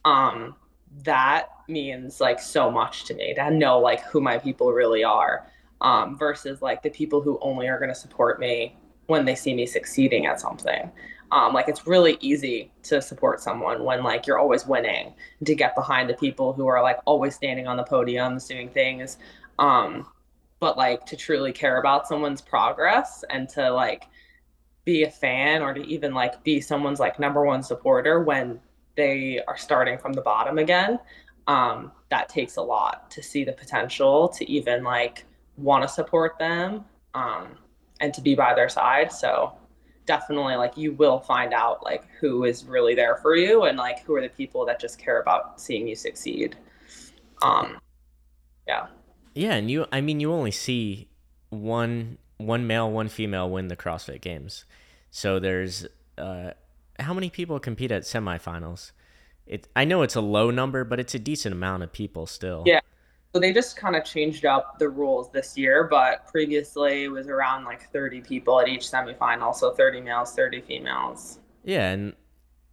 Um 0.04 0.56
that 1.04 1.50
means 1.68 2.20
like 2.20 2.40
so 2.40 2.72
much 2.72 3.04
to 3.06 3.14
me 3.14 3.36
to 3.36 3.52
know 3.52 3.80
like 3.80 4.02
who 4.06 4.20
my 4.20 4.40
people 4.40 4.72
really 4.72 5.04
are 5.04 5.46
um 5.82 6.18
versus 6.18 6.60
like 6.64 6.82
the 6.82 6.90
people 6.90 7.22
who 7.22 7.38
only 7.42 7.68
are 7.68 7.78
going 7.78 7.90
to 7.90 7.96
support 7.96 8.40
me 8.40 8.76
when 9.06 9.26
they 9.26 9.36
see 9.36 9.54
me 9.54 9.68
succeeding 9.68 10.26
at 10.26 10.40
something. 10.42 10.92
Um, 11.32 11.54
like 11.54 11.68
it's 11.68 11.86
really 11.86 12.18
easy 12.22 12.72
to 12.84 13.00
support 13.02 13.42
someone 13.42 13.84
when 13.84 14.04
like 14.04 14.26
you're 14.26 14.40
always 14.40 14.66
winning 14.66 15.14
to 15.44 15.56
get 15.56 15.76
behind 15.76 16.10
the 16.10 16.14
people 16.16 16.54
who 16.54 16.66
are 16.66 16.82
like 16.82 16.98
always 17.06 17.36
standing 17.36 17.68
on 17.68 17.78
the 17.78 17.84
podiums 17.84 18.48
doing 18.48 18.70
things. 18.70 19.18
Um, 19.60 20.08
but 20.60 20.78
like 20.78 21.06
to 21.06 21.16
truly 21.16 21.52
care 21.52 21.80
about 21.80 22.08
someone's 22.08 22.42
progress 22.42 23.24
and 23.30 23.50
to 23.50 23.70
like 23.72 24.06
be 24.84 25.04
a 25.04 25.10
fan 25.10 25.62
or 25.62 25.74
to 25.74 25.82
even 25.86 26.14
like 26.14 26.44
be 26.44 26.62
someone's 26.62 27.00
like 27.00 27.20
number 27.20 27.44
one 27.44 27.64
supporter 27.64 28.24
when 28.24 28.60
they 28.96 29.42
are 29.48 29.58
starting 29.58 29.98
from 29.98 30.14
the 30.14 30.22
bottom 30.22 30.58
again 30.58 31.00
um, 31.48 31.92
that 32.10 32.30
takes 32.30 32.58
a 32.58 32.62
lot 32.62 33.10
to 33.12 33.22
see 33.22 33.44
the 33.44 33.52
potential 33.52 34.28
to 34.30 34.50
even 34.50 34.84
like 34.84 35.26
want 35.58 35.84
to 35.84 35.88
support 35.88 36.38
them 36.40 36.86
um, 37.14 37.58
and 38.00 38.14
to 38.14 38.22
be 38.22 38.36
by 38.36 38.54
their 38.54 38.70
side. 38.70 39.12
So 39.12 39.54
definitely 40.06 40.56
like 40.56 40.78
you 40.78 40.94
will 40.94 41.20
find 41.20 41.54
out 41.54 41.84
like 41.84 42.06
who 42.20 42.46
is 42.46 42.66
really 42.66 42.96
there 42.96 43.18
for 43.18 43.36
you 43.36 43.64
and 43.64 43.78
like 43.78 44.04
who 44.04 44.16
are 44.16 44.22
the 44.22 44.30
people 44.30 44.66
that 44.66 44.80
just 44.80 45.00
care 45.00 45.22
about 45.22 45.60
seeing 45.60 45.88
you 45.88 45.96
succeed. 45.96 46.56
Um 47.42 47.80
yeah 48.68 48.88
yeah 49.36 49.54
and 49.54 49.70
you 49.70 49.86
i 49.92 50.02
mean 50.02 50.20
you 50.20 50.32
only 50.32 50.52
see 50.52 51.08
one 51.50 52.18
one 52.38 52.68
male 52.68 52.92
one 52.92 53.10
female 53.10 53.50
win 53.50 53.68
the 53.68 53.76
crossfit 53.76 54.22
games. 54.22 54.66
So 55.12 55.40
there's 55.40 55.86
uh 56.18 56.52
how 57.00 57.14
many 57.14 57.30
people 57.30 57.60
compete 57.60 57.92
at 57.92 58.04
semifinals? 58.04 58.92
It 59.46 59.68
i 59.76 59.86
know 59.86 60.02
it's 60.02 60.16
a 60.16 60.22
low 60.22 60.52
number 60.52 60.84
but 60.84 61.00
it's 61.00 61.16
a 61.16 61.20
decent 61.20 61.54
amount 61.54 61.84
of 61.84 61.92
people 61.92 62.26
still. 62.26 62.64
Yeah. 62.66 62.82
so 63.34 63.40
they 63.40 63.54
just 63.54 63.76
kind 63.78 63.96
of 63.96 64.04
changed 64.04 64.46
up 64.46 64.80
the 64.80 64.90
rules 64.90 65.32
this 65.32 65.58
year 65.58 65.86
but 65.86 66.28
previously 66.28 67.06
it 67.06 67.10
was 67.10 67.28
around 67.28 67.66
like 67.66 67.90
30 67.92 68.22
people 68.22 68.60
at 68.60 68.68
each 68.68 68.84
semifinal. 68.84 69.54
So 69.54 69.72
30 69.72 70.02
males 70.02 70.34
30 70.34 70.62
females. 70.62 71.40
Yeah, 71.64 71.90
and 71.90 72.14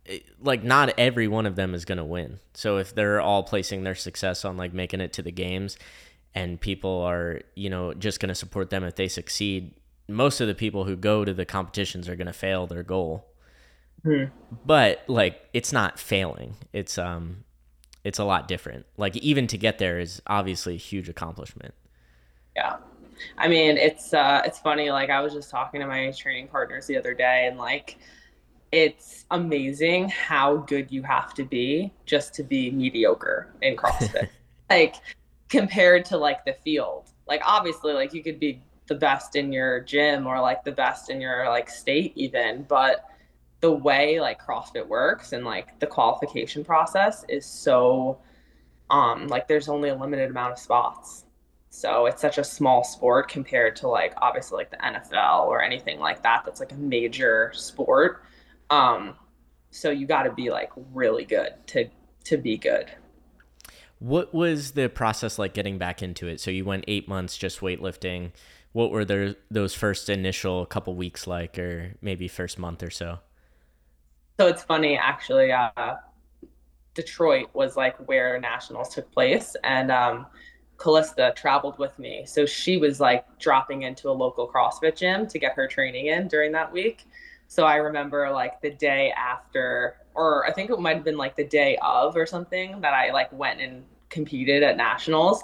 it, 0.05 0.25
like 0.41 0.63
not 0.65 0.93
every 0.99 1.29
one 1.29 1.47
of 1.47 1.57
them 1.57 1.75
is 1.75 1.85
going 1.85 1.99
to 1.99 2.05
win. 2.05 2.41
So 2.53 2.77
if 2.77 2.95
they're 2.95 3.21
all 3.21 3.43
placing 3.43 3.85
their 3.85 3.95
success 3.95 4.45
on 4.45 4.57
like 4.57 4.75
making 4.75 5.01
it 5.01 5.13
to 5.15 5.23
the 5.23 5.33
games 5.33 5.79
and 6.35 6.61
people 6.61 7.03
are, 7.03 7.41
you 7.55 7.71
know, 7.71 7.95
just 7.95 8.21
going 8.21 8.29
to 8.29 8.35
support 8.35 8.71
them 8.71 8.85
if 8.85 8.97
they 8.97 9.09
succeed, 9.09 9.75
most 10.09 10.41
of 10.41 10.49
the 10.49 10.55
people 10.55 10.85
who 10.85 10.97
go 10.97 11.25
to 11.25 11.35
the 11.35 11.45
competitions 11.45 12.09
are 12.09 12.17
going 12.17 12.27
to 12.27 12.33
fail 12.33 12.67
their 12.67 12.83
goal. 12.83 13.27
Hmm. 14.03 14.25
But 14.65 15.05
like 15.07 15.41
it's 15.53 15.73
not 15.73 15.99
failing. 15.99 16.57
It's 16.73 16.99
um 16.99 17.45
it's 18.05 18.19
a 18.19 18.25
lot 18.25 18.49
different. 18.49 18.87
Like 18.97 19.17
even 19.19 19.47
to 19.49 19.59
get 19.59 19.79
there 19.79 20.01
is 20.01 20.21
obviously 20.27 20.75
a 20.75 20.79
huge 20.79 21.09
accomplishment. 21.09 21.75
yeah 22.57 22.77
i 23.39 23.47
mean 23.47 23.77
it's 23.77 24.13
uh 24.13 24.43
it's 24.45 24.59
funny 24.59 24.91
like 24.91 25.09
i 25.09 25.21
was 25.21 25.33
just 25.33 25.49
talking 25.49 25.81
to 25.81 25.87
my 25.87 26.11
training 26.11 26.49
partners 26.49 26.87
the 26.87 26.97
other 26.97 27.15
day 27.15 27.47
and 27.47 27.57
like 27.57 27.99
it's 28.73 29.27
amazing 29.31 30.09
how 30.09 30.57
good 30.57 30.91
you 30.91 31.03
have 31.03 31.35
to 31.35 31.45
be 31.45 31.93
just 32.07 32.35
to 32.35 32.43
be 32.43 32.71
mediocre 32.71 33.53
in 33.61 33.77
CrossFit. 33.77 34.31
like 34.71 34.97
compared 35.53 36.07
to 36.07 36.17
like 36.17 36.45
the 36.47 36.55
field. 36.65 37.11
Like 37.29 37.43
obviously 37.45 37.93
like 37.93 38.15
you 38.15 38.23
could 38.23 38.41
be 38.41 38.63
the 38.87 38.95
best 38.95 39.37
in 39.37 39.53
your 39.53 39.81
gym 39.81 40.27
or 40.27 40.41
like 40.41 40.65
the 40.65 40.73
best 40.73 41.11
in 41.11 41.21
your 41.21 41.47
like 41.49 41.69
state 41.69 42.13
even, 42.17 42.65
but 42.65 43.05
the 43.61 43.71
way 43.71 44.19
like 44.19 44.41
CrossFit 44.43 44.89
works 44.89 45.33
and 45.35 45.45
like 45.45 45.79
the 45.79 45.87
qualification 45.87 46.65
process 46.65 47.25
is 47.29 47.45
so 47.45 48.19
um 48.91 49.29
like 49.29 49.47
there's 49.47 49.69
only 49.69 49.91
a 49.91 49.95
limited 49.95 50.31
amount 50.31 50.53
of 50.53 50.59
spots. 50.59 51.27
So 51.69 52.07
it's 52.07 52.23
such 52.23 52.39
a 52.39 52.45
small 52.45 52.83
sport 52.83 53.29
compared 53.29 53.77
to 53.77 53.89
like 53.89 54.15
obviously 54.23 54.57
like 54.57 54.71
the 54.71 54.79
NFL 54.79 55.45
or 55.47 55.63
anything 55.63 56.01
like 56.01 56.23
that 56.23 56.45
that's 56.47 56.61
like 56.61 56.73
a 56.73 56.77
major 56.77 57.53
sport. 57.55 58.25
Um, 58.71 59.17
so 59.71 59.91
you 59.91 60.07
got 60.07 60.23
to 60.23 60.33
be 60.33 60.51
like 60.51 60.71
really 60.93 61.27
good 61.27 61.53
to 61.69 61.91
to 62.25 62.39
be 62.39 62.57
good. 62.57 62.91
What 64.03 64.35
was 64.35 64.73
the 64.73 64.89
process 64.89 65.39
like 65.39 65.55
getting 65.55 65.79
back 65.79 66.03
into 66.03 66.27
it? 66.27 66.41
So 66.41 66.51
you 66.51 66.65
went 66.65 66.85
eight 66.89 67.07
months 67.07 67.39
just 67.39 67.61
weightlifting. 67.61 68.33
What 68.73 68.91
were 68.91 69.05
there 69.05 69.37
those 69.49 69.75
first 69.75 70.11
initial 70.11 70.67
couple 70.67 70.97
weeks 70.97 71.29
like, 71.29 71.57
or 71.57 71.95
maybe 72.03 72.27
first 72.27 72.59
month 72.59 72.83
or 72.83 72.91
so? 72.91 73.21
So 74.41 74.49
it's 74.49 74.65
funny 74.65 74.97
actually. 74.97 75.53
Uh, 75.53 75.95
Detroit 76.95 77.47
was 77.53 77.77
like 77.77 77.97
where 78.09 78.41
nationals 78.41 78.93
took 78.93 79.09
place, 79.13 79.55
and 79.63 79.93
um, 79.93 80.27
Callista 80.79 81.33
traveled 81.37 81.79
with 81.79 81.97
me. 81.97 82.25
So 82.27 82.45
she 82.45 82.79
was 82.79 82.99
like 82.99 83.25
dropping 83.39 83.83
into 83.83 84.11
a 84.11 84.13
local 84.25 84.51
CrossFit 84.51 84.97
gym 84.97 85.29
to 85.29 85.39
get 85.39 85.53
her 85.55 85.69
training 85.69 86.07
in 86.07 86.27
during 86.27 86.51
that 86.53 86.73
week. 86.73 87.07
So 87.47 87.67
I 87.67 87.77
remember 87.77 88.29
like 88.31 88.61
the 88.63 88.71
day 88.71 89.13
after, 89.17 89.99
or 90.17 90.45
I 90.45 90.53
think 90.53 90.71
it 90.71 90.81
might 90.81 90.97
have 90.97 91.05
been 91.05 91.17
like 91.17 91.37
the 91.37 91.45
day 91.45 91.79
of 91.83 92.17
or 92.17 92.27
something 92.27 92.81
that 92.81 92.95
I 92.95 93.13
like 93.13 93.33
went 93.33 93.61
and 93.61 93.85
competed 94.13 94.63
at 94.63 94.77
nationals. 94.77 95.43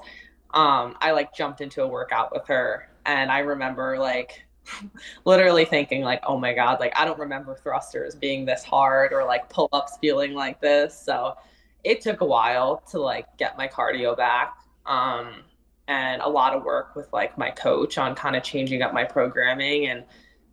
Um, 0.54 0.96
I 1.00 1.11
like 1.11 1.35
jumped 1.35 1.61
into 1.61 1.83
a 1.83 1.88
workout 1.88 2.33
with 2.33 2.46
her, 2.46 2.88
and 3.04 3.31
I 3.33 3.40
remember 3.40 3.98
like 3.98 4.44
literally 5.24 5.64
thinking 5.64 6.02
like, 6.02 6.22
oh 6.26 6.38
my 6.38 6.54
god, 6.54 6.78
like 6.78 6.92
I 6.96 7.04
don't 7.04 7.18
remember 7.18 7.57
thrusters 7.57 8.14
being 8.14 8.44
this 8.44 8.62
hard 8.62 9.12
or 9.12 9.24
like 9.24 9.48
pull 9.48 9.68
ups 9.72 9.98
feeling 10.00 10.35
like 10.35 10.61
this. 10.61 10.96
So 10.98 11.37
it 11.85 12.00
took 12.00 12.20
a 12.20 12.26
while 12.26 12.83
to 12.90 12.98
like 13.00 13.37
get 13.38 13.59
my 13.59 13.66
cardio 13.66 14.16
back. 14.16 14.54
Um, 14.87 15.42
and 15.88 16.20
a 16.20 16.28
lot 16.28 16.54
of 16.54 16.64
work 16.64 16.94
with 16.94 17.11
like 17.12 17.37
my 17.38 17.50
coach 17.50 17.96
on 17.98 18.14
kind 18.14 18.37
of 18.37 18.42
changing 18.42 18.83
up 18.83 18.92
my 18.92 19.04
programming 19.04 19.87
and 19.87 20.04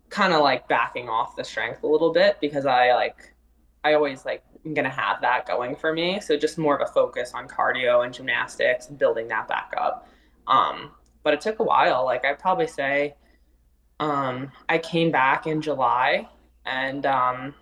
kind 0.08 0.32
of 0.32 0.40
like 0.40 0.66
backing 0.66 1.08
off 1.08 1.36
the 1.36 1.44
strength 1.44 1.82
a 1.82 1.86
little 1.86 2.12
bit 2.12 2.38
because 2.40 2.64
I 2.64 2.94
like 2.94 3.34
I 3.84 3.94
always 3.94 4.24
like 4.24 4.42
I'm 4.66 4.74
gonna 4.74 4.90
have 4.90 5.20
that 5.22 5.46
going 5.46 5.76
for 5.76 5.92
me. 5.94 6.20
So 6.20 6.36
just 6.36 6.58
more 6.58 6.76
of 6.76 6.88
a 6.88 6.92
focus 6.92 7.32
on 7.34 7.48
cardio 7.48 8.04
and 8.04 8.12
gymnastics 8.12 8.88
building 8.88 9.28
that 9.28 9.48
back 9.48 9.72
up. 9.78 10.08
Um, 10.48 10.92
but 11.22 11.34
it 11.34 11.40
took 11.40 11.60
a 11.60 11.64
while. 11.64 12.04
Like 12.04 12.24
I'd 12.24 12.38
probably 12.40 12.66
say 12.66 13.14
um, 14.00 14.52
I 14.68 14.78
came 14.78 15.10
back 15.12 15.46
in 15.46 15.62
July 15.62 16.28
And 16.66 17.06
um, 17.06 17.54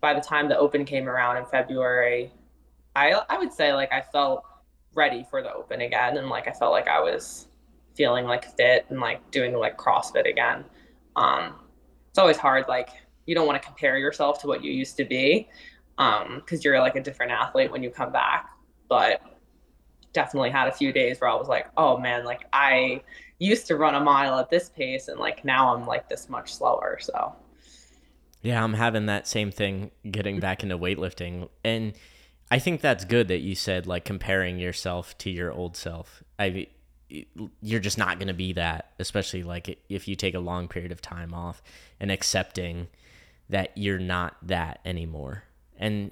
by 0.00 0.14
the 0.14 0.20
time 0.20 0.48
the 0.48 0.58
Open 0.58 0.84
came 0.84 1.08
around 1.08 1.38
in 1.38 1.46
February, 1.46 2.32
I 2.96 3.12
I 3.30 3.38
would 3.38 3.52
say 3.52 3.72
like 3.74 3.92
I 3.92 4.02
felt 4.02 4.44
ready 4.94 5.26
for 5.30 5.42
the 5.42 5.52
Open 5.52 5.80
again, 5.82 6.18
and 6.18 6.28
like 6.28 6.48
I 6.48 6.52
felt 6.52 6.72
like 6.72 6.88
I 6.88 7.00
was 7.00 7.48
feeling 7.96 8.26
like 8.26 8.44
fit 8.56 8.86
and 8.90 9.00
like 9.00 9.30
doing 9.30 9.54
like 9.54 9.76
CrossFit 9.78 10.28
again. 10.28 10.64
Um, 11.16 11.54
it's 12.10 12.18
always 12.18 12.36
hard. 12.36 12.66
Like 12.68 12.90
you 13.26 13.34
don't 13.34 13.46
want 13.46 13.60
to 13.60 13.66
compare 13.66 13.98
yourself 13.98 14.40
to 14.42 14.46
what 14.46 14.64
you 14.64 14.72
used 14.72 14.96
to 14.98 15.04
be 15.04 15.48
because 15.98 16.24
um, 16.52 16.60
you're 16.62 16.80
like 16.80 16.96
a 16.96 17.02
different 17.02 17.32
athlete 17.32 17.70
when 17.70 17.82
you 17.82 17.90
come 17.90 18.12
back. 18.12 18.50
But 18.88 19.20
definitely 20.12 20.50
had 20.50 20.68
a 20.68 20.72
few 20.72 20.92
days 20.92 21.20
where 21.20 21.28
I 21.28 21.34
was 21.34 21.48
like, 21.48 21.68
oh 21.76 21.98
man, 21.98 22.24
like 22.24 22.46
I 22.52 23.02
used 23.38 23.66
to 23.66 23.76
run 23.76 23.94
a 23.94 24.00
mile 24.00 24.38
at 24.38 24.50
this 24.50 24.70
pace 24.70 25.08
and 25.08 25.20
like 25.20 25.44
now 25.44 25.74
I'm 25.74 25.86
like 25.86 26.08
this 26.08 26.28
much 26.28 26.54
slower. 26.54 26.98
So 27.00 27.34
yeah, 28.42 28.62
I'm 28.62 28.74
having 28.74 29.06
that 29.06 29.26
same 29.26 29.50
thing 29.50 29.90
getting 30.10 30.40
back 30.40 30.62
into 30.62 30.78
weightlifting. 30.78 31.48
And 31.64 31.92
I 32.50 32.58
think 32.58 32.80
that's 32.80 33.04
good 33.04 33.28
that 33.28 33.38
you 33.38 33.54
said 33.54 33.86
like 33.86 34.04
comparing 34.04 34.58
yourself 34.58 35.16
to 35.18 35.30
your 35.30 35.52
old 35.52 35.76
self. 35.76 36.22
I 36.38 36.68
you're 37.62 37.80
just 37.80 37.96
not 37.96 38.18
going 38.18 38.28
to 38.28 38.34
be 38.34 38.52
that, 38.52 38.92
especially 38.98 39.42
like 39.42 39.78
if 39.88 40.08
you 40.08 40.14
take 40.14 40.34
a 40.34 40.40
long 40.40 40.68
period 40.68 40.92
of 40.92 41.00
time 41.00 41.32
off 41.32 41.62
and 41.98 42.10
accepting 42.10 42.88
that 43.48 43.70
you're 43.76 43.98
not 43.98 44.36
that 44.42 44.80
anymore. 44.84 45.44
And 45.78 46.10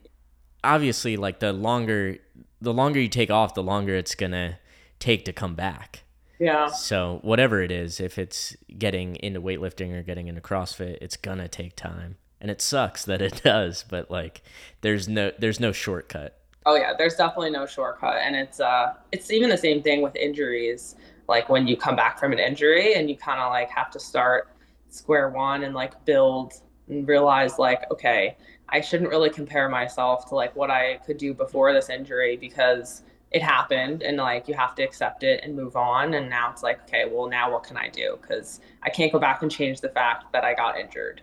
obviously 0.64 1.16
like 1.16 1.40
the 1.40 1.52
longer 1.52 2.18
the 2.61 2.72
longer 2.72 3.00
you 3.00 3.09
take 3.09 3.31
off, 3.31 3.55
the 3.55 3.62
longer 3.62 3.94
it's 3.94 4.14
to 4.14 4.59
take 4.98 5.24
to 5.26 5.33
come 5.33 5.55
back. 5.55 6.05
Yeah. 6.38 6.66
So 6.68 7.20
whatever 7.22 7.62
it 7.62 7.70
is, 7.70 8.00
if 8.00 8.18
it's 8.18 8.57
getting 8.79 9.16
into 9.16 9.40
weightlifting 9.40 9.94
or 9.94 10.02
getting 10.02 10.26
into 10.26 10.40
CrossFit, 10.40 10.98
it's 11.00 11.16
gonna 11.16 11.48
take 11.48 11.76
time, 11.76 12.16
and 12.40 12.50
it 12.50 12.61
sucks 12.61 13.05
that 13.05 13.22
it 13.22 13.42
does. 13.44 13.85
But 13.88 14.11
like, 14.11 14.42
there's 14.83 15.09
no 15.09 15.33
there's 15.38 15.61
no 15.61 15.72
shortcut. 15.72 16.38
Oh 16.66 16.74
yeah, 16.74 16.92
there's 16.96 17.14
definitely 17.14 17.50
no 17.50 17.66
shortcut, 17.66 18.16
and 18.16 18.37
it's 18.37 18.61
uh 18.61 18.94
it's 19.12 19.31
even 19.31 19.48
the 19.48 19.57
same 19.59 19.83
thing 19.83 20.02
with 20.02 20.14
injuries. 20.16 20.96
Like 21.29 21.48
when 21.48 21.66
you 21.66 21.76
come 21.76 21.96
back 21.96 22.18
from 22.18 22.33
an 22.33 22.38
injury 22.38 22.94
and 22.94 23.09
you 23.09 23.16
kind 23.16 23.40
of 23.40 23.50
like 23.50 23.68
have 23.70 23.90
to 23.92 24.00
start 24.00 24.48
square 24.88 25.29
one 25.31 25.64
and 25.64 25.74
like 25.74 26.05
build 26.05 26.55
and 26.88 27.07
realize 27.07 27.59
like 27.59 27.90
okay, 27.90 28.37
I 28.68 28.81
shouldn't 28.81 29.11
really 29.11 29.31
compare 29.31 29.68
myself 29.68 30.29
to 30.29 30.35
like 30.35 30.55
what 30.57 30.70
I 30.70 30.99
could 31.07 31.18
do 31.18 31.35
before 31.35 31.72
this 31.72 31.88
injury 31.90 32.37
because 32.37 33.03
it 33.33 33.42
happened 33.42 34.03
and 34.03 34.16
like 34.16 34.49
you 34.49 34.55
have 34.55 34.75
to 34.77 34.83
accept 34.83 35.22
it 35.22 35.40
and 35.42 35.55
move 35.55 35.77
on. 35.77 36.14
And 36.14 36.31
now 36.31 36.51
it's 36.51 36.62
like 36.62 36.81
okay 36.83 37.05
well 37.11 37.29
now 37.29 37.51
what 37.51 37.64
can 37.64 37.77
i 37.77 37.88
do? 37.88 38.18
Because 38.20 38.61
i 38.83 38.90
can't 38.90 39.12
go 39.12 39.18
back 39.18 39.42
and 39.42 39.51
change 39.51 39.81
the 39.81 39.88
fact 39.88 40.33
that 40.33 40.44
i 40.44 40.55
got 40.55 40.79
injured. 40.79 41.22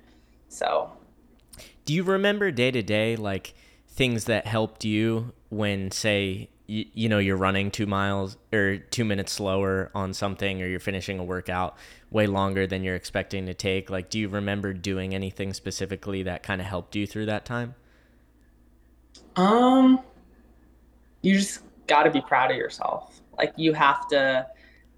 So. 0.49 0.91
Do 1.85 1.93
you 1.93 2.03
remember 2.03 2.51
day 2.51 2.71
to 2.71 2.81
day 2.81 3.15
like 3.15 3.53
things 3.87 4.25
that 4.25 4.47
helped 4.47 4.85
you 4.85 5.33
when 5.49 5.91
say 5.91 6.49
you, 6.67 6.85
you 6.93 7.09
know 7.09 7.19
you're 7.19 7.37
running 7.37 7.71
two 7.71 7.85
miles 7.85 8.37
or 8.51 8.77
two 8.77 9.03
minutes 9.03 9.31
slower 9.31 9.91
on 9.93 10.13
something 10.13 10.61
or 10.61 10.67
you're 10.67 10.79
finishing 10.79 11.19
a 11.19 11.23
workout 11.23 11.75
way 12.11 12.27
longer 12.27 12.65
than 12.65 12.83
you're 12.83 12.95
expecting 12.95 13.45
to 13.45 13.53
take 13.53 13.89
like 13.89 14.09
do 14.09 14.19
you 14.19 14.29
remember 14.29 14.73
doing 14.73 15.13
anything 15.13 15.53
specifically 15.53 16.23
that 16.23 16.43
kind 16.43 16.61
of 16.61 16.67
helped 16.67 16.95
you 16.95 17.05
through 17.05 17.25
that 17.25 17.45
time 17.45 17.75
um 19.35 19.99
you 21.23 21.39
just 21.39 21.61
got 21.87 22.03
to 22.03 22.11
be 22.11 22.21
proud 22.21 22.51
of 22.51 22.57
yourself. 22.57 23.21
Like 23.37 23.53
you 23.55 23.73
have 23.73 24.07
to, 24.09 24.47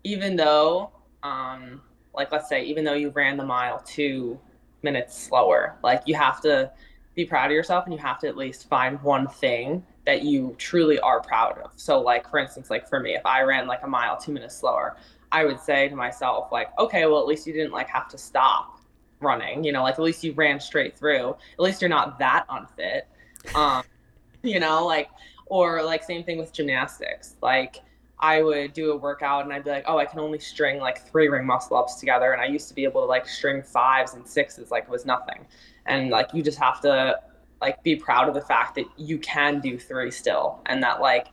even 0.03 0.35
though, 0.35 0.91
um, 1.23 1.81
like 2.13 2.31
let's 2.31 2.49
say, 2.49 2.63
even 2.65 2.83
though 2.83 2.93
you 2.93 3.09
ran 3.09 3.37
the 3.37 3.45
mile 3.45 3.81
two 3.85 4.37
minutes 4.81 5.17
slower, 5.17 5.77
like 5.83 6.03
you 6.05 6.15
have 6.15 6.41
to 6.41 6.71
be 7.15 7.25
proud 7.25 7.45
of 7.45 7.51
yourself 7.51 7.85
and 7.85 7.93
you 7.93 7.99
have 7.99 8.19
to 8.19 8.27
at 8.27 8.37
least 8.37 8.67
find 8.67 9.01
one 9.01 9.27
thing 9.27 9.83
that 10.05 10.23
you 10.23 10.53
truly 10.57 10.99
are 10.99 11.21
proud 11.21 11.57
of. 11.59 11.71
So 11.75 11.99
like 12.01 12.29
for 12.29 12.39
instance, 12.39 12.69
like 12.69 12.87
for 12.87 12.99
me, 12.99 13.15
if 13.15 13.25
I 13.25 13.41
ran 13.41 13.67
like 13.67 13.83
a 13.83 13.87
mile 13.87 14.17
two 14.17 14.31
minutes 14.31 14.57
slower, 14.57 14.97
I 15.31 15.45
would 15.45 15.59
say 15.59 15.87
to 15.89 15.95
myself 15.95 16.51
like, 16.51 16.77
okay, 16.77 17.05
well 17.05 17.19
at 17.19 17.25
least 17.25 17.47
you 17.47 17.53
didn't 17.53 17.71
like 17.71 17.89
have 17.89 18.07
to 18.09 18.17
stop 18.17 18.79
running, 19.21 19.63
you 19.63 19.71
know, 19.71 19.83
like 19.83 19.95
at 19.95 20.01
least 20.01 20.23
you 20.23 20.33
ran 20.33 20.59
straight 20.59 20.97
through. 20.97 21.29
At 21.53 21.59
least 21.59 21.81
you're 21.81 21.89
not 21.89 22.19
that 22.19 22.45
unfit. 22.49 23.07
Um, 23.55 23.83
you 24.43 24.59
know, 24.59 24.85
like 24.85 25.09
or 25.47 25.81
like 25.83 26.03
same 26.03 26.23
thing 26.23 26.37
with 26.37 26.51
gymnastics. 26.51 27.35
Like 27.41 27.81
I 28.19 28.41
would 28.41 28.73
do 28.73 28.91
a 28.91 28.97
workout 28.97 29.43
and 29.43 29.53
I'd 29.53 29.63
be 29.63 29.69
like, 29.69 29.85
oh, 29.87 29.97
I 29.97 30.05
can 30.05 30.19
only 30.19 30.39
string 30.39 30.79
like 30.79 31.07
three 31.09 31.27
ring 31.27 31.45
muscle 31.45 31.77
ups 31.77 31.95
together. 31.95 32.31
And 32.31 32.41
I 32.41 32.45
used 32.45 32.67
to 32.69 32.73
be 32.73 32.83
able 32.83 33.01
to 33.01 33.07
like 33.07 33.27
string 33.27 33.61
fives 33.61 34.13
and 34.13 34.27
sixes 34.27 34.71
like 34.71 34.83
it 34.83 34.89
was 34.89 35.05
nothing. 35.05 35.45
And 35.85 36.09
like 36.09 36.29
you 36.33 36.41
just 36.43 36.59
have 36.59 36.81
to 36.81 37.19
like 37.61 37.81
be 37.83 37.95
proud 37.95 38.27
of 38.27 38.33
the 38.33 38.41
fact 38.41 38.75
that 38.75 38.85
you 38.97 39.17
can 39.19 39.59
do 39.59 39.77
three 39.79 40.11
still 40.11 40.61
and 40.65 40.83
that 40.83 40.99
like 41.01 41.27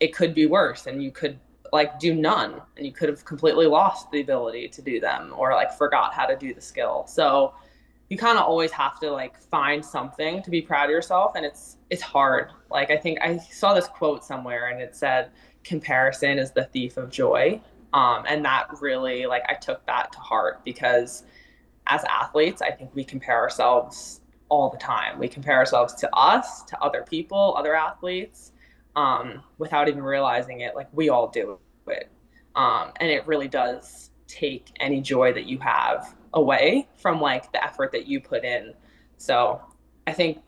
it 0.00 0.14
could 0.14 0.34
be 0.34 0.46
worse 0.46 0.86
and 0.86 1.02
you 1.02 1.10
could 1.10 1.38
like 1.72 1.98
do 1.98 2.14
none 2.14 2.60
and 2.76 2.86
you 2.86 2.92
could 2.92 3.08
have 3.08 3.24
completely 3.24 3.66
lost 3.66 4.10
the 4.10 4.20
ability 4.20 4.68
to 4.68 4.82
do 4.82 5.00
them 5.00 5.32
or 5.36 5.52
like 5.54 5.72
forgot 5.72 6.12
how 6.12 6.26
to 6.26 6.36
do 6.36 6.54
the 6.54 6.60
skill. 6.60 7.04
So 7.08 7.54
you 8.08 8.18
kind 8.18 8.38
of 8.38 8.44
always 8.44 8.70
have 8.70 9.00
to 9.00 9.10
like 9.10 9.40
find 9.40 9.84
something 9.84 10.42
to 10.42 10.50
be 10.50 10.60
proud 10.60 10.84
of 10.84 10.90
yourself 10.90 11.32
and 11.36 11.44
it's 11.44 11.78
it's 11.90 12.02
hard 12.02 12.50
like 12.70 12.90
i 12.90 12.96
think 12.96 13.18
i 13.20 13.36
saw 13.36 13.74
this 13.74 13.88
quote 13.88 14.24
somewhere 14.24 14.68
and 14.68 14.80
it 14.80 14.94
said 14.94 15.30
comparison 15.64 16.38
is 16.38 16.50
the 16.52 16.64
thief 16.64 16.96
of 16.96 17.10
joy 17.10 17.60
um, 17.92 18.24
and 18.28 18.44
that 18.44 18.68
really 18.80 19.26
like 19.26 19.42
i 19.48 19.54
took 19.54 19.84
that 19.86 20.12
to 20.12 20.18
heart 20.18 20.60
because 20.64 21.24
as 21.86 22.04
athletes 22.04 22.62
i 22.62 22.70
think 22.70 22.90
we 22.94 23.04
compare 23.04 23.38
ourselves 23.38 24.20
all 24.48 24.70
the 24.70 24.78
time 24.78 25.18
we 25.18 25.28
compare 25.28 25.56
ourselves 25.56 25.94
to 25.94 26.08
us 26.14 26.62
to 26.62 26.80
other 26.82 27.02
people 27.02 27.54
other 27.56 27.74
athletes 27.74 28.52
um, 28.96 29.42
without 29.58 29.88
even 29.88 30.02
realizing 30.02 30.60
it 30.60 30.76
like 30.76 30.88
we 30.92 31.08
all 31.08 31.28
do 31.28 31.58
it 31.88 32.10
um, 32.54 32.92
and 33.00 33.10
it 33.10 33.26
really 33.26 33.48
does 33.48 34.10
take 34.26 34.72
any 34.80 35.00
joy 35.00 35.32
that 35.32 35.46
you 35.46 35.58
have 35.58 36.14
away 36.34 36.88
from 36.96 37.20
like 37.20 37.50
the 37.52 37.62
effort 37.64 37.92
that 37.92 38.06
you 38.06 38.20
put 38.20 38.44
in. 38.44 38.74
So 39.16 39.60
I 40.06 40.12
think 40.12 40.38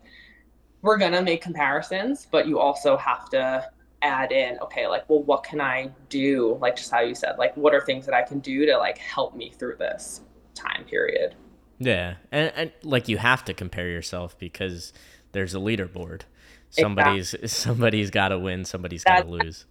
we're 0.83 0.99
gonna 0.99 1.23
make 1.23 1.43
comparisons, 1.43 2.27
but 2.31 2.47
you 2.47 2.59
also 2.59 2.97
have 2.97 3.29
to 3.31 3.69
add 4.03 4.31
in, 4.31 4.59
okay, 4.61 4.87
like, 4.87 5.09
well, 5.09 5.23
what 5.23 5.43
can 5.43 5.61
I 5.61 5.91
do? 6.09 6.59
Like 6.61 6.77
just 6.77 6.91
how 6.91 7.01
you 7.01 7.15
said, 7.15 7.39
like, 7.39 7.57
what 7.57 7.75
are 7.75 7.81
things 7.81 8.05
that 8.07 8.15
I 8.15 8.23
can 8.23 8.41
do 8.41 8.67
to 8.67 8.77
like 8.77 8.99
help 8.99 9.35
me 9.35 9.53
through 9.59 9.77
this 9.77 10.21
time 10.57 10.85
period? 10.85 11.35
Yeah, 11.79 12.15
and, 12.33 12.53
and 12.57 12.73
like 12.83 13.09
you 13.09 13.19
have 13.19 13.45
to 13.45 13.55
compare 13.55 13.89
yourself 13.89 14.39
because 14.39 14.93
there's 15.33 15.55
a 15.55 15.59
leaderboard. 15.59 16.23
Somebody's 16.71 17.35
exactly. 17.35 17.49
somebody's 17.49 18.11
got 18.11 18.29
to 18.29 18.39
win. 18.39 18.65
Somebody's 18.65 19.05
got 19.05 19.23
to 19.23 19.29
lose. 19.29 19.67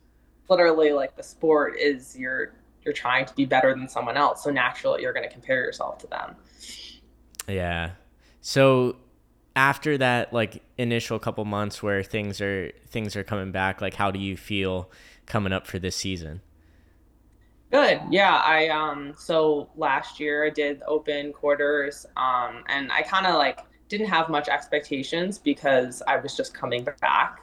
Literally, 0.50 0.94
like 0.94 1.16
the 1.16 1.24
sport 1.24 1.78
is 1.78 2.18
your 2.18 2.54
you're 2.84 2.94
trying 2.94 3.26
to 3.26 3.34
be 3.34 3.46
better 3.46 3.74
than 3.74 3.90
someone 3.90 4.16
else. 4.16 4.44
So 4.44 4.52
naturally, 4.52 5.02
you're 5.02 5.14
going 5.14 5.28
to 5.28 5.34
compare 5.34 5.64
yourself 5.64 5.98
to 6.00 6.08
them. 6.08 6.36
Yeah. 7.48 7.92
So 8.42 8.98
after 9.56 9.98
that 9.98 10.34
like 10.34 10.62
initial 10.78 11.18
couple 11.18 11.46
months 11.46 11.82
where 11.82 12.04
things 12.04 12.42
are 12.42 12.72
things 12.88 13.16
are 13.16 13.24
coming 13.24 13.52
back, 13.52 13.82
like 13.82 13.96
how 13.96 14.12
do 14.12 14.20
you 14.20 14.38
feel 14.38 14.92
coming 15.26 15.52
up 15.52 15.66
for 15.66 15.80
this 15.80 15.96
season? 15.96 16.42
Good. 17.72 18.02
Yeah, 18.10 18.36
I 18.36 18.70
um 18.70 19.14
so 19.18 19.70
last 19.76 20.20
year 20.20 20.46
I 20.46 20.50
did 20.50 20.82
open 20.88 21.34
quarters 21.34 22.06
um 22.16 22.64
and 22.68 22.92
I 22.92 23.02
kind 23.02 23.26
of 23.26 23.36
like 23.36 23.60
didn't 23.90 24.08
have 24.08 24.30
much 24.30 24.48
expectations 24.48 25.38
because 25.38 26.02
I 26.08 26.18
was 26.18 26.36
just 26.36 26.54
coming 26.54 26.88
back. 27.02 27.42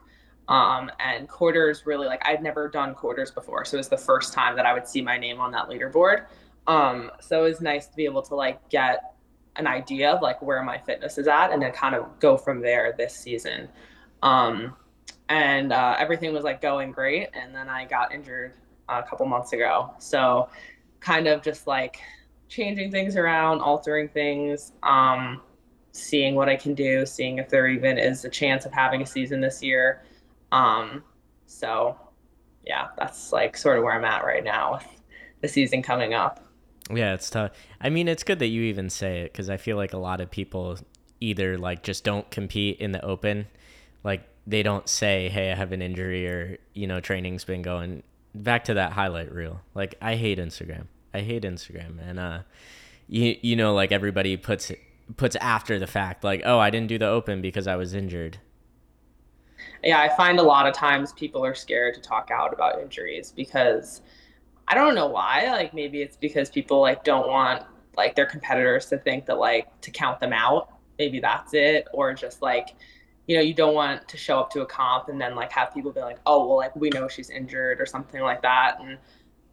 Um, 0.48 0.90
and 0.98 1.28
quarters 1.28 1.86
really 1.86 2.06
like 2.06 2.20
I'd 2.26 2.42
never 2.42 2.68
done 2.68 2.94
quarters 2.94 3.30
before, 3.30 3.64
so 3.64 3.76
it 3.76 3.78
was 3.78 3.88
the 3.88 3.96
first 3.96 4.32
time 4.32 4.56
that 4.56 4.66
I 4.66 4.72
would 4.74 4.88
see 4.88 5.00
my 5.00 5.16
name 5.18 5.40
on 5.40 5.52
that 5.52 5.68
leaderboard. 5.68 6.26
Um, 6.66 7.10
so 7.20 7.44
it 7.44 7.48
was 7.48 7.60
nice 7.60 7.86
to 7.86 7.96
be 7.96 8.04
able 8.04 8.22
to 8.22 8.34
like 8.34 8.68
get 8.68 9.14
an 9.56 9.66
idea 9.66 10.10
of 10.10 10.20
like 10.22 10.42
where 10.42 10.62
my 10.62 10.78
fitness 10.78 11.16
is 11.18 11.28
at, 11.28 11.52
and 11.52 11.62
then 11.62 11.72
kind 11.72 11.94
of 11.94 12.18
go 12.18 12.36
from 12.36 12.60
there 12.60 12.94
this 12.98 13.14
season. 13.14 13.68
Um, 14.22 14.74
and 15.28 15.72
uh, 15.72 15.96
everything 15.98 16.32
was 16.34 16.44
like 16.44 16.60
going 16.60 16.90
great, 16.92 17.28
and 17.34 17.54
then 17.54 17.68
I 17.68 17.84
got 17.86 18.12
injured 18.12 18.54
a 19.00 19.02
couple 19.08 19.26
months 19.26 19.52
ago. 19.52 19.94
So 19.98 20.48
kind 21.00 21.26
of 21.26 21.42
just 21.42 21.66
like 21.66 22.00
changing 22.48 22.90
things 22.90 23.16
around, 23.16 23.60
altering 23.60 24.08
things, 24.08 24.72
um, 24.82 25.40
seeing 25.92 26.34
what 26.34 26.48
I 26.48 26.56
can 26.56 26.74
do, 26.74 27.06
seeing 27.06 27.38
if 27.38 27.48
there 27.48 27.66
even 27.68 27.98
is 27.98 28.24
a 28.24 28.28
chance 28.28 28.66
of 28.66 28.72
having 28.72 29.02
a 29.02 29.06
season 29.06 29.40
this 29.40 29.62
year. 29.62 30.02
Um, 30.52 31.02
so 31.46 31.96
yeah, 32.66 32.88
that's 32.98 33.32
like 33.32 33.56
sort 33.56 33.78
of 33.78 33.84
where 33.84 33.94
I'm 33.94 34.04
at 34.04 34.24
right 34.24 34.44
now 34.44 34.74
with 34.74 34.86
the 35.40 35.48
season 35.48 35.82
coming 35.82 36.14
up. 36.14 36.44
Yeah, 36.90 37.14
it's 37.14 37.30
tough. 37.30 37.52
I 37.80 37.90
mean, 37.90 38.08
it's 38.08 38.22
good 38.22 38.38
that 38.40 38.48
you 38.48 38.62
even 38.62 38.90
say 38.90 39.20
it 39.20 39.32
because 39.32 39.48
I 39.48 39.56
feel 39.56 39.76
like 39.76 39.92
a 39.92 39.98
lot 39.98 40.20
of 40.20 40.30
people 40.30 40.78
either 41.20 41.56
like 41.56 41.82
just 41.82 42.04
don't 42.04 42.28
compete 42.30 42.78
in 42.78 42.92
the 42.92 43.04
open, 43.04 43.46
like 44.04 44.28
they 44.46 44.62
don't 44.62 44.88
say, 44.88 45.28
"Hey, 45.28 45.52
I 45.52 45.54
have 45.54 45.72
an 45.72 45.80
injury," 45.82 46.26
or 46.26 46.58
you 46.74 46.86
know, 46.86 47.00
training's 47.00 47.44
been 47.44 47.62
going. 47.62 48.02
Back 48.34 48.64
to 48.64 48.74
that 48.74 48.92
highlight 48.92 49.32
reel. 49.32 49.60
Like 49.74 49.94
I 50.00 50.16
hate 50.16 50.38
Instagram. 50.38 50.86
I 51.14 51.20
hate 51.20 51.42
Instagram, 51.42 51.98
and 52.00 52.18
uh, 52.18 52.38
you 53.08 53.36
you 53.42 53.56
know, 53.56 53.74
like 53.74 53.92
everybody 53.92 54.36
puts 54.36 54.72
puts 55.16 55.36
after 55.36 55.78
the 55.78 55.86
fact 55.86 56.24
like, 56.24 56.42
"Oh, 56.44 56.58
I 56.58 56.70
didn't 56.70 56.88
do 56.88 56.98
the 56.98 57.06
open 57.06 57.42
because 57.42 57.66
I 57.66 57.76
was 57.76 57.94
injured." 57.94 58.38
Yeah, 59.82 60.00
I 60.00 60.08
find 60.16 60.38
a 60.38 60.42
lot 60.42 60.66
of 60.66 60.74
times 60.74 61.12
people 61.12 61.44
are 61.44 61.54
scared 61.54 61.94
to 61.94 62.00
talk 62.00 62.30
out 62.32 62.52
about 62.52 62.80
injuries 62.80 63.32
because 63.34 64.00
I 64.68 64.74
don't 64.74 64.94
know 64.94 65.06
why. 65.06 65.50
Like 65.50 65.74
maybe 65.74 66.02
it's 66.02 66.16
because 66.16 66.48
people 66.50 66.80
like 66.80 67.04
don't 67.04 67.28
want 67.28 67.64
like 67.96 68.14
their 68.14 68.26
competitors 68.26 68.86
to 68.86 68.98
think 68.98 69.26
that 69.26 69.38
like 69.38 69.68
to 69.82 69.90
count 69.90 70.20
them 70.20 70.32
out. 70.32 70.70
Maybe 70.98 71.20
that's 71.20 71.52
it 71.52 71.88
or 71.92 72.14
just 72.14 72.42
like 72.42 72.74
you 73.32 73.38
know, 73.38 73.44
you 73.44 73.54
don't 73.54 73.74
want 73.74 74.06
to 74.08 74.18
show 74.18 74.38
up 74.38 74.50
to 74.50 74.60
a 74.60 74.66
comp 74.66 75.08
and 75.08 75.18
then 75.18 75.34
like 75.34 75.50
have 75.52 75.72
people 75.72 75.90
be 75.90 76.00
like, 76.00 76.18
"Oh, 76.26 76.46
well 76.46 76.58
like 76.58 76.76
we 76.76 76.90
know 76.90 77.08
she's 77.08 77.30
injured" 77.30 77.80
or 77.80 77.86
something 77.86 78.20
like 78.20 78.42
that. 78.42 78.76
And 78.78 78.98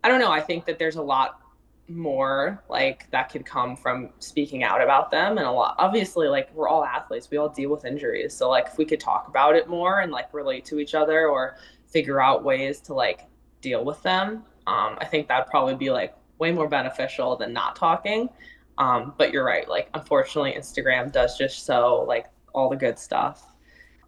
I 0.04 0.10
don't 0.10 0.20
know, 0.20 0.34
I 0.34 0.42
think 0.42 0.66
that 0.66 0.78
there's 0.78 0.98
a 0.98 1.02
lot 1.02 1.40
more 1.88 2.62
like 2.70 3.10
that 3.12 3.32
could 3.32 3.46
come 3.46 3.78
from 3.78 4.10
speaking 4.20 4.64
out 4.64 4.82
about 4.82 5.10
them 5.10 5.40
and 5.40 5.48
a 5.48 5.52
lot 5.52 5.74
obviously 5.80 6.28
like 6.28 6.54
we're 6.54 6.68
all 6.68 6.86
athletes 6.86 7.32
we 7.32 7.38
all 7.38 7.50
deal 7.50 7.72
with 7.72 7.84
injuries 7.84 8.32
so 8.32 8.48
like 8.48 8.68
if 8.68 8.78
we 8.78 8.86
could 8.86 9.00
talk 9.00 9.28
about 9.28 9.56
it 9.56 9.68
more 9.68 10.02
and 10.02 10.12
like 10.12 10.32
relate 10.32 10.64
to 10.64 10.78
each 10.78 10.94
other 10.94 11.28
or 11.28 11.58
figure 11.88 12.22
out 12.22 12.44
ways 12.44 12.80
to 12.80 12.94
like 12.94 13.22
deal 13.62 13.84
with 13.84 14.00
them 14.04 14.44
um, 14.68 15.00
i 15.02 15.06
think 15.06 15.28
that'd 15.28 15.48
probably 15.48 15.74
be 15.74 15.90
like 15.90 16.16
way 16.38 16.52
more 16.52 16.68
beneficial 16.68 17.36
than 17.36 17.52
not 17.52 17.76
talking 17.76 18.30
um, 18.78 19.16
but 19.18 19.34
you're 19.34 19.44
right 19.44 19.68
like 19.68 19.90
unfortunately 19.96 20.54
instagram 20.56 21.12
does 21.12 21.40
just 21.40 21.66
show 21.66 22.06
like 22.08 22.28
all 22.54 22.70
the 22.70 22.76
good 22.76 23.00
stuff 23.00 23.49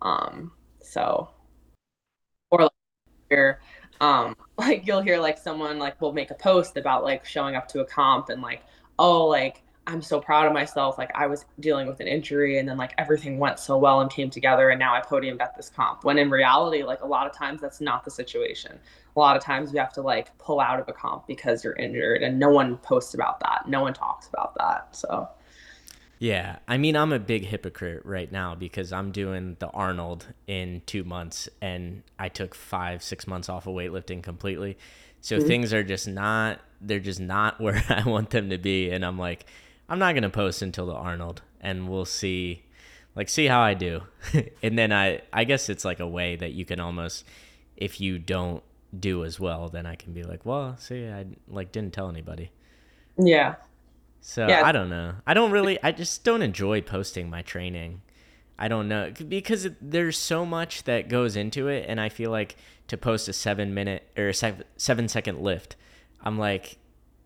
um, 0.01 0.51
so. 0.81 1.29
Or 2.49 2.63
like 2.63 2.71
you're 3.29 3.59
um 4.01 4.35
like 4.57 4.85
you'll 4.85 5.01
hear 5.01 5.19
like 5.19 5.37
someone 5.37 5.79
like 5.79 5.99
will 6.01 6.13
make 6.13 6.31
a 6.31 6.35
post 6.35 6.77
about 6.77 7.03
like 7.03 7.25
showing 7.25 7.55
up 7.55 7.67
to 7.69 7.79
a 7.79 7.85
comp 7.85 8.29
and 8.29 8.41
like 8.41 8.63
oh 8.99 9.25
like 9.25 9.63
i'm 9.87 10.01
so 10.01 10.19
proud 10.19 10.45
of 10.45 10.53
myself. 10.53 10.97
Like 10.97 11.11
i 11.15 11.27
was 11.27 11.45
dealing 11.59 11.87
with 11.87 11.99
an 12.01 12.07
injury 12.07 12.59
and 12.59 12.67
then 12.67 12.77
like 12.77 12.93
everything 12.97 13.39
went 13.39 13.59
so 13.59 13.77
well 13.77 14.01
and 14.01 14.11
came 14.11 14.29
together 14.29 14.69
and 14.69 14.79
now 14.79 14.93
i 14.93 15.01
podiumed 15.01 15.41
at 15.41 15.55
this 15.55 15.69
comp. 15.69 16.03
When 16.03 16.17
in 16.17 16.29
reality 16.29 16.83
like 16.83 17.01
a 17.01 17.07
lot 17.07 17.27
of 17.27 17.33
times 17.33 17.61
that's 17.61 17.81
not 17.81 18.03
the 18.03 18.11
situation. 18.11 18.79
A 19.15 19.19
lot 19.19 19.35
of 19.35 19.43
times 19.43 19.73
you 19.73 19.79
have 19.79 19.93
to 19.93 20.01
like 20.01 20.37
pull 20.37 20.59
out 20.59 20.79
of 20.79 20.87
a 20.87 20.93
comp 20.93 21.27
because 21.27 21.63
you're 21.63 21.75
injured 21.75 22.23
and 22.23 22.39
no 22.39 22.49
one 22.49 22.77
posts 22.77 23.13
about 23.13 23.39
that. 23.41 23.67
No 23.67 23.81
one 23.81 23.93
talks 23.93 24.27
about 24.27 24.55
that 24.55 24.95
so 24.95 25.29
yeah, 26.21 26.59
I 26.67 26.77
mean, 26.77 26.95
I'm 26.95 27.11
a 27.11 27.17
big 27.17 27.45
hypocrite 27.45 28.05
right 28.05 28.31
now 28.31 28.53
because 28.53 28.93
I'm 28.93 29.11
doing 29.11 29.57
the 29.57 29.69
Arnold 29.69 30.27
in 30.45 30.83
two 30.85 31.03
months, 31.03 31.49
and 31.63 32.03
I 32.19 32.29
took 32.29 32.53
five, 32.53 33.01
six 33.01 33.25
months 33.25 33.49
off 33.49 33.65
of 33.65 33.73
weightlifting 33.73 34.21
completely. 34.21 34.77
So 35.21 35.39
mm-hmm. 35.39 35.47
things 35.47 35.73
are 35.73 35.83
just 35.83 36.07
not, 36.07 36.59
they're 36.79 36.99
just 36.99 37.19
not 37.19 37.59
where 37.59 37.83
I 37.89 38.07
want 38.07 38.29
them 38.29 38.51
to 38.51 38.59
be. 38.59 38.91
And 38.91 39.03
I'm 39.03 39.17
like, 39.17 39.47
I'm 39.89 39.97
not 39.97 40.13
going 40.13 40.21
to 40.21 40.29
post 40.29 40.61
until 40.61 40.85
the 40.85 40.93
Arnold, 40.93 41.41
and 41.59 41.89
we'll 41.89 42.05
see, 42.05 42.65
like, 43.15 43.27
see 43.27 43.47
how 43.47 43.61
I 43.61 43.73
do. 43.73 44.03
and 44.61 44.77
then 44.77 44.93
I, 44.93 45.21
I 45.33 45.43
guess 45.43 45.69
it's 45.69 45.83
like 45.83 45.99
a 45.99 46.07
way 46.07 46.35
that 46.35 46.51
you 46.51 46.65
can 46.65 46.79
almost, 46.79 47.25
if 47.75 47.99
you 47.99 48.19
don't 48.19 48.61
do 48.99 49.25
as 49.25 49.39
well, 49.39 49.69
then 49.69 49.87
I 49.87 49.95
can 49.95 50.13
be 50.13 50.21
like, 50.21 50.45
well, 50.45 50.77
see, 50.77 51.07
I 51.07 51.25
like 51.47 51.71
didn't 51.71 51.93
tell 51.93 52.09
anybody. 52.09 52.51
Yeah. 53.17 53.55
So 54.21 54.47
yeah. 54.47 54.65
I 54.65 54.71
don't 54.71 54.89
know. 54.89 55.15
I 55.25 55.33
don't 55.33 55.51
really. 55.51 55.81
I 55.83 55.91
just 55.91 56.23
don't 56.23 56.43
enjoy 56.43 56.81
posting 56.81 57.29
my 57.29 57.41
training. 57.41 58.01
I 58.57 58.67
don't 58.67 58.87
know 58.87 59.11
because 59.27 59.67
there's 59.81 60.17
so 60.17 60.45
much 60.45 60.83
that 60.83 61.09
goes 61.09 61.35
into 61.35 61.67
it, 61.67 61.85
and 61.89 61.99
I 61.99 62.09
feel 62.09 62.29
like 62.29 62.55
to 62.87 62.97
post 62.97 63.27
a 63.27 63.33
seven 63.33 63.73
minute 63.73 64.07
or 64.15 64.29
a 64.29 64.33
seven 64.77 65.07
second 65.07 65.41
lift, 65.41 65.75
I'm 66.21 66.37
like, 66.37 66.77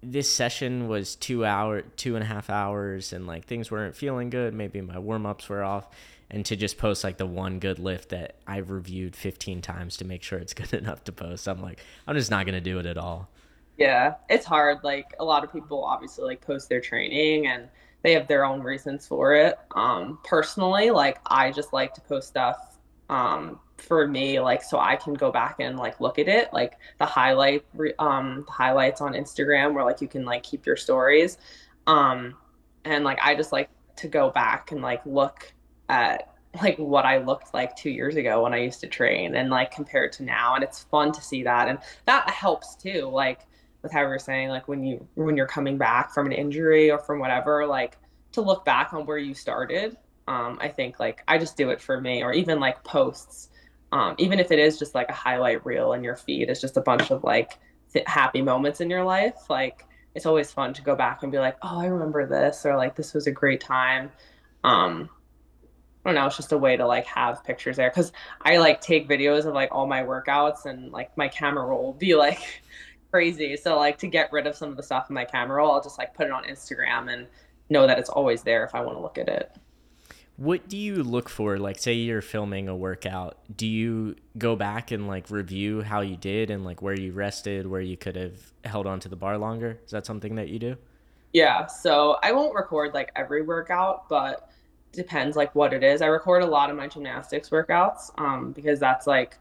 this 0.01 0.31
session 0.31 0.87
was 0.87 1.15
two 1.15 1.43
hour, 1.43 1.81
two 1.81 2.15
and 2.15 2.23
a 2.23 2.27
half 2.27 2.49
hours, 2.49 3.11
and 3.11 3.27
like 3.27 3.45
things 3.45 3.69
weren't 3.69 3.97
feeling 3.97 4.29
good. 4.29 4.53
Maybe 4.53 4.79
my 4.79 4.97
warm 4.97 5.25
ups 5.25 5.49
were 5.49 5.63
off, 5.63 5.89
and 6.29 6.45
to 6.45 6.55
just 6.55 6.77
post 6.77 7.03
like 7.03 7.17
the 7.17 7.25
one 7.25 7.59
good 7.59 7.79
lift 7.79 8.09
that 8.09 8.37
I've 8.47 8.69
reviewed 8.69 9.17
15 9.17 9.61
times 9.61 9.97
to 9.97 10.05
make 10.05 10.23
sure 10.23 10.39
it's 10.39 10.53
good 10.55 10.73
enough 10.73 11.03
to 11.03 11.11
post, 11.11 11.47
I'm 11.49 11.61
like, 11.61 11.81
I'm 12.07 12.15
just 12.15 12.31
not 12.31 12.45
gonna 12.45 12.61
do 12.61 12.79
it 12.79 12.85
at 12.85 12.97
all. 12.97 13.29
Yeah, 13.77 14.15
it's 14.29 14.45
hard. 14.45 14.83
Like 14.83 15.13
a 15.19 15.25
lot 15.25 15.43
of 15.43 15.51
people 15.51 15.83
obviously 15.83 16.23
like 16.25 16.41
post 16.41 16.69
their 16.69 16.79
training 16.79 17.47
and 17.47 17.67
they 18.03 18.13
have 18.13 18.27
their 18.27 18.45
own 18.45 18.61
reasons 18.61 19.05
for 19.07 19.33
it. 19.33 19.57
Um, 19.75 20.19
personally, 20.23 20.91
like 20.91 21.19
I 21.25 21.51
just 21.51 21.73
like 21.73 21.93
to 21.95 22.01
post 22.01 22.27
stuff 22.29 22.77
um, 23.09 23.59
for 23.77 24.07
me, 24.07 24.39
like 24.39 24.63
so 24.63 24.79
I 24.79 24.95
can 24.95 25.13
go 25.13 25.31
back 25.31 25.57
and 25.59 25.77
like 25.77 25.99
look 25.99 26.19
at 26.19 26.27
it, 26.27 26.53
like 26.53 26.77
the 26.99 27.05
highlight 27.05 27.65
um, 27.99 28.45
highlights 28.47 29.01
on 29.01 29.13
Instagram 29.13 29.73
where 29.73 29.83
like 29.83 30.01
you 30.01 30.07
can 30.07 30.23
like 30.23 30.43
keep 30.43 30.65
your 30.65 30.77
stories. 30.77 31.37
Um, 31.87 32.35
and 32.85 33.03
like 33.03 33.19
I 33.21 33.35
just 33.35 33.51
like 33.51 33.69
to 33.97 34.07
go 34.07 34.29
back 34.29 34.71
and 34.71 34.81
like 34.81 35.05
look 35.05 35.51
at 35.89 36.33
like 36.61 36.77
what 36.77 37.05
I 37.05 37.17
looked 37.17 37.53
like 37.53 37.75
two 37.75 37.89
years 37.89 38.15
ago 38.15 38.43
when 38.43 38.53
I 38.53 38.57
used 38.57 38.79
to 38.81 38.87
train 38.87 39.35
and 39.35 39.49
like 39.49 39.71
compared 39.71 40.13
to 40.13 40.23
now. 40.23 40.55
And 40.55 40.63
it's 40.63 40.83
fun 40.83 41.11
to 41.11 41.21
see 41.21 41.43
that. 41.43 41.67
And 41.67 41.79
that 42.05 42.29
helps 42.29 42.75
too. 42.75 43.09
Like 43.11 43.47
with 43.85 43.93
how 43.93 44.01
you're 44.01 44.17
saying 44.19 44.49
like 44.49 44.67
when 44.67 44.83
you 44.83 45.07
when 45.13 45.37
you're 45.37 45.45
coming 45.45 45.77
back 45.77 46.11
from 46.11 46.25
an 46.25 46.31
injury 46.31 46.89
or 46.89 46.97
from 46.97 47.19
whatever 47.19 47.65
like 47.65 47.97
to 48.31 48.41
look 48.41 48.65
back 48.65 48.93
on 48.93 49.05
where 49.05 49.19
you 49.19 49.33
started 49.33 49.95
um, 50.27 50.57
i 50.59 50.67
think 50.67 50.99
like 50.99 51.23
i 51.27 51.37
just 51.37 51.55
do 51.55 51.69
it 51.69 51.79
for 51.79 52.01
me 52.01 52.23
or 52.23 52.33
even 52.33 52.59
like 52.59 52.83
posts 52.83 53.49
um, 53.91 54.15
even 54.17 54.39
if 54.39 54.51
it 54.51 54.59
is 54.59 54.79
just 54.79 54.95
like 54.95 55.07
a 55.09 55.13
highlight 55.13 55.63
reel 55.65 55.93
in 55.93 56.03
your 56.03 56.15
feed 56.15 56.49
it's 56.49 56.59
just 56.59 56.77
a 56.77 56.81
bunch 56.81 57.11
of 57.11 57.23
like 57.23 57.59
th- 57.93 58.05
happy 58.07 58.41
moments 58.41 58.81
in 58.81 58.89
your 58.89 59.03
life 59.03 59.49
like 59.49 59.85
it's 60.15 60.25
always 60.25 60.51
fun 60.51 60.73
to 60.73 60.81
go 60.81 60.95
back 60.95 61.21
and 61.21 61.31
be 61.31 61.37
like 61.37 61.55
oh 61.61 61.79
i 61.79 61.85
remember 61.85 62.25
this 62.25 62.65
or 62.65 62.75
like 62.75 62.95
this 62.95 63.13
was 63.13 63.27
a 63.27 63.31
great 63.31 63.61
time. 63.61 64.11
Um, 64.63 65.09
I 66.05 66.09
don't 66.09 66.15
know, 66.15 66.27
it's 66.27 66.37
just 66.37 66.51
a 66.51 66.57
way 66.57 66.77
to 66.77 66.85
like 66.85 67.07
have 67.07 67.43
pictures 67.43 67.77
there 67.77 67.89
because 67.89 68.11
I 68.41 68.57
like 68.57 68.79
take 68.79 69.09
videos 69.09 69.45
of 69.45 69.55
like 69.55 69.69
all 69.71 69.87
my 69.87 70.03
workouts 70.03 70.65
and 70.65 70.91
like 70.91 71.15
my 71.17 71.27
camera 71.27 71.65
roll 71.65 71.83
will 71.83 71.93
be 71.93 72.13
like 72.15 72.61
crazy. 73.15 73.55
So 73.55 73.77
like 73.77 73.97
to 73.99 74.07
get 74.07 74.29
rid 74.33 74.45
of 74.45 74.57
some 74.57 74.69
of 74.69 74.75
the 74.75 74.83
stuff 74.83 75.09
in 75.09 75.13
my 75.13 75.23
camera 75.23 75.55
roll, 75.55 75.71
I'll 75.71 75.81
just 75.81 75.97
like 75.97 76.13
put 76.13 76.25
it 76.25 76.33
on 76.33 76.43
Instagram 76.43 77.09
and 77.13 77.27
know 77.69 77.87
that 77.87 77.97
it's 77.97 78.09
always 78.09 78.43
there 78.43 78.65
if 78.65 78.75
I 78.75 78.81
want 78.81 78.97
to 78.97 79.01
look 79.01 79.17
at 79.17 79.29
it. 79.29 79.55
What 80.35 80.67
do 80.67 80.75
you 80.75 81.01
look 81.01 81.29
for? 81.29 81.57
Like, 81.57 81.79
say 81.79 81.93
you're 81.93 82.21
filming 82.21 82.67
a 82.67 82.75
workout, 82.75 83.37
do 83.55 83.65
you 83.65 84.17
go 84.37 84.57
back 84.57 84.91
and 84.91 85.07
like 85.07 85.31
review 85.31 85.81
how 85.81 86.01
you 86.01 86.17
did 86.17 86.49
and 86.49 86.65
like 86.65 86.81
where 86.81 86.99
you 86.99 87.13
rested, 87.13 87.65
where 87.65 87.79
you 87.79 87.95
could 87.95 88.17
have 88.17 88.51
held 88.65 88.85
on 88.85 88.99
to 88.99 89.07
the 89.07 89.15
bar 89.15 89.37
longer? 89.37 89.79
Is 89.85 89.91
that 89.91 90.05
something 90.05 90.35
that 90.35 90.49
you 90.49 90.59
do? 90.59 90.75
Yeah. 91.31 91.67
So 91.67 92.17
I 92.21 92.33
won't 92.33 92.53
record 92.53 92.93
like 92.93 93.13
every 93.15 93.43
workout, 93.43 94.09
but 94.09 94.49
depends 94.91 95.37
like 95.37 95.55
what 95.55 95.71
it 95.71 95.85
is. 95.85 96.01
I 96.01 96.07
record 96.07 96.43
a 96.43 96.47
lot 96.47 96.69
of 96.69 96.75
my 96.75 96.89
gymnastics 96.89 97.49
workouts 97.49 98.11
um, 98.17 98.51
because 98.51 98.77
that's 98.77 99.07
like 99.07 99.37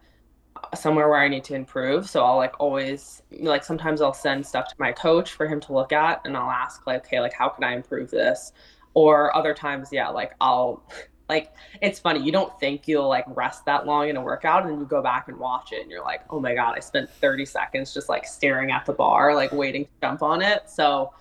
somewhere 0.74 1.08
where 1.08 1.18
I 1.18 1.28
need 1.28 1.44
to 1.44 1.54
improve. 1.54 2.08
So 2.08 2.24
I'll 2.24 2.36
like 2.36 2.54
always 2.58 3.22
like 3.40 3.64
sometimes 3.64 4.00
I'll 4.00 4.14
send 4.14 4.46
stuff 4.46 4.68
to 4.68 4.74
my 4.78 4.92
coach 4.92 5.32
for 5.32 5.46
him 5.46 5.60
to 5.60 5.72
look 5.72 5.92
at 5.92 6.20
and 6.24 6.36
I'll 6.36 6.50
ask 6.50 6.86
like, 6.86 7.04
okay, 7.06 7.20
like 7.20 7.32
how 7.32 7.48
can 7.48 7.64
I 7.64 7.74
improve 7.74 8.10
this? 8.10 8.52
Or 8.94 9.36
other 9.36 9.54
times, 9.54 9.88
yeah, 9.92 10.08
like 10.08 10.34
I'll 10.40 10.82
like 11.28 11.54
it's 11.80 11.98
funny, 11.98 12.20
you 12.20 12.32
don't 12.32 12.58
think 12.60 12.86
you'll 12.86 13.08
like 13.08 13.24
rest 13.28 13.64
that 13.64 13.86
long 13.86 14.08
in 14.08 14.16
a 14.16 14.22
workout 14.22 14.66
and 14.66 14.78
you 14.78 14.84
go 14.84 15.02
back 15.02 15.28
and 15.28 15.38
watch 15.38 15.72
it 15.72 15.80
and 15.82 15.90
you're 15.90 16.04
like, 16.04 16.20
oh 16.30 16.38
my 16.40 16.54
God, 16.54 16.74
I 16.76 16.80
spent 16.80 17.08
30 17.10 17.46
seconds 17.46 17.94
just 17.94 18.08
like 18.08 18.26
staring 18.26 18.70
at 18.70 18.84
the 18.86 18.92
bar, 18.92 19.34
like 19.34 19.52
waiting 19.52 19.84
to 19.84 19.90
jump 20.02 20.22
on 20.22 20.42
it. 20.42 20.68
So 20.68 21.12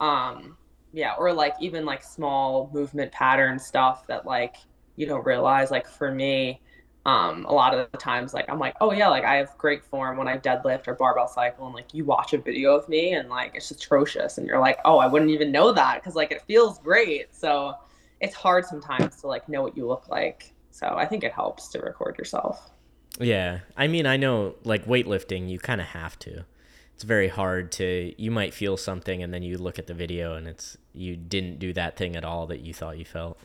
um 0.00 0.56
yeah, 0.92 1.14
or 1.18 1.32
like 1.32 1.54
even 1.60 1.84
like 1.84 2.02
small 2.02 2.70
movement 2.72 3.12
pattern 3.12 3.58
stuff 3.58 4.06
that 4.08 4.26
like 4.26 4.56
you 4.96 5.06
don't 5.06 5.24
realize. 5.24 5.70
Like 5.70 5.86
for 5.86 6.12
me, 6.12 6.60
um, 7.06 7.46
a 7.46 7.52
lot 7.52 7.72
of 7.72 7.90
the 7.90 7.98
times 7.98 8.34
like 8.34 8.48
i'm 8.50 8.58
like 8.58 8.74
oh 8.80 8.92
yeah 8.92 9.08
like 9.08 9.24
i 9.24 9.36
have 9.36 9.56
great 9.56 9.82
form 9.82 10.18
when 10.18 10.28
i 10.28 10.36
deadlift 10.36 10.86
or 10.86 10.94
barbell 10.94 11.26
cycle 11.26 11.64
and 11.66 11.74
like 11.74 11.94
you 11.94 12.04
watch 12.04 12.34
a 12.34 12.38
video 12.38 12.74
of 12.74 12.86
me 12.88 13.14
and 13.14 13.28
like 13.30 13.52
it's 13.54 13.70
atrocious 13.70 14.36
and 14.36 14.46
you're 14.46 14.60
like 14.60 14.78
oh 14.84 14.98
i 14.98 15.06
wouldn't 15.06 15.30
even 15.30 15.50
know 15.50 15.72
that 15.72 15.96
because 15.96 16.14
like 16.14 16.30
it 16.30 16.42
feels 16.42 16.78
great. 16.78 17.34
So 17.34 17.74
it's 18.20 18.34
hard 18.34 18.66
sometimes 18.66 19.16
to 19.22 19.28
like 19.28 19.48
know 19.48 19.62
what 19.62 19.76
you 19.76 19.86
look 19.86 20.08
like. 20.08 20.52
So 20.70 20.86
i 20.86 21.06
think 21.06 21.24
it 21.24 21.32
helps 21.32 21.68
to 21.68 21.80
record 21.80 22.18
yourself. 22.18 22.70
Yeah. 23.18 23.60
I 23.76 23.88
mean 23.88 24.06
i 24.06 24.16
know 24.16 24.56
like 24.64 24.84
weightlifting 24.86 25.48
you 25.48 25.58
kind 25.58 25.80
of 25.80 25.88
have 25.88 26.18
to. 26.20 26.44
It's 26.94 27.04
very 27.04 27.28
hard 27.28 27.72
to 27.72 28.12
you 28.18 28.30
might 28.30 28.52
feel 28.52 28.76
something 28.76 29.22
and 29.22 29.32
then 29.32 29.42
you 29.42 29.56
look 29.56 29.78
at 29.78 29.86
the 29.86 29.94
video 29.94 30.34
and 30.34 30.46
it's 30.46 30.76
you 30.92 31.16
didn't 31.16 31.58
do 31.58 31.72
that 31.72 31.96
thing 31.96 32.14
at 32.14 32.24
all 32.24 32.46
that 32.48 32.60
you 32.60 32.74
thought 32.74 32.98
you 32.98 33.06
felt 33.06 33.40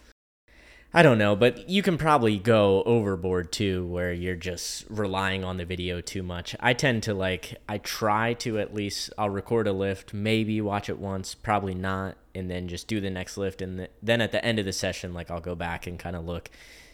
I 0.95 1.01
don't 1.01 1.17
know, 1.17 1.35
but 1.35 1.67
you 1.67 1.83
can 1.83 1.97
probably 1.97 2.39
go 2.39 2.81
overboard 2.83 3.51
too, 3.51 3.85
where 3.85 4.13
you're 4.13 4.37
just 4.37 4.85
relying 4.89 5.43
on 5.43 5.57
the 5.57 5.65
video 5.65 5.99
too 5.99 6.23
much. 6.23 6.55
I 6.61 6.71
tend 6.71 7.03
to 7.03 7.13
like, 7.13 7.57
I 7.67 7.79
try 7.79 8.31
to 8.35 8.59
at 8.59 8.73
least, 8.73 9.09
I'll 9.17 9.29
record 9.29 9.67
a 9.67 9.73
lift, 9.73 10.13
maybe 10.13 10.61
watch 10.61 10.87
it 10.87 10.97
once, 10.97 11.35
probably 11.35 11.75
not, 11.75 12.15
and 12.33 12.49
then 12.49 12.69
just 12.69 12.87
do 12.87 13.01
the 13.01 13.09
next 13.09 13.35
lift. 13.35 13.61
And 13.61 13.77
the, 13.77 13.89
then 14.01 14.21
at 14.21 14.31
the 14.31 14.43
end 14.45 14.57
of 14.57 14.63
the 14.63 14.71
session, 14.71 15.13
like 15.13 15.29
I'll 15.29 15.41
go 15.41 15.53
back 15.53 15.85
and 15.85 15.99
kind 15.99 16.15
of 16.15 16.25
look, 16.25 16.49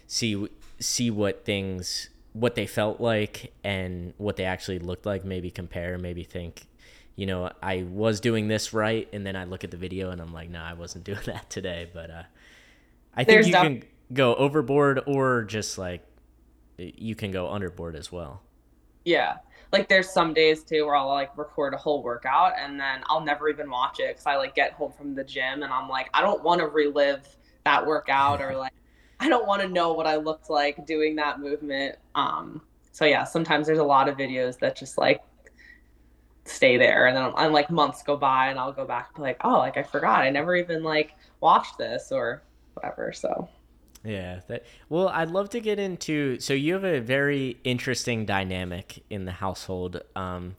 see, 0.07 0.47
see 0.79 1.11
what 1.11 1.45
things, 1.45 2.09
what 2.33 2.55
they 2.55 2.65
felt 2.65 2.99
like 2.99 3.53
and 3.63 4.15
what 4.17 4.35
they 4.35 4.45
actually 4.45 4.79
looked 4.79 5.05
like, 5.05 5.23
maybe 5.23 5.51
compare, 5.51 5.99
maybe 5.99 6.23
think, 6.23 6.65
you 7.15 7.27
know, 7.27 7.51
I 7.61 7.83
was 7.83 8.19
doing 8.19 8.47
this 8.47 8.73
right, 8.73 9.07
and 9.13 9.27
then 9.27 9.35
I 9.35 9.43
look 9.43 9.63
at 9.63 9.69
the 9.69 9.77
video 9.77 10.09
and 10.09 10.19
I'm 10.19 10.33
like, 10.33 10.49
no, 10.49 10.59
I 10.59 10.73
wasn't 10.73 11.03
doing 11.03 11.19
that 11.27 11.51
today. 11.51 11.87
But 11.93 12.09
uh, 12.09 12.23
I 13.15 13.23
think 13.23 13.27
There's 13.27 13.47
you 13.47 13.53
can 13.53 13.83
go 14.13 14.35
overboard 14.35 15.01
or 15.05 15.43
just 15.43 15.77
like 15.77 16.05
you 16.77 17.15
can 17.15 17.31
go 17.31 17.47
underboard 17.47 17.95
as 17.95 18.11
well. 18.11 18.41
Yeah. 19.05 19.37
Like 19.71 19.87
there's 19.87 20.09
some 20.09 20.33
days 20.33 20.63
too 20.63 20.85
where 20.85 20.95
I'll 20.95 21.07
like 21.07 21.37
record 21.37 21.73
a 21.73 21.77
whole 21.77 22.03
workout 22.03 22.53
and 22.59 22.79
then 22.79 23.01
I'll 23.07 23.21
never 23.21 23.49
even 23.49 23.69
watch 23.69 23.99
it 23.99 24.09
because 24.09 24.25
I 24.25 24.35
like 24.35 24.55
get 24.55 24.73
home 24.73 24.91
from 24.91 25.15
the 25.15 25.23
gym 25.23 25.63
and 25.63 25.71
I'm 25.71 25.87
like, 25.87 26.09
I 26.13 26.21
don't 26.21 26.43
want 26.43 26.59
to 26.59 26.67
relive 26.67 27.27
that 27.63 27.85
workout 27.85 28.41
or 28.41 28.55
like 28.55 28.73
I 29.19 29.29
don't 29.29 29.47
want 29.47 29.61
to 29.61 29.67
know 29.67 29.93
what 29.93 30.07
I 30.07 30.15
looked 30.15 30.49
like 30.49 30.85
doing 30.85 31.15
that 31.17 31.39
movement. 31.39 31.97
Um 32.15 32.61
so 32.91 33.05
yeah, 33.05 33.23
sometimes 33.23 33.67
there's 33.67 33.79
a 33.79 33.83
lot 33.83 34.09
of 34.09 34.17
videos 34.17 34.59
that 34.59 34.75
just 34.75 34.97
like 34.97 35.21
stay 36.43 36.77
there 36.77 37.07
and 37.07 37.15
then 37.15 37.31
I'm 37.35 37.53
like 37.53 37.69
months 37.69 38.03
go 38.03 38.17
by 38.17 38.47
and 38.47 38.59
I'll 38.59 38.73
go 38.73 38.85
back 38.85 39.09
and 39.09 39.17
be 39.17 39.21
like, 39.21 39.39
oh, 39.43 39.59
like 39.59 39.77
I 39.77 39.83
forgot. 39.83 40.21
I 40.21 40.29
never 40.29 40.55
even 40.55 40.83
like 40.83 41.15
watched 41.39 41.77
this 41.77 42.11
or 42.11 42.43
whatever. 42.73 43.13
So 43.13 43.49
Yeah. 44.03 44.41
That, 44.47 44.65
well, 44.89 45.09
I'd 45.09 45.29
love 45.31 45.49
to 45.51 45.59
get 45.59 45.79
into. 45.79 46.39
So 46.39 46.53
you 46.53 46.73
have 46.73 46.83
a 46.83 46.99
very 46.99 47.57
interesting 47.63 48.25
dynamic 48.25 49.03
in 49.09 49.25
the 49.25 49.31
household. 49.31 50.01
Um, 50.15 50.55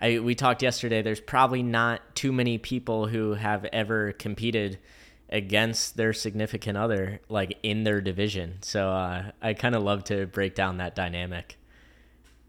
I, 0.00 0.18
we 0.18 0.34
talked 0.34 0.62
yesterday. 0.62 1.02
There's 1.02 1.20
probably 1.20 1.62
not 1.62 2.00
too 2.14 2.32
many 2.32 2.58
people 2.58 3.06
who 3.08 3.34
have 3.34 3.64
ever 3.66 4.12
competed 4.12 4.78
against 5.30 5.96
their 5.96 6.12
significant 6.12 6.76
other, 6.76 7.20
like 7.28 7.58
in 7.62 7.84
their 7.84 8.00
division. 8.00 8.58
So 8.62 8.90
uh, 8.90 9.30
I 9.42 9.54
kind 9.54 9.74
of 9.74 9.82
love 9.82 10.04
to 10.04 10.26
break 10.26 10.54
down 10.54 10.78
that 10.78 10.94
dynamic. 10.94 11.56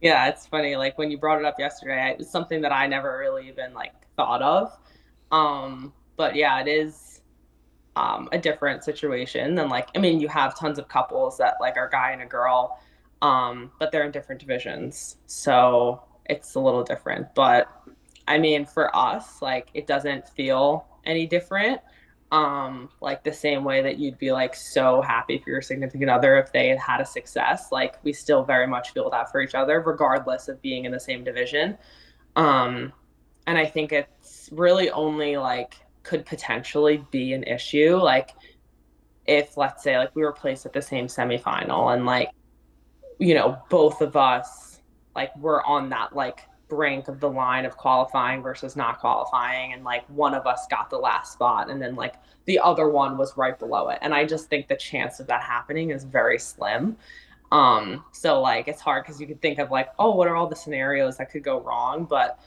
Yeah, 0.01 0.27
it's 0.27 0.45
funny. 0.45 0.75
Like 0.75 0.97
when 0.97 1.09
you 1.09 1.17
brought 1.17 1.39
it 1.39 1.45
up 1.45 1.55
yesterday, 1.57 2.11
it 2.11 2.17
was 2.17 2.29
something 2.29 2.61
that 2.61 2.71
I 2.71 2.85
never 2.87 3.17
really 3.17 3.47
even 3.47 3.73
like 3.73 3.93
thought 4.17 4.41
of. 4.41 4.77
Um, 5.31 5.93
but 6.17 6.35
yeah, 6.35 6.61
it 6.61 6.67
is 6.67 6.95
um, 7.95 8.27
a 8.31 8.37
different 8.37 8.83
situation 8.83 9.55
than 9.55 9.69
like 9.69 9.89
I 9.95 9.99
mean, 9.99 10.19
you 10.19 10.27
have 10.27 10.57
tons 10.57 10.77
of 10.79 10.87
couples 10.87 11.37
that 11.37 11.55
like 11.59 11.77
are 11.77 11.89
guy 11.89 12.11
and 12.11 12.21
a 12.21 12.25
girl, 12.25 12.79
um, 13.21 13.71
but 13.79 13.91
they're 13.91 14.03
in 14.03 14.11
different 14.11 14.41
divisions, 14.41 15.17
so 15.27 16.03
it's 16.25 16.55
a 16.55 16.59
little 16.59 16.83
different. 16.83 17.33
But 17.35 17.69
I 18.27 18.37
mean, 18.37 18.65
for 18.65 18.95
us, 18.95 19.41
like 19.41 19.69
it 19.73 19.87
doesn't 19.87 20.29
feel 20.29 20.85
any 21.05 21.25
different. 21.25 21.81
Um, 22.31 22.89
like 23.01 23.23
the 23.23 23.31
same 23.31 23.63
way 23.63 23.81
that 23.83 23.97
you'd 23.97 24.17
be 24.17 24.31
like 24.31 24.55
so 24.55 25.01
happy 25.01 25.37
for 25.37 25.51
your 25.51 25.61
significant 25.61 26.09
other 26.09 26.37
if 26.37 26.51
they 26.51 26.69
had 26.69 26.79
had 26.79 26.99
a 26.99 27.05
success. 27.05 27.71
Like 27.71 28.03
we 28.03 28.11
still 28.11 28.43
very 28.43 28.67
much 28.67 28.91
feel 28.91 29.09
that 29.11 29.31
for 29.31 29.41
each 29.41 29.55
other, 29.55 29.79
regardless 29.79 30.47
of 30.47 30.61
being 30.61 30.85
in 30.85 30.91
the 30.91 30.99
same 30.99 31.23
division. 31.23 31.77
Um, 32.35 32.91
and 33.47 33.57
I 33.57 33.65
think 33.65 33.93
it's 33.93 34.49
really 34.51 34.89
only 34.89 35.37
like 35.37 35.84
could 36.05 36.25
potentially 36.25 37.03
be 37.11 37.33
an 37.33 37.43
issue 37.43 37.97
like 37.97 38.31
if 39.25 39.57
let's 39.57 39.83
say 39.83 39.97
like 39.97 40.15
we 40.15 40.21
were 40.21 40.31
placed 40.31 40.65
at 40.65 40.71
the 40.71 40.81
same 40.81 41.07
semifinal 41.07 41.93
and 41.93 42.05
like 42.05 42.29
you 43.19 43.33
know 43.33 43.57
both 43.69 44.01
of 44.01 44.15
us 44.15 44.81
like 45.15 45.35
we're 45.37 45.63
on 45.63 45.89
that 45.89 46.15
like 46.15 46.41
brink 46.67 47.07
of 47.07 47.19
the 47.19 47.29
line 47.29 47.65
of 47.65 47.77
qualifying 47.77 48.41
versus 48.41 48.75
not 48.75 48.99
qualifying 48.99 49.73
and 49.73 49.83
like 49.83 50.07
one 50.09 50.33
of 50.33 50.47
us 50.47 50.65
got 50.69 50.89
the 50.89 50.97
last 50.97 51.33
spot 51.33 51.69
and 51.69 51.81
then 51.81 51.95
like 51.95 52.15
the 52.45 52.59
other 52.59 52.89
one 52.89 53.17
was 53.17 53.37
right 53.37 53.59
below 53.59 53.89
it. 53.89 53.99
And 54.01 54.13
i 54.13 54.25
just 54.25 54.49
think 54.49 54.67
the 54.67 54.75
chance 54.75 55.19
of 55.19 55.27
that 55.27 55.41
happening 55.41 55.91
is 55.91 56.03
very 56.03 56.39
slim. 56.39 56.97
Um 57.51 58.03
so 58.11 58.41
like 58.41 58.67
it's 58.67 58.81
hard 58.81 59.03
because 59.03 59.21
you 59.21 59.27
could 59.27 59.41
think 59.41 59.59
of 59.59 59.71
like 59.71 59.89
oh 59.99 60.15
what 60.15 60.27
are 60.27 60.35
all 60.35 60.47
the 60.47 60.55
scenarios 60.55 61.17
that 61.17 61.29
could 61.31 61.43
go 61.43 61.61
wrong? 61.61 62.05
But 62.05 62.39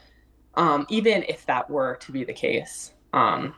um 0.55 0.87
even 0.89 1.25
if 1.29 1.47
that 1.47 1.69
were 1.71 1.97
to 1.97 2.13
be 2.13 2.25
the 2.25 2.33
case 2.33 2.93
um 3.13 3.55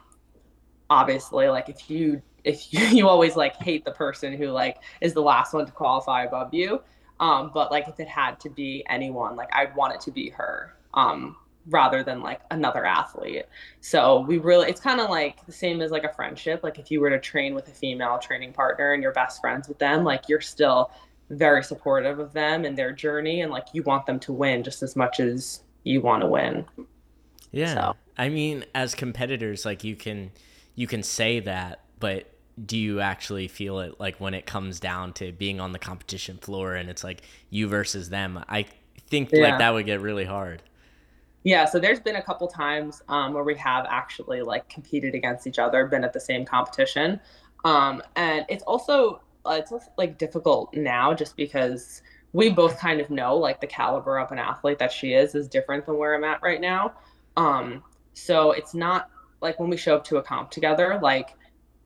obviously 0.88 1.48
like 1.48 1.68
if 1.68 1.90
you 1.90 2.20
if 2.44 2.72
you, 2.72 2.80
you 2.86 3.09
always 3.09 3.36
like 3.36 3.57
hate 3.57 3.84
the 3.84 3.92
person 3.92 4.36
who 4.36 4.48
like 4.48 4.78
is 5.01 5.14
the 5.14 5.22
last 5.22 5.53
one 5.53 5.66
to 5.66 5.72
qualify 5.72 6.24
above 6.24 6.53
you 6.53 6.80
um 7.20 7.51
but 7.53 7.70
like 7.70 7.88
if 7.88 8.01
it 8.01 8.09
had 8.09 8.38
to 8.40 8.51
be 8.51 8.84
anyone 8.88 9.36
like 9.36 9.48
i'd 9.55 9.74
want 9.76 9.94
it 9.94 10.01
to 10.01 10.11
be 10.11 10.30
her 10.30 10.74
um 10.94 11.36
rather 11.66 12.03
than 12.03 12.22
like 12.22 12.40
another 12.51 12.86
athlete 12.86 13.44
so 13.80 14.20
we 14.20 14.38
really 14.38 14.66
it's 14.68 14.80
kind 14.80 14.98
of 14.98 15.11
like 15.11 15.44
the 15.44 15.53
same 15.53 15.82
as 15.82 15.90
like 15.90 16.05
a 16.05 16.12
friendship 16.12 16.64
like 16.64 16.78
if 16.78 16.90
you 16.90 17.01
were 17.01 17.11
to 17.11 17.20
train 17.20 17.55
with 17.55 17.68
a 17.68 17.70
female 17.70 18.18
training 18.18 18.53
partner 18.53 18.94
and 18.94 19.03
you're 19.03 19.12
best 19.12 19.40
friends 19.42 19.68
with 19.68 19.78
them 19.78 20.03
like 20.03 20.26
you're 20.28 20.40
still 20.40 20.90
very 21.28 21.62
supportive 21.62 22.18
of 22.18 22.32
them 22.32 22.64
and 22.64 22.76
their 22.76 22.92
journey 22.92 23.42
and 23.42 23.53
like 23.53 23.66
you 23.74 23.82
want 23.82 24.07
them 24.07 24.18
to 24.18 24.32
win 24.32 24.64
just 24.64 24.82
as 24.82 24.96
much 24.96 25.20
as 25.20 25.62
you 25.84 26.01
want 26.01 26.22
to 26.22 26.26
win 26.26 26.64
Yeah. 27.53 27.74
So. 27.74 27.96
I 28.21 28.29
mean, 28.29 28.66
as 28.75 28.95
competitors, 28.95 29.66
like 29.66 29.85
you 29.85 29.97
can 29.97 30.33
you 30.77 30.89
can 30.89 31.03
say 31.05 31.41
that, 31.41 31.85
but 32.01 32.27
do 32.66 32.79
you 32.79 33.01
actually 33.01 33.49
feel 33.49 33.81
it 33.81 34.01
like 34.01 34.21
when 34.21 34.35
it 34.35 34.47
comes 34.47 34.81
down 34.81 35.14
to 35.14 35.33
being 35.33 35.61
on 35.61 35.73
the 35.73 35.81
competition 35.81 36.39
floor 36.39 36.75
and 36.75 36.91
it's 36.91 37.05
like 37.05 37.23
you 37.51 37.68
versus 37.68 38.11
them? 38.11 38.45
I 38.49 38.66
think 39.09 39.33
Yeah. 39.33 39.39
like 39.39 39.59
that 39.59 39.71
would 39.73 39.87
get 39.87 40.01
really 40.03 40.27
hard. 40.27 40.62
Yeah, 41.43 41.64
so 41.64 41.79
there's 41.81 42.01
been 42.01 42.16
a 42.16 42.23
couple 42.23 42.49
times 42.49 43.01
um, 43.09 43.33
where 43.33 43.45
we 43.45 43.55
have 43.57 43.87
actually 43.89 44.43
like 44.43 44.68
competed 44.68 45.14
against 45.14 45.47
each 45.47 45.59
other, 45.59 45.87
been 45.87 46.05
at 46.05 46.12
the 46.12 46.21
same 46.21 46.45
competition, 46.45 47.18
um, 47.64 48.03
and 48.16 48.45
it's 48.51 48.62
also 48.64 49.23
uh, 49.47 49.59
it's 49.59 49.73
like 49.97 50.18
difficult 50.18 50.75
now 50.75 51.14
just 51.14 51.37
because 51.37 52.03
we 52.35 52.51
both 52.51 52.79
kind 52.79 53.01
of 53.01 53.09
know 53.11 53.37
like 53.37 53.61
the 53.61 53.66
caliber 53.66 54.18
of 54.18 54.31
an 54.33 54.39
athlete 54.39 54.79
that 54.79 54.93
she 54.93 55.14
is 55.14 55.35
is 55.35 55.49
different 55.49 55.87
than 55.87 55.97
where 55.99 56.14
I'm 56.14 56.25
at 56.25 56.43
right 56.43 56.61
now. 56.61 56.93
Um, 57.39 57.83
so 58.15 58.53
it's 58.53 58.75
not 58.75 59.11
like 59.41 59.59
when 59.59 59.71
we 59.71 59.77
show 59.77 59.97
up 59.97 60.05
to 60.05 60.19
a 60.19 60.23
comp 60.23 60.51
together, 60.51 60.99
like 61.03 61.31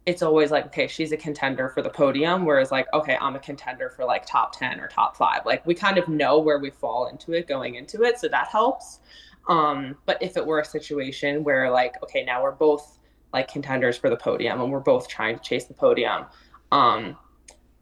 it's 0.06 0.22
always 0.22 0.50
like 0.50 0.66
okay, 0.66 0.86
she's 0.86 1.12
a 1.12 1.16
contender 1.16 1.68
for 1.68 1.82
the 1.82 1.90
podium, 1.90 2.44
whereas 2.44 2.70
like 2.70 2.86
okay, 2.92 3.16
I'm 3.20 3.36
a 3.36 3.40
contender 3.40 3.90
for 3.90 4.04
like 4.04 4.26
top 4.26 4.58
ten 4.58 4.80
or 4.80 4.88
top 4.88 5.16
five. 5.16 5.46
Like 5.46 5.66
we 5.66 5.74
kind 5.74 5.98
of 5.98 6.08
know 6.08 6.38
where 6.38 6.58
we 6.58 6.70
fall 6.70 7.08
into 7.08 7.32
it 7.32 7.46
going 7.46 7.76
into 7.76 8.02
it, 8.02 8.18
so 8.18 8.28
that 8.28 8.48
helps. 8.48 9.00
Um, 9.48 9.96
but 10.06 10.22
if 10.22 10.36
it 10.36 10.46
were 10.46 10.60
a 10.60 10.64
situation 10.64 11.44
where 11.44 11.70
like, 11.70 12.02
okay, 12.02 12.24
now 12.24 12.42
we're 12.42 12.52
both 12.52 12.98
like 13.32 13.48
contenders 13.48 13.96
for 13.98 14.08
the 14.08 14.16
podium 14.16 14.60
and 14.60 14.72
we're 14.72 14.80
both 14.80 15.08
trying 15.08 15.36
to 15.36 15.42
chase 15.42 15.66
the 15.66 15.74
podium, 15.74 16.24
um, 16.72 17.16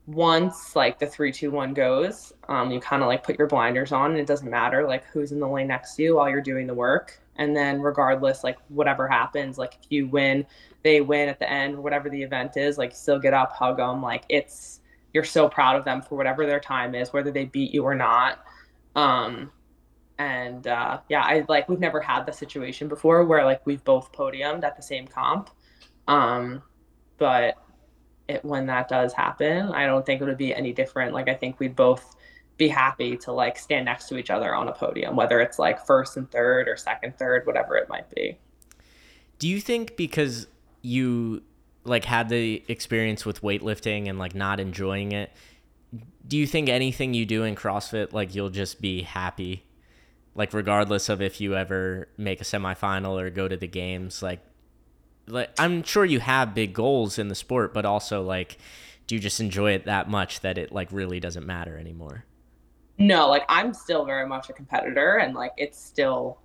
once 0.06 0.74
like 0.74 0.98
the 0.98 1.06
three, 1.06 1.30
two, 1.30 1.50
one 1.50 1.72
goes, 1.74 2.32
um, 2.48 2.70
you 2.70 2.80
kind 2.80 3.02
of 3.02 3.08
like 3.08 3.22
put 3.22 3.38
your 3.38 3.46
blinders 3.46 3.92
on 3.92 4.10
and 4.10 4.20
it 4.20 4.26
doesn't 4.26 4.50
matter 4.50 4.86
like 4.86 5.04
who's 5.12 5.30
in 5.32 5.38
the 5.38 5.46
lane 5.46 5.68
next 5.68 5.94
to 5.96 6.02
you 6.02 6.16
while 6.16 6.28
you're 6.28 6.40
doing 6.40 6.66
the 6.66 6.74
work. 6.74 7.20
And 7.36 7.56
then 7.56 7.80
regardless, 7.80 8.44
like 8.44 8.58
whatever 8.68 9.08
happens, 9.08 9.58
like 9.58 9.78
if 9.82 9.90
you 9.90 10.06
win, 10.06 10.46
they 10.82 11.00
win 11.00 11.28
at 11.28 11.38
the 11.38 11.50
end, 11.50 11.76
whatever 11.76 12.10
the 12.10 12.22
event 12.22 12.56
is, 12.56 12.78
like 12.78 12.94
still 12.94 13.18
get 13.18 13.34
up, 13.34 13.52
hug 13.52 13.78
them. 13.78 14.02
Like 14.02 14.24
it's, 14.28 14.80
you're 15.14 15.24
so 15.24 15.48
proud 15.48 15.76
of 15.76 15.84
them 15.84 16.02
for 16.02 16.16
whatever 16.16 16.46
their 16.46 16.60
time 16.60 16.94
is, 16.94 17.12
whether 17.12 17.30
they 17.30 17.46
beat 17.46 17.72
you 17.72 17.84
or 17.84 17.94
not. 17.94 18.38
Um, 18.96 19.50
and 20.18 20.66
uh, 20.66 21.00
yeah 21.08 21.22
i 21.22 21.44
like 21.48 21.68
we've 21.68 21.80
never 21.80 22.00
had 22.00 22.24
the 22.26 22.32
situation 22.32 22.88
before 22.88 23.24
where 23.24 23.44
like 23.44 23.64
we've 23.66 23.84
both 23.84 24.12
podiumed 24.12 24.62
at 24.62 24.76
the 24.76 24.82
same 24.82 25.06
comp 25.06 25.50
um 26.08 26.62
but 27.18 27.56
it 28.28 28.44
when 28.44 28.66
that 28.66 28.88
does 28.88 29.12
happen 29.12 29.68
i 29.72 29.86
don't 29.86 30.04
think 30.06 30.20
it 30.20 30.24
would 30.24 30.38
be 30.38 30.54
any 30.54 30.72
different 30.72 31.12
like 31.12 31.28
i 31.28 31.34
think 31.34 31.58
we'd 31.58 31.74
both 31.74 32.16
be 32.62 32.68
happy 32.68 33.16
to 33.16 33.32
like 33.32 33.58
stand 33.58 33.84
next 33.84 34.08
to 34.08 34.16
each 34.16 34.30
other 34.30 34.54
on 34.54 34.68
a 34.68 34.72
podium 34.72 35.16
whether 35.16 35.40
it's 35.40 35.58
like 35.58 35.84
first 35.84 36.16
and 36.16 36.30
third 36.30 36.68
or 36.68 36.76
second 36.76 37.16
third 37.18 37.44
whatever 37.46 37.76
it 37.76 37.88
might 37.88 38.08
be 38.14 38.38
Do 39.38 39.48
you 39.48 39.60
think 39.60 39.96
because 39.96 40.46
you 40.82 41.42
like 41.84 42.04
had 42.04 42.28
the 42.28 42.62
experience 42.68 43.26
with 43.26 43.42
weightlifting 43.42 44.08
and 44.08 44.18
like 44.18 44.34
not 44.34 44.60
enjoying 44.60 45.12
it, 45.12 45.32
do 46.26 46.36
you 46.36 46.46
think 46.46 46.68
anything 46.68 47.14
you 47.14 47.26
do 47.26 47.42
in 47.42 47.56
CrossFit 47.56 48.12
like 48.12 48.34
you'll 48.34 48.50
just 48.50 48.80
be 48.80 49.02
happy? 49.02 49.64
Like 50.34 50.52
regardless 50.52 51.08
of 51.08 51.20
if 51.20 51.40
you 51.40 51.56
ever 51.56 52.08
make 52.16 52.40
a 52.40 52.44
semifinal 52.44 53.20
or 53.20 53.30
go 53.30 53.48
to 53.48 53.56
the 53.56 53.66
games, 53.66 54.22
like 54.22 54.40
like 55.26 55.50
I'm 55.58 55.82
sure 55.82 56.04
you 56.04 56.20
have 56.20 56.54
big 56.54 56.72
goals 56.72 57.18
in 57.18 57.28
the 57.28 57.34
sport, 57.34 57.74
but 57.74 57.84
also 57.84 58.22
like 58.22 58.58
do 59.06 59.16
you 59.16 59.20
just 59.20 59.40
enjoy 59.40 59.72
it 59.72 59.86
that 59.86 60.08
much 60.08 60.40
that 60.40 60.56
it 60.56 60.72
like 60.72 60.90
really 60.92 61.20
doesn't 61.20 61.46
matter 61.46 61.76
anymore? 61.76 62.24
No 63.02 63.28
like 63.28 63.44
i'm 63.48 63.74
still 63.74 64.04
very 64.04 64.26
much 64.26 64.48
a 64.48 64.52
competitor 64.52 65.16
and 65.16 65.34
like 65.34 65.52
it's 65.56 65.78
still 65.78 66.38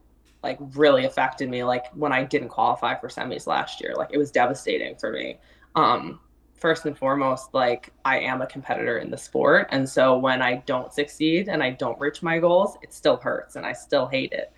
like 0.43 0.57
really 0.75 1.05
affected 1.05 1.49
me 1.49 1.63
like 1.63 1.91
when 1.93 2.11
i 2.11 2.23
didn't 2.23 2.49
qualify 2.49 2.95
for 2.95 3.09
semis 3.09 3.47
last 3.47 3.81
year. 3.81 3.93
Like 3.95 4.09
it 4.11 4.17
was 4.17 4.31
devastating 4.31 4.95
for 4.95 5.11
me. 5.11 5.39
Um 5.75 6.19
first 6.55 6.85
and 6.85 6.97
foremost 6.97 7.53
like 7.53 7.93
i 8.03 8.17
am 8.17 8.41
a 8.41 8.47
competitor 8.47 8.97
in 8.97 9.11
the 9.11 9.17
sport 9.17 9.67
and 9.69 9.87
so 9.87 10.17
when 10.17 10.41
i 10.41 10.55
don't 10.65 10.91
succeed 10.91 11.49
and 11.49 11.61
i 11.61 11.69
don't 11.69 11.99
reach 11.99 12.23
my 12.23 12.39
goals 12.39 12.77
it 12.81 12.91
still 12.91 13.17
hurts 13.17 13.57
and 13.57 13.65
i 13.65 13.71
still 13.73 14.07
hate 14.07 14.33
it. 14.33 14.51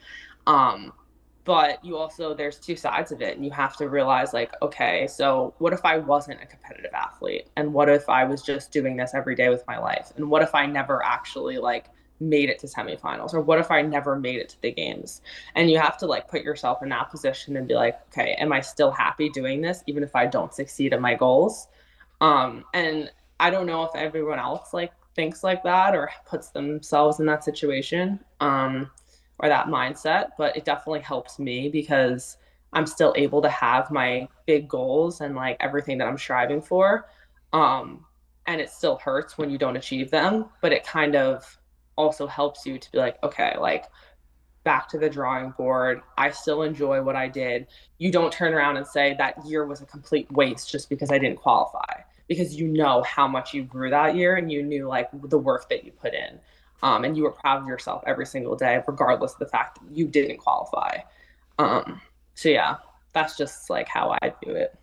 Um 0.48 0.94
but 1.46 1.84
you 1.84 1.98
also 1.98 2.34
there's 2.34 2.58
two 2.58 2.76
sides 2.76 3.12
of 3.12 3.22
it 3.22 3.36
and 3.36 3.46
you 3.46 3.52
have 3.52 3.76
to 3.76 3.90
realize 3.90 4.34
like 4.34 4.54
okay 4.62 5.08
so 5.08 5.54
what 5.58 5.74
if 5.74 5.84
i 5.86 5.98
wasn't 5.98 6.42
a 6.42 6.46
competitive 6.46 6.94
athlete 6.94 7.48
and 7.56 7.74
what 7.74 7.90
if 7.90 8.08
i 8.10 8.24
was 8.24 8.42
just 8.42 8.72
doing 8.72 8.98
this 8.98 9.12
every 9.14 9.36
day 9.36 9.50
with 9.50 9.66
my 9.68 9.78
life 9.78 10.12
and 10.16 10.30
what 10.30 10.42
if 10.42 10.54
i 10.54 10.66
never 10.66 11.04
actually 11.04 11.58
like 11.58 11.86
made 12.20 12.50
it 12.50 12.60
to 12.60 12.68
semifinals 12.68 13.34
or 13.34 13.42
what 13.42 13.60
if 13.60 13.72
I 13.72 13.82
never 13.82 14.18
made 14.18 14.40
it 14.40 14.50
to 14.50 14.62
the 14.62 14.72
games? 14.72 15.22
And 15.56 15.70
you 15.70 15.80
have 15.80 15.98
to 16.00 16.06
like 16.06 16.28
put 16.28 16.44
yourself 16.44 16.84
in 16.84 16.90
that 16.90 17.10
position 17.10 17.56
and 17.56 17.68
be 17.68 17.76
like, 17.76 18.00
okay, 18.08 18.34
am 18.34 18.52
I 18.52 18.62
still 18.62 18.92
happy 18.92 19.30
doing 19.30 19.62
this 19.62 19.84
even 19.88 20.04
if 20.04 20.16
I 20.16 20.26
don't 20.26 20.54
succeed 20.54 20.94
at 20.94 21.02
my 21.02 21.16
goals? 21.16 21.68
Um, 22.22 22.66
and 22.74 23.12
I 23.40 23.50
don't 23.50 23.66
know 23.66 23.84
if 23.84 23.96
everyone 23.96 24.40
else 24.40 24.74
like 24.74 24.92
thinks 25.16 25.44
like 25.44 25.64
that 25.64 25.96
or 25.96 26.10
puts 26.26 26.50
themselves 26.50 27.20
in 27.20 27.26
that 27.26 27.44
situation 27.44 28.20
um, 28.42 28.90
or 29.40 29.50
that 29.50 29.68
mindset, 29.68 30.30
but 30.38 30.56
it 30.56 30.66
definitely 30.66 31.00
helps 31.00 31.40
me 31.40 31.70
because 31.70 32.38
I'm 32.74 32.86
still 32.86 33.14
able 33.16 33.42
to 33.42 33.50
have 33.50 33.90
my 33.90 34.28
big 34.46 34.68
goals 34.68 35.22
and 35.22 35.36
like 35.36 35.58
everything 35.60 35.98
that 35.98 36.08
I'm 36.08 36.18
striving 36.18 36.62
for. 36.62 37.10
Um, 37.54 38.06
and 38.48 38.62
it 38.62 38.70
still 38.70 38.98
hurts 38.98 39.38
when 39.38 39.50
you 39.50 39.58
don't 39.58 39.78
achieve 39.78 40.12
them, 40.12 40.46
but 40.62 40.72
it 40.72 40.86
kind 40.86 41.16
of 41.16 41.58
also 41.96 42.28
helps 42.28 42.66
you 42.66 42.78
to 42.78 42.92
be 42.92 42.98
like, 42.98 43.22
okay, 43.24 43.56
like 43.60 43.86
back 44.64 44.88
to 44.90 44.98
the 44.98 45.10
drawing 45.10 45.52
board. 45.52 46.02
I 46.18 46.30
still 46.32 46.64
enjoy 46.64 47.02
what 47.02 47.16
I 47.16 47.28
did. 47.28 47.68
You 47.98 48.12
don't 48.12 48.32
turn 48.32 48.54
around 48.54 48.78
and 48.78 48.86
say 48.86 49.16
that 49.18 49.46
year 49.46 49.66
was 49.66 49.82
a 49.82 49.86
complete 49.86 50.32
waste 50.32 50.70
just 50.70 50.90
because 50.90 51.12
I 51.12 51.18
didn't 51.18 51.38
qualify 51.38 52.02
because 52.28 52.56
you 52.56 52.68
know 52.68 53.02
how 53.04 53.28
much 53.28 53.54
you 53.54 53.64
grew 53.64 53.90
that 53.90 54.16
year 54.16 54.36
and 54.36 54.52
you 54.52 54.62
knew 54.62 54.88
like 54.88 55.10
the 55.14 55.38
work 55.38 55.68
that 55.70 55.84
you 55.84 55.92
put 55.92 56.14
in. 56.14 56.40
Um, 56.82 57.04
and 57.04 57.18
you 57.18 57.24
were 57.24 57.32
proud 57.32 57.62
of 57.62 57.68
yourself 57.68 58.04
every 58.08 58.26
single 58.26 58.56
day, 58.56 58.82
regardless 58.88 59.34
of 59.34 59.40
the 59.40 59.48
fact 59.48 59.80
that 59.82 59.96
you 59.96 60.08
didn't 60.08 60.38
qualify. 60.38 61.00
Um, 61.58 62.02
so 62.36 62.50
yeah, 62.50 62.78
that's 63.14 63.38
just 63.38 63.70
like 63.70 63.88
how 63.88 64.16
I 64.22 64.34
do 64.42 64.52
it. 64.52 64.78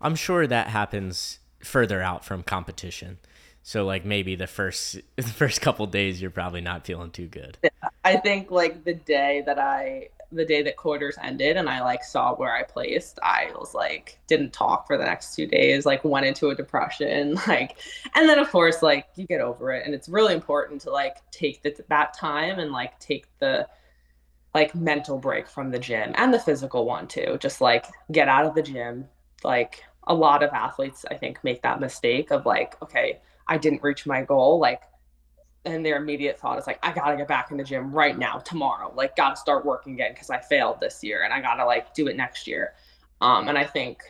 I'm 0.00 0.14
sure 0.14 0.46
that 0.46 0.68
happens 0.68 1.40
further 1.62 2.00
out 2.00 2.24
from 2.24 2.42
competition. 2.42 3.18
So 3.62 3.84
like 3.84 4.04
maybe 4.04 4.36
the 4.36 4.46
first 4.46 4.98
the 5.16 5.22
first 5.22 5.60
couple 5.60 5.86
days 5.86 6.20
you're 6.20 6.30
probably 6.30 6.60
not 6.60 6.86
feeling 6.86 7.10
too 7.10 7.26
good. 7.26 7.58
Yeah, 7.62 7.70
I 8.04 8.16
think 8.16 8.50
like 8.50 8.84
the 8.84 8.94
day 8.94 9.42
that 9.46 9.58
I 9.58 10.08
the 10.32 10.44
day 10.44 10.62
that 10.62 10.76
quarters 10.76 11.16
ended 11.22 11.56
and 11.56 11.68
I 11.68 11.82
like 11.82 12.04
saw 12.04 12.34
where 12.34 12.54
I 12.54 12.62
placed, 12.62 13.18
I 13.22 13.50
was 13.58 13.74
like 13.74 14.18
didn't 14.26 14.52
talk 14.52 14.86
for 14.86 14.96
the 14.96 15.04
next 15.04 15.34
two 15.34 15.46
days, 15.46 15.86
like 15.86 16.04
went 16.04 16.26
into 16.26 16.50
a 16.50 16.54
depression, 16.54 17.34
like 17.48 17.78
and 18.14 18.28
then 18.28 18.38
of 18.38 18.50
course 18.50 18.82
like 18.82 19.06
you 19.16 19.26
get 19.26 19.40
over 19.40 19.72
it 19.72 19.84
and 19.84 19.94
it's 19.94 20.08
really 20.08 20.34
important 20.34 20.80
to 20.82 20.90
like 20.90 21.16
take 21.30 21.62
the, 21.62 21.74
that 21.88 22.14
time 22.14 22.58
and 22.58 22.72
like 22.72 22.98
take 23.00 23.26
the 23.38 23.66
like 24.54 24.74
mental 24.74 25.18
break 25.18 25.48
from 25.48 25.70
the 25.70 25.78
gym 25.78 26.12
and 26.16 26.34
the 26.34 26.38
physical 26.38 26.84
one 26.84 27.06
too. 27.06 27.36
Just 27.40 27.60
like 27.60 27.86
get 28.10 28.28
out 28.28 28.46
of 28.46 28.54
the 28.54 28.62
gym. 28.62 29.06
Like 29.44 29.84
a 30.06 30.14
lot 30.14 30.42
of 30.42 30.50
athletes 30.50 31.04
I 31.10 31.14
think 31.14 31.42
make 31.44 31.62
that 31.62 31.80
mistake 31.80 32.30
of 32.30 32.46
like, 32.46 32.80
okay, 32.82 33.20
I 33.46 33.58
didn't 33.58 33.82
reach 33.82 34.06
my 34.06 34.22
goal, 34.22 34.58
like 34.58 34.82
and 35.64 35.84
their 35.84 35.96
immediate 35.96 36.38
thought 36.38 36.58
is 36.58 36.66
like, 36.66 36.78
I 36.82 36.92
gotta 36.92 37.16
get 37.16 37.28
back 37.28 37.50
in 37.50 37.56
the 37.56 37.64
gym 37.64 37.92
right 37.92 38.16
now, 38.16 38.38
tomorrow. 38.38 38.92
Like, 38.94 39.16
gotta 39.16 39.36
start 39.36 39.64
working 39.64 39.94
again 39.94 40.12
because 40.12 40.30
I 40.30 40.38
failed 40.38 40.80
this 40.80 41.02
year 41.02 41.22
and 41.22 41.32
I 41.32 41.40
gotta 41.40 41.64
like 41.64 41.94
do 41.94 42.08
it 42.08 42.16
next 42.16 42.46
year. 42.46 42.74
Um, 43.20 43.48
and 43.48 43.58
I 43.58 43.64
think 43.64 44.02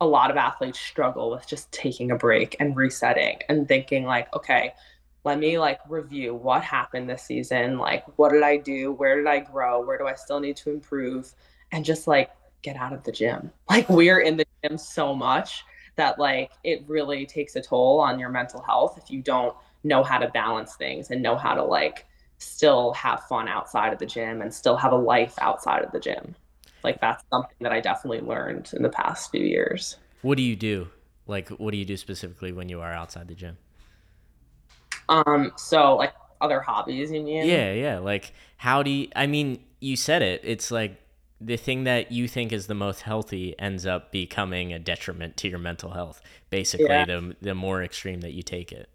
a 0.00 0.06
lot 0.06 0.30
of 0.30 0.36
athletes 0.36 0.78
struggle 0.78 1.30
with 1.30 1.46
just 1.46 1.72
taking 1.72 2.10
a 2.10 2.16
break 2.16 2.56
and 2.60 2.76
resetting 2.76 3.38
and 3.48 3.66
thinking 3.66 4.04
like, 4.04 4.34
okay, 4.36 4.74
let 5.24 5.38
me 5.38 5.58
like 5.58 5.80
review 5.88 6.34
what 6.34 6.62
happened 6.62 7.08
this 7.08 7.22
season. 7.22 7.78
Like, 7.78 8.04
what 8.18 8.30
did 8.30 8.42
I 8.42 8.58
do? 8.58 8.92
Where 8.92 9.16
did 9.16 9.26
I 9.26 9.40
grow? 9.40 9.84
Where 9.84 9.98
do 9.98 10.06
I 10.06 10.14
still 10.14 10.40
need 10.40 10.56
to 10.58 10.70
improve? 10.70 11.34
And 11.72 11.84
just 11.84 12.06
like 12.06 12.30
get 12.62 12.76
out 12.76 12.92
of 12.92 13.02
the 13.04 13.12
gym. 13.12 13.50
Like, 13.70 13.88
we're 13.88 14.20
in 14.20 14.36
the 14.36 14.46
gym 14.62 14.78
so 14.78 15.14
much 15.14 15.64
that 15.96 16.18
like 16.18 16.52
it 16.64 16.84
really 16.86 17.26
takes 17.26 17.56
a 17.56 17.60
toll 17.60 18.00
on 18.00 18.18
your 18.18 18.30
mental 18.30 18.62
health 18.62 18.98
if 19.02 19.10
you 19.10 19.20
don't 19.20 19.54
know 19.84 20.02
how 20.02 20.18
to 20.18 20.28
balance 20.28 20.76
things 20.76 21.10
and 21.10 21.22
know 21.22 21.36
how 21.36 21.54
to 21.54 21.62
like 21.62 22.06
still 22.38 22.92
have 22.92 23.24
fun 23.24 23.48
outside 23.48 23.92
of 23.92 23.98
the 23.98 24.06
gym 24.06 24.42
and 24.42 24.52
still 24.52 24.76
have 24.76 24.92
a 24.92 24.96
life 24.96 25.34
outside 25.40 25.84
of 25.84 25.92
the 25.92 26.00
gym. 26.00 26.34
Like 26.84 27.00
that's 27.00 27.24
something 27.30 27.56
that 27.60 27.72
I 27.72 27.80
definitely 27.80 28.20
learned 28.20 28.70
in 28.74 28.82
the 28.82 28.88
past 28.88 29.30
few 29.30 29.44
years. 29.44 29.96
What 30.22 30.36
do 30.36 30.42
you 30.42 30.56
do? 30.56 30.88
Like 31.26 31.48
what 31.50 31.72
do 31.72 31.76
you 31.76 31.84
do 31.84 31.96
specifically 31.96 32.52
when 32.52 32.68
you 32.68 32.80
are 32.80 32.92
outside 32.92 33.28
the 33.28 33.34
gym? 33.34 33.58
Um 35.08 35.52
so 35.56 35.96
like 35.96 36.12
other 36.40 36.60
hobbies 36.60 37.10
you 37.10 37.22
mean? 37.22 37.46
Yeah, 37.46 37.72
yeah. 37.72 37.98
Like 37.98 38.32
how 38.56 38.82
do 38.82 38.90
you 38.90 39.08
I 39.16 39.26
mean, 39.26 39.64
you 39.80 39.96
said 39.96 40.22
it. 40.22 40.40
It's 40.44 40.70
like 40.70 41.00
the 41.40 41.56
thing 41.56 41.84
that 41.84 42.10
you 42.10 42.26
think 42.26 42.52
is 42.52 42.66
the 42.66 42.74
most 42.74 43.02
healthy 43.02 43.54
ends 43.58 43.86
up 43.86 44.10
becoming 44.10 44.72
a 44.72 44.78
detriment 44.78 45.36
to 45.38 45.48
your 45.48 45.58
mental 45.58 45.90
health. 45.90 46.20
Basically, 46.50 46.86
yeah. 46.86 47.04
the 47.04 47.36
the 47.40 47.54
more 47.54 47.82
extreme 47.82 48.20
that 48.20 48.32
you 48.32 48.42
take 48.42 48.72
it. 48.72 48.88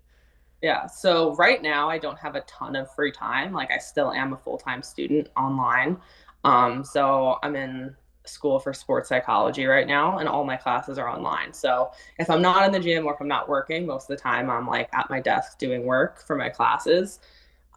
Yeah. 0.64 0.88
So 0.88 1.36
right 1.36 1.61
now 1.61 1.89
I 1.89 1.97
don't 1.97 2.18
have 2.18 2.36
a 2.36 2.41
ton 2.41 2.78
of 2.78 2.89
free 2.95 3.11
time. 3.11 3.51
Like 3.51 3.70
I 3.70 3.78
still 3.78 4.14
am 4.14 4.32
a 4.32 4.38
full-time 4.38 4.82
student 4.82 5.28
online. 5.36 5.97
Um, 6.45 6.86
so 6.86 7.38
I'm 7.43 7.57
in 7.57 7.93
school 8.26 8.59
for 8.59 8.74
sports 8.74 9.09
psychology 9.09 9.66
right 9.66 9.86
now 9.86 10.20
and 10.20 10.30
all 10.30 10.45
my 10.45 10.55
classes 10.55 10.97
are 10.97 11.09
online. 11.09 11.51
So 11.51 11.91
if 12.18 12.30
I'm 12.30 12.41
not 12.41 12.66
in 12.66 12.72
the 12.72 12.80
gym 12.80 13.05
or 13.05 13.14
if 13.14 13.20
I'm 13.20 13.28
not 13.28 13.49
working, 13.49 13.86
most 13.86 14.09
of 14.09 14.16
the 14.16 14.22
time 14.24 14.49
I'm 14.49 14.66
like 14.66 14.88
at 14.93 15.09
my 15.09 15.20
desk 15.20 15.59
doing 15.59 15.86
work 15.86 16.26
for 16.26 16.38
my 16.38 16.47
classes. 16.47 17.20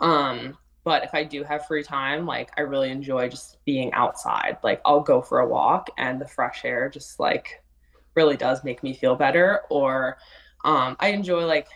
Um, 0.01 0.57
but 0.85 1.03
if 1.03 1.13
I 1.13 1.25
do 1.25 1.43
have 1.43 1.67
free 1.67 1.83
time, 1.83 2.25
like 2.25 2.53
I 2.57 2.61
really 2.61 2.93
enjoy 2.93 3.29
just 3.29 3.57
being 3.65 3.93
outside. 3.95 4.59
Like 4.63 4.81
I'll 4.85 5.01
go 5.01 5.21
for 5.21 5.41
a 5.41 5.49
walk 5.49 5.91
and 5.99 6.21
the 6.21 6.29
fresh 6.29 6.65
air 6.65 6.89
just 6.89 7.19
like 7.19 7.65
really 8.15 8.37
does 8.37 8.63
make 8.63 8.85
me 8.85 8.95
feel 8.95 9.17
better 9.17 9.63
or 9.71 10.19
um, 10.65 10.97
I 11.01 11.09
enjoy 11.09 11.47
like 11.47 11.67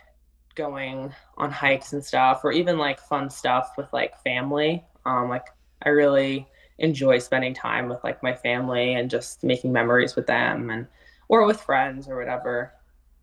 going 0.54 1.12
on 1.36 1.50
hikes 1.50 1.92
and 1.92 2.04
stuff 2.04 2.44
or 2.44 2.52
even 2.52 2.78
like 2.78 3.00
fun 3.00 3.30
stuff 3.30 3.72
with 3.76 3.92
like 3.92 4.18
family. 4.22 4.84
Um 5.06 5.28
like 5.28 5.46
i 5.82 5.88
really 5.88 6.46
enjoy 6.78 7.18
spending 7.18 7.54
time 7.54 7.88
with 7.88 8.02
like 8.04 8.22
my 8.22 8.34
family 8.34 8.94
and 8.94 9.10
just 9.10 9.42
making 9.44 9.72
memories 9.72 10.16
with 10.16 10.26
them 10.26 10.70
and 10.70 10.86
or 11.28 11.46
with 11.46 11.60
friends 11.60 12.08
or 12.08 12.16
whatever. 12.16 12.72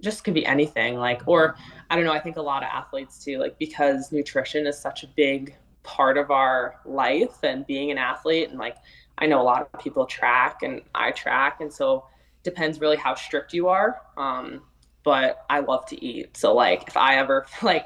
Just 0.02 0.24
could 0.24 0.34
be 0.34 0.46
anything 0.46 0.96
like 0.96 1.28
or 1.28 1.56
i 1.90 1.96
don't 1.96 2.06
know 2.06 2.14
i 2.14 2.20
think 2.20 2.38
a 2.38 2.42
lot 2.42 2.62
of 2.62 2.70
athletes 2.72 3.24
too 3.24 3.40
like 3.40 3.58
because 3.58 4.12
nutrition 4.12 4.68
is 4.68 4.78
such 4.78 5.04
a 5.04 5.08
big 5.16 5.56
part 5.82 6.20
of 6.20 6.30
our 6.30 6.76
life 6.86 7.40
and 7.42 7.66
being 7.66 7.90
an 7.90 7.98
athlete 7.98 8.50
and 8.50 8.60
like 8.60 8.78
i 9.18 9.26
know 9.26 9.42
a 9.42 9.44
lot 9.44 9.68
of 9.74 9.80
people 9.80 10.06
track 10.06 10.62
and 10.62 10.82
i 10.94 11.10
track 11.10 11.62
and 11.62 11.74
so 11.74 12.06
depends 12.48 12.80
really 12.80 12.96
how 12.96 13.14
strict 13.14 13.54
you 13.54 13.68
are. 13.68 14.02
Um 14.16 14.62
but 15.08 15.46
I 15.50 15.62
love 15.62 15.86
to 15.86 16.06
eat. 16.06 16.36
So 16.36 16.54
like 16.54 16.84
if 16.90 16.98
I 16.98 17.16
ever 17.16 17.46
like 17.62 17.86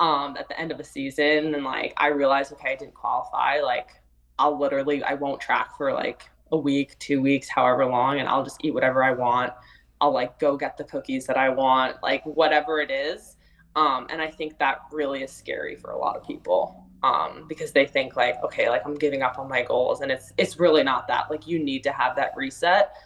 um 0.00 0.36
at 0.36 0.48
the 0.48 0.58
end 0.60 0.72
of 0.72 0.80
a 0.80 0.84
season 0.84 1.54
and 1.54 1.62
like 1.62 1.94
I 1.96 2.08
realize 2.08 2.50
okay 2.52 2.72
I 2.72 2.74
didn't 2.74 2.94
qualify, 2.94 3.60
like 3.60 3.90
I'll 4.36 4.58
literally 4.58 5.00
I 5.04 5.14
won't 5.14 5.40
track 5.40 5.76
for 5.76 5.92
like 5.92 6.28
a 6.50 6.56
week, 6.56 6.98
two 6.98 7.22
weeks, 7.22 7.48
however 7.48 7.86
long, 7.86 8.18
and 8.18 8.28
I'll 8.28 8.42
just 8.42 8.64
eat 8.64 8.74
whatever 8.74 9.04
I 9.04 9.12
want. 9.12 9.52
I'll 10.00 10.12
like 10.12 10.40
go 10.40 10.56
get 10.56 10.76
the 10.76 10.82
cookies 10.82 11.24
that 11.26 11.36
I 11.36 11.50
want, 11.50 12.02
like 12.02 12.26
whatever 12.26 12.80
it 12.80 12.90
is. 12.90 13.36
Um, 13.76 14.08
and 14.10 14.20
I 14.20 14.28
think 14.28 14.58
that 14.58 14.80
really 14.90 15.22
is 15.22 15.30
scary 15.30 15.76
for 15.76 15.92
a 15.92 15.98
lot 15.98 16.16
of 16.16 16.24
people 16.26 16.84
um, 17.04 17.44
because 17.48 17.70
they 17.70 17.86
think 17.86 18.16
like, 18.16 18.42
okay, 18.42 18.68
like 18.68 18.82
I'm 18.84 18.96
giving 18.96 19.22
up 19.22 19.38
on 19.38 19.48
my 19.48 19.62
goals, 19.62 20.00
and 20.00 20.10
it's 20.10 20.32
it's 20.36 20.58
really 20.58 20.82
not 20.82 21.06
that. 21.06 21.30
Like 21.30 21.46
you 21.46 21.60
need 21.60 21.84
to 21.84 21.92
have 21.92 22.16
that 22.16 22.32
reset 22.36 22.96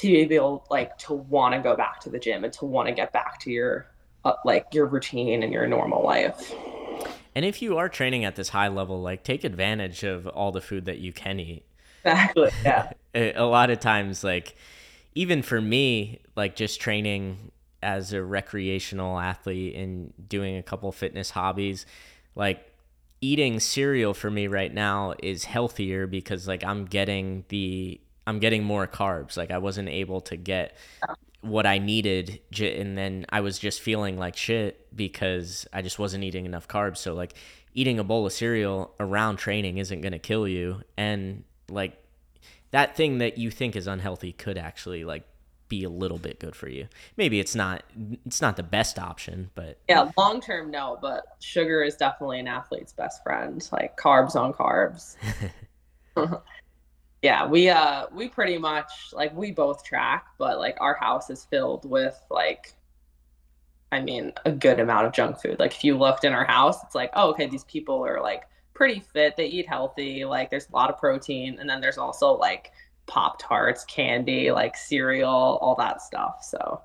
to 0.00 0.26
be 0.26 0.34
able 0.34 0.66
like 0.70 0.96
to 0.98 1.14
want 1.14 1.54
to 1.54 1.60
go 1.60 1.76
back 1.76 2.00
to 2.00 2.10
the 2.10 2.18
gym 2.18 2.44
and 2.44 2.52
to 2.54 2.64
want 2.64 2.88
to 2.88 2.94
get 2.94 3.12
back 3.12 3.38
to 3.40 3.50
your 3.50 3.86
uh, 4.24 4.32
like 4.44 4.66
your 4.72 4.86
routine 4.86 5.42
and 5.42 5.52
your 5.52 5.66
normal 5.66 6.02
life. 6.02 6.54
And 7.34 7.44
if 7.44 7.62
you 7.62 7.78
are 7.78 7.88
training 7.88 8.24
at 8.24 8.36
this 8.36 8.48
high 8.50 8.68
level, 8.68 9.00
like 9.00 9.22
take 9.22 9.44
advantage 9.44 10.02
of 10.02 10.26
all 10.26 10.52
the 10.52 10.60
food 10.60 10.86
that 10.86 10.98
you 10.98 11.12
can 11.12 11.38
eat. 11.38 11.64
Exactly. 12.04 12.50
Yeah. 12.64 12.92
a 13.14 13.44
lot 13.44 13.70
of 13.70 13.80
times, 13.80 14.24
like 14.24 14.56
even 15.14 15.42
for 15.42 15.60
me, 15.60 16.20
like 16.36 16.56
just 16.56 16.80
training 16.80 17.52
as 17.82 18.12
a 18.12 18.22
recreational 18.22 19.18
athlete 19.18 19.74
and 19.74 20.12
doing 20.28 20.56
a 20.56 20.62
couple 20.62 20.90
fitness 20.92 21.30
hobbies, 21.30 21.86
like 22.34 22.66
eating 23.20 23.60
cereal 23.60 24.14
for 24.14 24.30
me 24.30 24.46
right 24.46 24.72
now 24.72 25.14
is 25.22 25.44
healthier 25.44 26.06
because 26.06 26.48
like 26.48 26.64
I'm 26.64 26.86
getting 26.86 27.44
the 27.48 28.00
I'm 28.30 28.38
getting 28.38 28.64
more 28.64 28.86
carbs. 28.86 29.36
Like 29.36 29.50
I 29.50 29.58
wasn't 29.58 29.88
able 29.88 30.20
to 30.22 30.36
get 30.36 30.76
what 31.40 31.66
I 31.66 31.78
needed, 31.78 32.40
and 32.58 32.96
then 32.96 33.26
I 33.28 33.40
was 33.40 33.58
just 33.58 33.80
feeling 33.80 34.16
like 34.16 34.36
shit 34.36 34.94
because 34.96 35.66
I 35.72 35.82
just 35.82 35.98
wasn't 35.98 36.24
eating 36.24 36.46
enough 36.46 36.68
carbs. 36.68 36.98
So 36.98 37.14
like 37.14 37.34
eating 37.74 37.98
a 37.98 38.04
bowl 38.04 38.26
of 38.26 38.32
cereal 38.32 38.94
around 39.00 39.36
training 39.36 39.78
isn't 39.78 40.00
gonna 40.00 40.18
kill 40.20 40.46
you, 40.46 40.82
and 40.96 41.44
like 41.68 42.02
that 42.70 42.96
thing 42.96 43.18
that 43.18 43.36
you 43.36 43.50
think 43.50 43.74
is 43.74 43.86
unhealthy 43.86 44.32
could 44.32 44.56
actually 44.56 45.04
like 45.04 45.24
be 45.68 45.82
a 45.84 45.90
little 45.90 46.18
bit 46.18 46.38
good 46.38 46.54
for 46.54 46.68
you. 46.68 46.86
Maybe 47.16 47.40
it's 47.40 47.56
not 47.56 47.82
it's 48.24 48.40
not 48.40 48.56
the 48.56 48.62
best 48.62 48.98
option, 48.98 49.50
but 49.56 49.78
yeah, 49.88 50.08
long 50.16 50.40
term 50.40 50.70
no, 50.70 50.98
but 51.02 51.24
sugar 51.40 51.82
is 51.82 51.96
definitely 51.96 52.38
an 52.38 52.46
athlete's 52.46 52.92
best 52.92 53.24
friend. 53.24 53.68
Like 53.72 53.96
carbs 53.96 54.36
on 54.36 54.52
carbs. 54.52 55.16
yeah 57.22 57.46
we 57.46 57.68
uh 57.68 58.06
we 58.12 58.28
pretty 58.28 58.58
much 58.58 58.90
like 59.12 59.34
we 59.36 59.50
both 59.50 59.84
track 59.84 60.26
but 60.38 60.58
like 60.58 60.76
our 60.80 60.94
house 60.94 61.30
is 61.30 61.44
filled 61.44 61.88
with 61.88 62.18
like 62.30 62.74
i 63.92 64.00
mean 64.00 64.32
a 64.44 64.52
good 64.52 64.80
amount 64.80 65.06
of 65.06 65.12
junk 65.12 65.40
food 65.40 65.58
like 65.58 65.72
if 65.72 65.84
you 65.84 65.96
looked 65.96 66.24
in 66.24 66.32
our 66.32 66.44
house 66.44 66.82
it's 66.84 66.94
like 66.94 67.10
oh 67.14 67.30
okay 67.30 67.46
these 67.46 67.64
people 67.64 68.04
are 68.04 68.20
like 68.22 68.44
pretty 68.80 69.00
fit. 69.12 69.36
They 69.36 69.44
eat 69.44 69.68
healthy. 69.68 70.24
Like 70.24 70.48
there's 70.48 70.66
a 70.66 70.72
lot 70.72 70.88
of 70.88 70.96
protein, 70.98 71.58
and 71.60 71.68
then 71.68 71.82
there's 71.82 71.98
also 71.98 72.32
like 72.32 72.72
Pop 73.06 73.38
Tarts, 73.38 73.84
candy, 73.84 74.50
like 74.50 74.74
cereal, 74.74 75.58
all 75.60 75.74
that 75.78 76.00
stuff. 76.00 76.42
So 76.42 76.80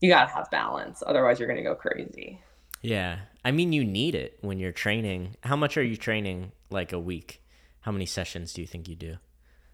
you 0.00 0.08
gotta 0.08 0.30
have 0.30 0.48
balance, 0.52 1.02
otherwise 1.04 1.40
you're 1.40 1.48
gonna 1.48 1.64
go 1.64 1.74
crazy. 1.74 2.40
Yeah. 2.80 3.18
I 3.44 3.50
mean, 3.50 3.72
you 3.72 3.84
need 3.84 4.14
it 4.14 4.38
when 4.40 4.60
you're 4.60 4.70
training. 4.70 5.36
How 5.42 5.56
much 5.56 5.76
are 5.76 5.82
you 5.82 5.96
training 5.96 6.52
like 6.70 6.92
a 6.92 7.00
week? 7.00 7.42
How 7.80 7.90
many 7.90 8.06
sessions 8.06 8.52
do 8.52 8.60
you 8.60 8.66
think 8.68 8.88
you 8.88 8.94
do? 8.94 9.16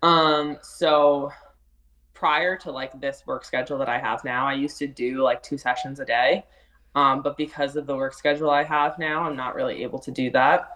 Um, 0.02 0.58
so 0.62 1.30
prior 2.14 2.56
to 2.56 2.70
like 2.70 3.00
this 3.00 3.22
work 3.26 3.44
schedule 3.44 3.78
that 3.78 3.88
I 3.88 3.98
have 3.98 4.24
now, 4.24 4.46
I 4.46 4.54
used 4.54 4.78
to 4.78 4.86
do 4.86 5.22
like 5.22 5.42
two 5.42 5.58
sessions 5.58 6.00
a 6.00 6.04
day. 6.04 6.44
Um, 6.94 7.22
but 7.22 7.36
because 7.36 7.76
of 7.76 7.86
the 7.86 7.96
work 7.96 8.14
schedule 8.14 8.50
I 8.50 8.64
have 8.64 8.98
now, 8.98 9.22
I'm 9.22 9.36
not 9.36 9.54
really 9.54 9.82
able 9.82 9.98
to 10.00 10.10
do 10.10 10.30
that. 10.30 10.70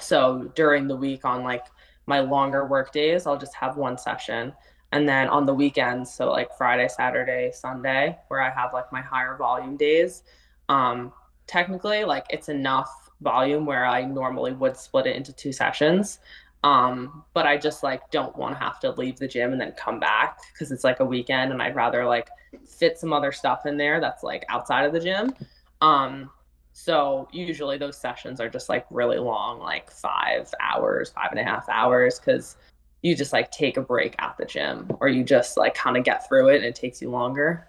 So 0.00 0.50
during 0.54 0.86
the 0.86 0.96
week 0.96 1.24
on 1.24 1.42
like 1.42 1.64
my 2.06 2.20
longer 2.20 2.66
work 2.66 2.92
days, 2.92 3.26
I'll 3.26 3.38
just 3.38 3.54
have 3.54 3.76
one 3.76 3.98
session. 3.98 4.52
And 4.92 5.08
then 5.08 5.28
on 5.28 5.44
the 5.44 5.54
weekends, 5.54 6.12
so 6.12 6.30
like 6.30 6.56
Friday, 6.56 6.88
Saturday, 6.88 7.50
Sunday, 7.52 8.18
where 8.28 8.40
I 8.40 8.50
have 8.50 8.72
like 8.72 8.90
my 8.92 9.02
higher 9.02 9.36
volume 9.36 9.76
days, 9.76 10.22
um, 10.68 11.12
technically 11.46 12.04
like 12.04 12.26
it's 12.30 12.48
enough 12.48 13.10
volume 13.20 13.66
where 13.66 13.84
I 13.84 14.04
normally 14.04 14.52
would 14.52 14.76
split 14.76 15.06
it 15.06 15.16
into 15.16 15.32
two 15.32 15.52
sessions. 15.52 16.20
Um, 16.64 17.24
but 17.34 17.46
I 17.46 17.56
just 17.56 17.82
like 17.82 18.10
don't 18.10 18.36
want 18.36 18.54
to 18.54 18.58
have 18.58 18.80
to 18.80 18.90
leave 18.92 19.18
the 19.18 19.28
gym 19.28 19.52
and 19.52 19.60
then 19.60 19.72
come 19.72 20.00
back 20.00 20.38
because 20.52 20.72
it's 20.72 20.82
like 20.82 21.00
a 21.00 21.04
weekend 21.04 21.52
and 21.52 21.62
I'd 21.62 21.76
rather 21.76 22.04
like 22.04 22.28
fit 22.66 22.98
some 22.98 23.12
other 23.12 23.30
stuff 23.30 23.64
in 23.66 23.76
there 23.76 24.00
that's 24.00 24.22
like 24.24 24.44
outside 24.48 24.84
of 24.84 24.92
the 24.92 25.00
gym. 25.00 25.34
Um, 25.80 26.30
so 26.72 27.28
usually 27.32 27.78
those 27.78 27.96
sessions 27.96 28.40
are 28.40 28.48
just 28.48 28.68
like 28.68 28.86
really 28.90 29.18
long, 29.18 29.60
like 29.60 29.90
five 29.90 30.52
hours, 30.60 31.10
five 31.10 31.28
and 31.30 31.40
a 31.40 31.44
half 31.44 31.68
hours, 31.68 32.18
because 32.18 32.56
you 33.02 33.14
just 33.14 33.32
like 33.32 33.50
take 33.50 33.76
a 33.76 33.82
break 33.82 34.14
at 34.18 34.36
the 34.38 34.44
gym 34.44 34.90
or 35.00 35.08
you 35.08 35.22
just 35.22 35.56
like 35.56 35.74
kind 35.74 35.96
of 35.96 36.04
get 36.04 36.26
through 36.28 36.48
it 36.48 36.56
and 36.56 36.64
it 36.64 36.74
takes 36.74 37.00
you 37.00 37.10
longer. 37.10 37.68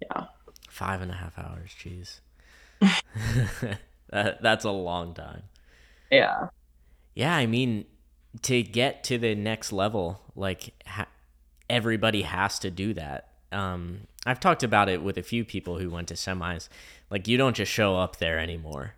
Yeah. 0.00 0.26
Five 0.68 1.02
and 1.02 1.10
a 1.10 1.14
half 1.14 1.38
hours, 1.38 1.70
jeez. 1.78 2.20
that, 4.10 4.42
that's 4.42 4.64
a 4.64 4.70
long 4.70 5.14
time. 5.14 5.42
Yeah. 6.10 6.48
Yeah, 7.14 7.36
I 7.36 7.46
mean, 7.46 7.84
to 8.40 8.62
get 8.62 9.04
to 9.04 9.18
the 9.18 9.34
next 9.34 9.72
level, 9.72 10.20
like 10.34 10.72
ha- 10.86 11.08
everybody 11.68 12.22
has 12.22 12.58
to 12.60 12.70
do 12.70 12.94
that. 12.94 13.28
Um, 13.52 14.06
I've 14.24 14.40
talked 14.40 14.62
about 14.62 14.88
it 14.88 15.02
with 15.02 15.18
a 15.18 15.22
few 15.22 15.44
people 15.44 15.78
who 15.78 15.90
went 15.90 16.08
to 16.08 16.14
semis. 16.14 16.68
Like, 17.10 17.28
you 17.28 17.36
don't 17.36 17.54
just 17.54 17.70
show 17.70 17.96
up 17.96 18.16
there 18.16 18.38
anymore. 18.38 18.94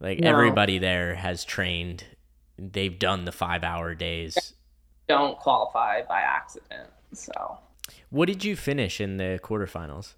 Like, 0.00 0.20
No. 0.20 0.30
everybody 0.30 0.78
there 0.78 1.16
has 1.16 1.44
trained, 1.44 2.04
they've 2.56 2.98
done 2.98 3.26
the 3.26 3.32
five 3.32 3.62
hour 3.62 3.94
days. 3.94 4.54
Don't 5.08 5.38
qualify 5.38 6.02
by 6.02 6.20
accident. 6.20 6.88
So 7.12 7.58
What 8.08 8.26
did 8.26 8.44
you 8.44 8.56
finish 8.56 9.00
in 9.00 9.16
the 9.18 9.38
quarterfinals? 9.42 10.14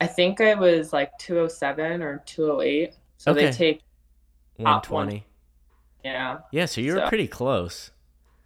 I 0.00 0.06
think 0.06 0.40
I 0.40 0.54
was 0.54 0.92
like 0.92 1.16
207 1.18 2.02
or 2.02 2.18
208. 2.26 2.94
So 3.16 3.32
Okay. 3.32 3.46
they 3.46 3.52
take, 3.52 3.82
Top 4.58 4.90
120. 4.90 5.24
Yeah. 6.04 6.38
Yeah, 6.52 6.66
so 6.66 6.80
you 6.80 6.94
were 6.94 7.00
So- 7.00 7.08
pretty 7.08 7.28
close. 7.28 7.90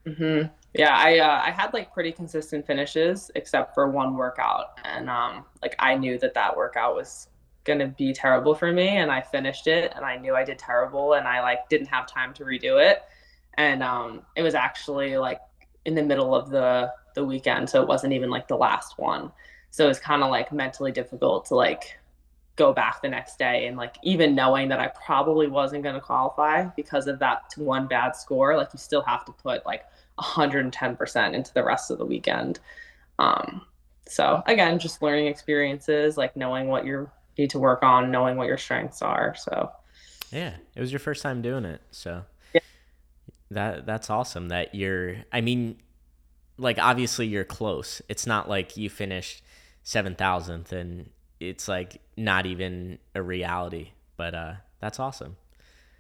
hmm 0.06 0.42
Yeah, 0.74 0.96
I 0.96 1.18
uh, 1.18 1.42
I 1.44 1.50
had 1.50 1.72
like 1.74 1.92
pretty 1.92 2.12
consistent 2.12 2.66
finishes 2.66 3.30
except 3.34 3.74
for 3.74 3.88
one 3.90 4.16
workout, 4.16 4.78
and 4.84 5.08
um, 5.10 5.44
like 5.62 5.74
I 5.78 5.94
knew 5.96 6.18
that 6.18 6.34
that 6.34 6.56
workout 6.56 6.94
was 6.96 7.28
gonna 7.64 7.86
be 7.88 8.12
terrible 8.12 8.54
for 8.54 8.72
me, 8.72 8.88
and 8.88 9.10
I 9.12 9.20
finished 9.20 9.66
it, 9.66 9.92
and 9.94 10.04
I 10.04 10.16
knew 10.16 10.34
I 10.34 10.44
did 10.44 10.58
terrible, 10.58 11.12
and 11.14 11.28
I 11.28 11.40
like 11.42 11.68
didn't 11.68 11.88
have 11.88 12.06
time 12.06 12.32
to 12.34 12.44
redo 12.44 12.82
it, 12.82 13.02
and 13.54 13.82
um, 13.82 14.22
it 14.34 14.42
was 14.42 14.54
actually 14.54 15.16
like 15.18 15.40
in 15.84 15.94
the 15.94 16.02
middle 16.02 16.34
of 16.34 16.48
the 16.50 16.90
the 17.14 17.24
weekend, 17.24 17.68
so 17.68 17.82
it 17.82 17.86
wasn't 17.86 18.12
even 18.14 18.30
like 18.30 18.48
the 18.48 18.56
last 18.56 18.98
one, 18.98 19.30
so 19.70 19.84
it 19.84 19.88
was 19.88 20.00
kind 20.00 20.22
of 20.22 20.30
like 20.30 20.50
mentally 20.52 20.90
difficult 20.90 21.44
to 21.46 21.54
like 21.54 21.98
go 22.56 22.72
back 22.72 23.00
the 23.02 23.08
next 23.08 23.38
day 23.38 23.66
and 23.66 23.76
like 23.76 23.96
even 24.02 24.34
knowing 24.34 24.68
that 24.68 24.78
I 24.78 24.88
probably 24.88 25.46
wasn't 25.46 25.82
going 25.82 25.94
to 25.94 26.00
qualify 26.00 26.64
because 26.76 27.06
of 27.06 27.18
that 27.20 27.52
one 27.56 27.86
bad 27.86 28.14
score 28.14 28.56
like 28.56 28.68
you 28.72 28.78
still 28.78 29.02
have 29.02 29.24
to 29.24 29.32
put 29.32 29.64
like 29.64 29.84
110% 30.18 31.34
into 31.34 31.54
the 31.54 31.64
rest 31.64 31.90
of 31.90 31.98
the 31.98 32.04
weekend 32.06 32.60
um 33.18 33.62
so 34.06 34.42
again 34.46 34.78
just 34.78 35.00
learning 35.02 35.26
experiences 35.26 36.16
like 36.16 36.36
knowing 36.36 36.68
what 36.68 36.84
you 36.84 37.08
need 37.38 37.48
to 37.50 37.58
work 37.58 37.82
on 37.82 38.10
knowing 38.10 38.36
what 38.36 38.46
your 38.46 38.58
strengths 38.58 39.00
are 39.00 39.34
so 39.34 39.70
Yeah, 40.30 40.54
it 40.74 40.80
was 40.80 40.92
your 40.92 40.98
first 40.98 41.22
time 41.22 41.42
doing 41.42 41.64
it, 41.64 41.80
so 41.90 42.24
Yeah. 42.52 42.60
that 43.50 43.86
that's 43.86 44.10
awesome. 44.10 44.48
That 44.48 44.74
you're, 44.74 45.16
I 45.32 45.40
mean, 45.40 45.76
like 46.58 46.78
obviously 46.78 47.26
you're 47.26 47.44
close. 47.44 48.00
It's 48.08 48.26
not 48.26 48.48
like 48.48 48.76
you 48.76 48.88
finished 48.90 49.42
seven 49.82 50.14
thousandth 50.14 50.72
and 50.72 51.10
it's 51.42 51.68
like 51.68 52.00
not 52.16 52.46
even 52.46 52.98
a 53.14 53.22
reality. 53.22 53.90
But 54.16 54.34
uh, 54.34 54.52
that's 54.80 55.00
awesome. 55.00 55.36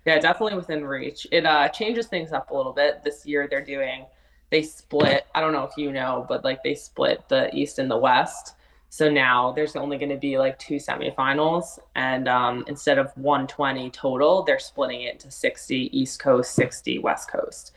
Yeah, 0.04 0.18
definitely 0.18 0.56
within 0.56 0.84
reach. 0.84 1.26
It 1.30 1.46
uh 1.46 1.68
changes 1.68 2.06
things 2.06 2.32
up 2.32 2.50
a 2.50 2.56
little 2.56 2.72
bit. 2.72 3.02
This 3.04 3.24
year 3.26 3.46
they're 3.48 3.64
doing 3.64 4.06
they 4.50 4.62
split, 4.62 5.26
I 5.34 5.40
don't 5.40 5.54
know 5.54 5.64
if 5.64 5.78
you 5.78 5.92
know, 5.92 6.26
but 6.28 6.44
like 6.44 6.62
they 6.62 6.74
split 6.74 7.26
the 7.28 7.54
East 7.54 7.78
and 7.78 7.90
the 7.90 7.96
West. 7.96 8.54
So 8.90 9.10
now 9.10 9.52
there's 9.52 9.76
only 9.76 9.96
going 9.96 10.10
to 10.10 10.18
be 10.18 10.36
like 10.36 10.58
two 10.58 10.76
semifinals 10.76 11.78
and 11.94 12.28
um 12.28 12.64
instead 12.66 12.98
of 12.98 13.16
120 13.16 13.90
total, 13.90 14.42
they're 14.42 14.58
splitting 14.58 15.02
it 15.02 15.20
to 15.20 15.30
60 15.30 15.98
East 15.98 16.20
Coast, 16.20 16.52
60 16.54 16.98
West 16.98 17.30
Coast. 17.30 17.72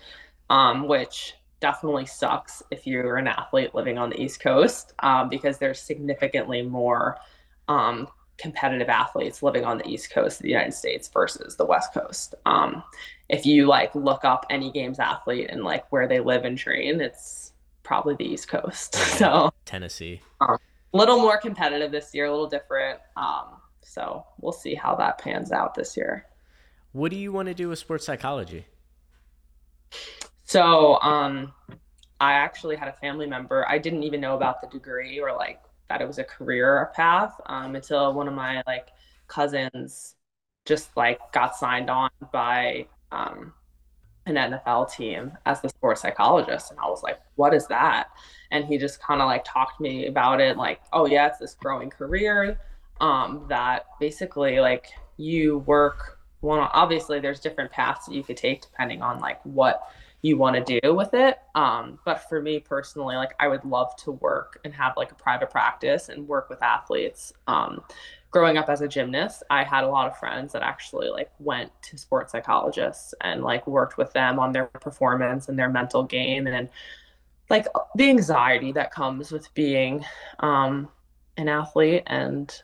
Um 0.50 0.88
which 0.88 1.36
definitely 1.60 2.06
sucks 2.06 2.62
if 2.70 2.86
you're 2.86 3.18
an 3.18 3.28
athlete 3.28 3.74
living 3.74 3.98
on 3.98 4.10
the 4.10 4.22
East 4.22 4.40
Coast 4.40 4.94
um, 5.00 5.30
because 5.30 5.58
there's 5.58 5.80
significantly 5.80 6.62
more 6.62 7.18
um, 7.68 8.08
competitive 8.38 8.90
athletes 8.90 9.42
living 9.42 9.64
on 9.64 9.78
the 9.78 9.88
East 9.88 10.12
Coast 10.12 10.40
of 10.40 10.44
the 10.44 10.50
United 10.50 10.74
States 10.74 11.08
versus 11.08 11.56
the 11.56 11.66
West 11.66 11.94
Coast. 11.94 12.36
Um, 12.46 12.84
if 13.30 13.46
you 13.46 13.66
like 13.66 13.94
look 13.96 14.24
up 14.24 14.46
any 14.50 14.72
games 14.72 15.00
athlete 15.00 15.50
and 15.50 15.64
like 15.64 15.92
where 15.92 16.08
they 16.08 16.20
live 16.20 16.46
and 16.46 16.58
train, 16.58 17.02
it's 17.02 17.54
probably 17.84 18.16
the 18.16 18.26
East 18.26 18.48
Coast. 18.48 18.96
So 19.16 19.52
Tennessee. 19.64 20.22
a 20.42 20.58
little 20.92 21.20
more 21.20 21.38
competitive 21.38 21.92
this 21.92 22.14
year, 22.14 22.26
a 22.26 22.32
little 22.32 22.50
different. 22.50 23.00
Um, 23.16 23.62
so 23.82 24.26
we'll 24.42 24.52
see 24.52 24.76
how 24.76 24.96
that 24.96 25.20
pans 25.20 25.52
out 25.52 25.74
this 25.74 25.96
year. 25.96 26.26
What 26.92 27.12
do 27.12 27.18
you 27.18 27.32
want 27.32 27.48
to 27.48 27.54
do 27.54 27.70
with 27.70 27.80
sports 27.80 28.06
psychology? 28.06 28.66
So 30.44 31.00
um, 31.02 31.54
I 32.20 32.34
actually 32.34 32.76
had 32.76 32.88
a 32.88 32.94
family 32.94 33.28
member. 33.28 33.66
I 33.68 33.78
didn't 33.78 34.04
even 34.04 34.22
know 34.22 34.36
about 34.36 34.62
the 34.62 34.68
degree 34.68 35.20
or 35.20 35.34
like 35.34 35.62
that 35.90 36.02
it 36.02 36.08
was 36.08 36.18
a 36.18 36.24
career 36.24 36.92
path 36.96 37.40
um, 37.48 37.76
until 37.76 38.14
one 38.14 38.28
of 38.28 38.34
my 38.34 38.64
like 38.66 38.90
cousins 39.28 40.16
just 40.66 40.96
like 40.98 41.20
got 41.32 41.56
signed 41.56 41.90
on 41.90 42.10
by 42.32 42.88
um, 43.12 43.54
an 44.26 44.36
NFL 44.36 44.92
team 44.92 45.38
as 45.46 45.62
the 45.62 45.70
sports 45.70 46.02
psychologist, 46.02 46.72
and 46.72 46.80
I 46.80 46.88
was 46.88 47.04
like, 47.04 47.20
"What 47.36 47.54
is 47.54 47.68
that?" 47.68 48.08
And 48.52 48.66
he 48.66 48.78
just 48.78 49.02
kind 49.02 49.22
of 49.22 49.28
like 49.28 49.44
talked 49.46 49.78
to 49.78 49.84
me 49.84 50.08
about 50.08 50.42
it, 50.42 50.58
like, 50.58 50.82
"Oh 50.92 51.06
yeah, 51.06 51.28
it's 51.28 51.38
this 51.38 51.56
growing 51.56 51.90
career 51.90 52.60
um, 53.02 53.46
that 53.50 53.86
basically 54.00 54.60
like 54.60 54.88
you 55.18 55.60
work 55.60 56.20
one. 56.42 56.60
Obviously, 56.60 57.20
there's 57.20 57.40
different 57.40 57.72
paths 57.72 58.08
that 58.08 58.16
you 58.16 58.24
could 58.24 58.38
take 58.38 58.62
depending 58.62 59.02
on 59.02 59.20
like 59.20 59.40
what." 59.46 59.84
You 60.26 60.38
want 60.38 60.56
to 60.56 60.80
do 60.82 60.96
with 60.96 61.14
it. 61.14 61.38
Um, 61.54 62.00
but 62.04 62.28
for 62.28 62.42
me 62.42 62.60
personally, 62.60 63.16
like 63.16 63.36
I 63.40 63.48
would 63.48 63.64
love 63.64 63.96
to 63.98 64.12
work 64.12 64.60
and 64.66 64.74
have 64.74 64.98
like 64.98 65.12
a 65.12 65.16
private 65.16 65.52
practice 65.52 66.10
and 66.10 66.28
work 66.28 66.50
with 66.50 66.64
athletes. 66.64 67.32
Um, 67.46 67.84
growing 68.32 68.58
up 68.58 68.68
as 68.68 68.82
a 68.82 68.88
gymnast, 68.88 69.44
I 69.52 69.64
had 69.64 69.84
a 69.84 69.88
lot 69.88 70.08
of 70.08 70.18
friends 70.18 70.52
that 70.54 70.64
actually 70.64 71.10
like 71.10 71.30
went 71.38 71.72
to 71.84 71.98
sports 72.00 72.32
psychologists 72.32 73.14
and 73.22 73.44
like 73.44 73.68
worked 73.68 74.00
with 74.00 74.14
them 74.14 74.40
on 74.40 74.52
their 74.52 74.66
performance 74.66 75.48
and 75.48 75.60
their 75.60 75.70
mental 75.70 76.02
game 76.02 76.48
and 76.48 76.70
like 77.52 77.68
the 77.94 78.10
anxiety 78.10 78.72
that 78.72 78.90
comes 78.90 79.32
with 79.32 79.54
being 79.54 80.04
um, 80.40 80.90
an 81.38 81.48
athlete 81.48 82.02
and 82.08 82.64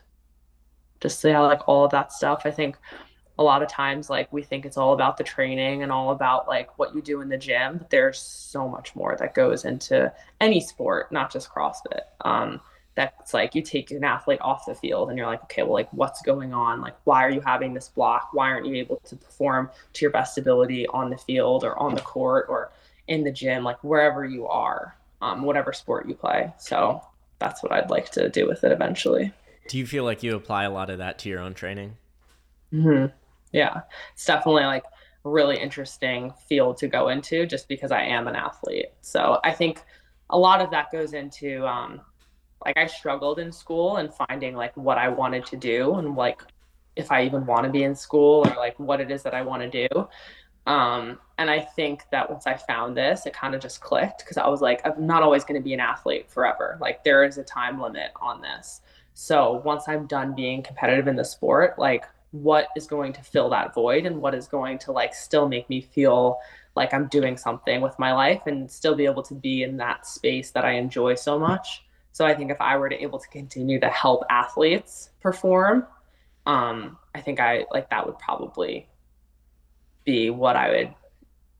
just 1.00 1.22
yeah, 1.22 1.38
like 1.38 1.60
all 1.68 1.84
of 1.84 1.92
that 1.92 2.10
stuff. 2.12 2.42
I 2.44 2.50
think 2.50 2.76
a 3.38 3.42
lot 3.42 3.62
of 3.62 3.68
times 3.68 4.10
like 4.10 4.32
we 4.32 4.42
think 4.42 4.66
it's 4.66 4.76
all 4.76 4.92
about 4.92 5.16
the 5.16 5.24
training 5.24 5.82
and 5.82 5.90
all 5.90 6.10
about 6.10 6.46
like 6.46 6.78
what 6.78 6.94
you 6.94 7.00
do 7.00 7.20
in 7.20 7.28
the 7.28 7.38
gym 7.38 7.78
but 7.78 7.90
there's 7.90 8.18
so 8.18 8.68
much 8.68 8.94
more 8.94 9.16
that 9.18 9.34
goes 9.34 9.64
into 9.64 10.12
any 10.40 10.60
sport 10.60 11.10
not 11.12 11.32
just 11.32 11.50
crossfit. 11.50 12.02
Um 12.22 12.60
that's 12.94 13.32
like 13.32 13.54
you 13.54 13.62
take 13.62 13.90
an 13.90 14.04
athlete 14.04 14.40
off 14.42 14.66
the 14.66 14.74
field 14.74 15.08
and 15.08 15.16
you're 15.16 15.26
like 15.26 15.42
okay 15.44 15.62
well 15.62 15.72
like 15.72 15.92
what's 15.92 16.20
going 16.22 16.52
on? 16.52 16.80
Like 16.80 16.94
why 17.04 17.24
are 17.24 17.30
you 17.30 17.40
having 17.40 17.72
this 17.74 17.88
block? 17.88 18.28
Why 18.32 18.50
aren't 18.50 18.66
you 18.66 18.74
able 18.76 19.00
to 19.04 19.16
perform 19.16 19.70
to 19.94 20.04
your 20.04 20.10
best 20.10 20.36
ability 20.36 20.86
on 20.88 21.10
the 21.10 21.16
field 21.16 21.64
or 21.64 21.78
on 21.78 21.94
the 21.94 22.02
court 22.02 22.46
or 22.48 22.70
in 23.08 23.24
the 23.24 23.32
gym? 23.32 23.64
Like 23.64 23.82
wherever 23.82 24.24
you 24.24 24.46
are 24.46 24.96
um 25.22 25.42
whatever 25.42 25.72
sport 25.72 26.06
you 26.08 26.14
play. 26.14 26.52
So 26.58 27.02
that's 27.38 27.60
what 27.60 27.72
i'd 27.72 27.90
like 27.90 28.08
to 28.10 28.28
do 28.28 28.46
with 28.46 28.62
it 28.62 28.72
eventually. 28.72 29.32
Do 29.68 29.78
you 29.78 29.86
feel 29.86 30.04
like 30.04 30.22
you 30.22 30.36
apply 30.36 30.64
a 30.64 30.70
lot 30.70 30.90
of 30.90 30.98
that 30.98 31.18
to 31.20 31.28
your 31.28 31.40
own 31.40 31.54
training? 31.54 31.96
hmm 32.70 33.06
Yeah, 33.52 33.82
it's 34.12 34.24
definitely 34.24 34.64
like 34.64 34.84
really 35.24 35.58
interesting 35.58 36.32
field 36.48 36.76
to 36.78 36.88
go 36.88 37.08
into 37.08 37.46
just 37.46 37.68
because 37.68 37.92
I 37.92 38.02
am 38.02 38.26
an 38.26 38.34
athlete. 38.34 38.86
So 39.00 39.38
I 39.44 39.52
think 39.52 39.82
a 40.30 40.38
lot 40.38 40.60
of 40.60 40.70
that 40.70 40.90
goes 40.90 41.12
into 41.12 41.66
um, 41.66 42.00
like 42.64 42.76
I 42.76 42.86
struggled 42.86 43.38
in 43.38 43.52
school 43.52 43.96
and 43.96 44.12
finding 44.12 44.56
like 44.56 44.76
what 44.76 44.98
I 44.98 45.08
wanted 45.08 45.46
to 45.46 45.56
do 45.56 45.94
and 45.94 46.16
like 46.16 46.42
if 46.96 47.10
I 47.10 47.24
even 47.24 47.46
want 47.46 47.64
to 47.64 47.70
be 47.70 47.84
in 47.84 47.94
school 47.94 48.46
or 48.46 48.54
like 48.56 48.78
what 48.78 49.00
it 49.00 49.10
is 49.10 49.22
that 49.22 49.34
I 49.34 49.42
want 49.42 49.62
to 49.62 49.88
do. 49.88 50.08
Um, 50.66 51.18
and 51.38 51.50
I 51.50 51.60
think 51.60 52.04
that 52.12 52.30
once 52.30 52.46
I 52.46 52.54
found 52.54 52.96
this, 52.96 53.26
it 53.26 53.32
kind 53.32 53.54
of 53.54 53.60
just 53.60 53.80
clicked 53.80 54.18
because 54.18 54.36
I 54.36 54.46
was 54.48 54.60
like, 54.60 54.80
I'm 54.84 55.06
not 55.06 55.22
always 55.22 55.44
going 55.44 55.60
to 55.60 55.64
be 55.64 55.74
an 55.74 55.80
athlete 55.80 56.30
forever. 56.30 56.78
Like 56.80 57.02
there 57.02 57.24
is 57.24 57.38
a 57.38 57.42
time 57.42 57.80
limit 57.80 58.12
on 58.20 58.40
this. 58.40 58.80
So 59.14 59.60
once 59.64 59.84
I'm 59.88 60.06
done 60.06 60.34
being 60.34 60.62
competitive 60.62 61.08
in 61.08 61.16
the 61.16 61.24
sport, 61.24 61.78
like 61.78 62.04
what 62.32 62.68
is 62.76 62.86
going 62.86 63.12
to 63.12 63.22
fill 63.22 63.50
that 63.50 63.74
void 63.74 64.06
and 64.06 64.20
what 64.20 64.34
is 64.34 64.48
going 64.48 64.78
to 64.78 64.92
like 64.92 65.14
still 65.14 65.48
make 65.48 65.68
me 65.68 65.80
feel 65.80 66.38
like 66.74 66.92
I'm 66.94 67.06
doing 67.08 67.36
something 67.36 67.80
with 67.80 67.98
my 67.98 68.12
life 68.12 68.42
and 68.46 68.70
still 68.70 68.94
be 68.94 69.04
able 69.04 69.22
to 69.24 69.34
be 69.34 69.62
in 69.62 69.76
that 69.76 70.06
space 70.06 70.50
that 70.52 70.64
I 70.64 70.72
enjoy 70.72 71.14
so 71.14 71.38
much. 71.38 71.84
So 72.12 72.24
I 72.24 72.34
think 72.34 72.50
if 72.50 72.60
I 72.60 72.76
were 72.76 72.88
to 72.88 73.02
able 73.02 73.18
to 73.18 73.28
continue 73.28 73.78
to 73.80 73.88
help 73.88 74.24
athletes 74.30 75.10
perform, 75.20 75.86
um, 76.46 76.98
I 77.14 77.20
think 77.20 77.40
I 77.40 77.66
like 77.70 77.90
that 77.90 78.06
would 78.06 78.18
probably 78.18 78.88
be 80.04 80.30
what 80.30 80.56
I 80.56 80.70
would 80.70 80.94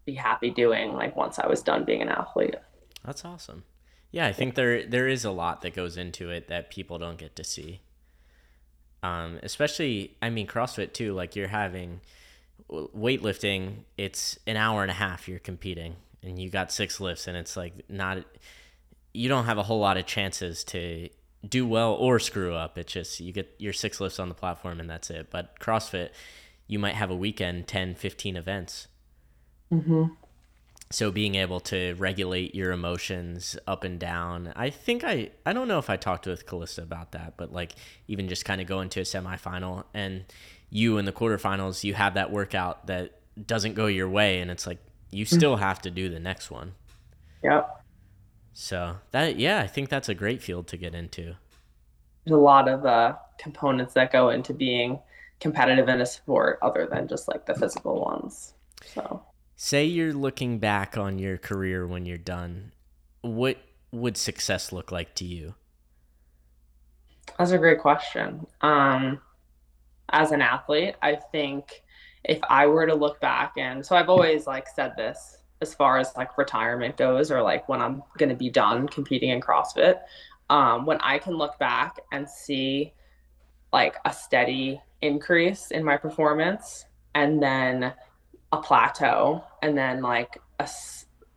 be 0.04 0.14
happy 0.14 0.50
doing 0.50 0.92
like 0.94 1.14
once 1.16 1.38
I 1.38 1.46
was 1.46 1.62
done 1.62 1.84
being 1.84 2.02
an 2.02 2.08
athlete. 2.08 2.56
That's 3.04 3.24
awesome. 3.24 3.64
Yeah, 4.10 4.26
I 4.26 4.32
think 4.32 4.54
there 4.54 4.86
there 4.86 5.08
is 5.08 5.24
a 5.24 5.30
lot 5.30 5.62
that 5.62 5.74
goes 5.74 5.96
into 5.96 6.30
it 6.30 6.48
that 6.48 6.70
people 6.70 6.98
don't 6.98 7.18
get 7.18 7.36
to 7.36 7.44
see. 7.44 7.80
Um, 9.02 9.38
especially, 9.42 10.16
I 10.22 10.30
mean, 10.30 10.46
CrossFit 10.46 10.92
too. 10.92 11.12
Like 11.12 11.36
you're 11.36 11.48
having 11.48 12.00
weightlifting, 12.70 13.84
it's 13.98 14.38
an 14.46 14.56
hour 14.56 14.82
and 14.82 14.90
a 14.90 14.94
half 14.94 15.28
you're 15.28 15.38
competing, 15.38 15.96
and 16.22 16.38
you 16.38 16.50
got 16.50 16.72
six 16.72 17.00
lifts, 17.00 17.26
and 17.26 17.36
it's 17.36 17.56
like 17.56 17.72
not. 17.88 18.18
You 19.14 19.28
don't 19.28 19.44
have 19.44 19.58
a 19.58 19.62
whole 19.62 19.80
lot 19.80 19.98
of 19.98 20.06
chances 20.06 20.64
to 20.64 21.10
do 21.46 21.66
well 21.66 21.92
or 21.92 22.18
screw 22.18 22.54
up. 22.54 22.78
It's 22.78 22.92
just 22.92 23.20
you 23.20 23.32
get 23.32 23.54
your 23.58 23.72
six 23.72 24.00
lifts 24.00 24.18
on 24.18 24.28
the 24.28 24.34
platform, 24.34 24.80
and 24.80 24.88
that's 24.88 25.10
it. 25.10 25.28
But 25.30 25.58
CrossFit, 25.58 26.10
you 26.66 26.78
might 26.78 26.94
have 26.94 27.10
a 27.10 27.16
weekend 27.16 27.66
10 27.66 27.94
15 27.96 28.36
events 28.36 28.88
mm-hmm. 29.72 30.04
So 30.92 31.10
being 31.10 31.34
able 31.34 31.60
to 31.60 31.94
regulate 31.94 32.54
your 32.54 32.72
emotions 32.72 33.56
up 33.66 33.84
and 33.84 33.98
down 33.98 34.52
i 34.56 34.70
think 34.70 35.04
i 35.04 35.30
i 35.44 35.52
don't 35.52 35.68
know 35.68 35.78
if 35.78 35.90
i 35.90 35.96
talked 35.96 36.26
with 36.26 36.46
Callista 36.46 36.82
about 36.82 37.12
that 37.12 37.34
but 37.36 37.52
like 37.52 37.72
even 38.08 38.28
just 38.28 38.44
kind 38.44 38.60
of 38.60 38.66
going 38.66 38.88
to 38.90 39.00
a 39.00 39.04
semifinal 39.04 39.84
and 39.94 40.24
you 40.70 40.98
in 40.98 41.04
the 41.04 41.12
quarterfinals 41.12 41.84
you 41.84 41.94
have 41.94 42.14
that 42.14 42.30
workout 42.30 42.86
that 42.86 43.18
doesn't 43.46 43.74
go 43.74 43.86
your 43.86 44.08
way 44.08 44.40
and 44.40 44.50
it's 44.50 44.66
like 44.66 44.78
you 45.10 45.24
mm. 45.24 45.34
still 45.34 45.56
have 45.56 45.80
to 45.80 45.90
do 45.90 46.08
the 46.08 46.20
next 46.20 46.50
one 46.50 46.74
yep 47.42 47.82
so 48.52 48.96
that 49.10 49.38
yeah 49.38 49.60
i 49.60 49.66
think 49.66 49.88
that's 49.88 50.08
a 50.08 50.14
great 50.14 50.42
field 50.42 50.66
to 50.66 50.76
get 50.76 50.94
into 50.94 51.34
there's 52.24 52.36
a 52.36 52.40
lot 52.40 52.68
of 52.68 52.86
uh, 52.86 53.16
components 53.38 53.94
that 53.94 54.12
go 54.12 54.30
into 54.30 54.54
being 54.54 55.00
competitive 55.40 55.88
in 55.88 56.00
a 56.00 56.06
sport 56.06 56.58
other 56.62 56.86
than 56.86 57.08
just 57.08 57.28
like 57.28 57.46
the 57.46 57.54
physical 57.54 58.00
ones. 58.00 58.54
So, 58.84 59.22
say 59.72 59.86
you're 59.86 60.12
looking 60.12 60.58
back 60.58 60.98
on 60.98 61.18
your 61.18 61.38
career 61.38 61.86
when 61.86 62.04
you're 62.04 62.18
done, 62.18 62.72
what 63.22 63.56
would 63.90 64.18
success 64.18 64.70
look 64.70 64.92
like 64.92 65.14
to 65.14 65.24
you? 65.24 65.54
That's 67.38 67.52
a 67.52 67.56
great 67.56 67.78
question. 67.78 68.46
Um, 68.60 69.22
as 70.10 70.30
an 70.30 70.42
athlete, 70.42 70.96
I 71.00 71.14
think 71.14 71.82
if 72.22 72.38
I 72.50 72.66
were 72.66 72.86
to 72.86 72.94
look 72.94 73.18
back 73.22 73.54
and 73.56 73.84
so 73.84 73.96
I've 73.96 74.10
always 74.10 74.46
like 74.46 74.68
said 74.68 74.92
this 74.94 75.38
as 75.62 75.72
far 75.72 75.96
as 75.96 76.12
like 76.18 76.36
retirement 76.36 76.98
goes 76.98 77.30
or 77.30 77.40
like 77.40 77.66
when 77.66 77.80
I'm 77.80 78.02
going 78.18 78.28
to 78.28 78.36
be 78.36 78.50
done 78.50 78.86
competing 78.88 79.30
in 79.30 79.40
CrossFit, 79.40 80.00
um, 80.50 80.84
when 80.84 81.00
I 81.00 81.16
can 81.16 81.32
look 81.32 81.58
back 81.58 81.98
and 82.12 82.28
see 82.28 82.92
like 83.72 83.96
a 84.04 84.12
steady 84.12 84.82
increase 85.00 85.70
in 85.70 85.82
my 85.82 85.96
performance 85.96 86.84
and 87.14 87.42
then 87.42 87.94
a 88.52 88.58
plateau 88.58 89.42
and 89.62 89.76
then 89.76 90.02
like 90.02 90.40
a, 90.58 90.68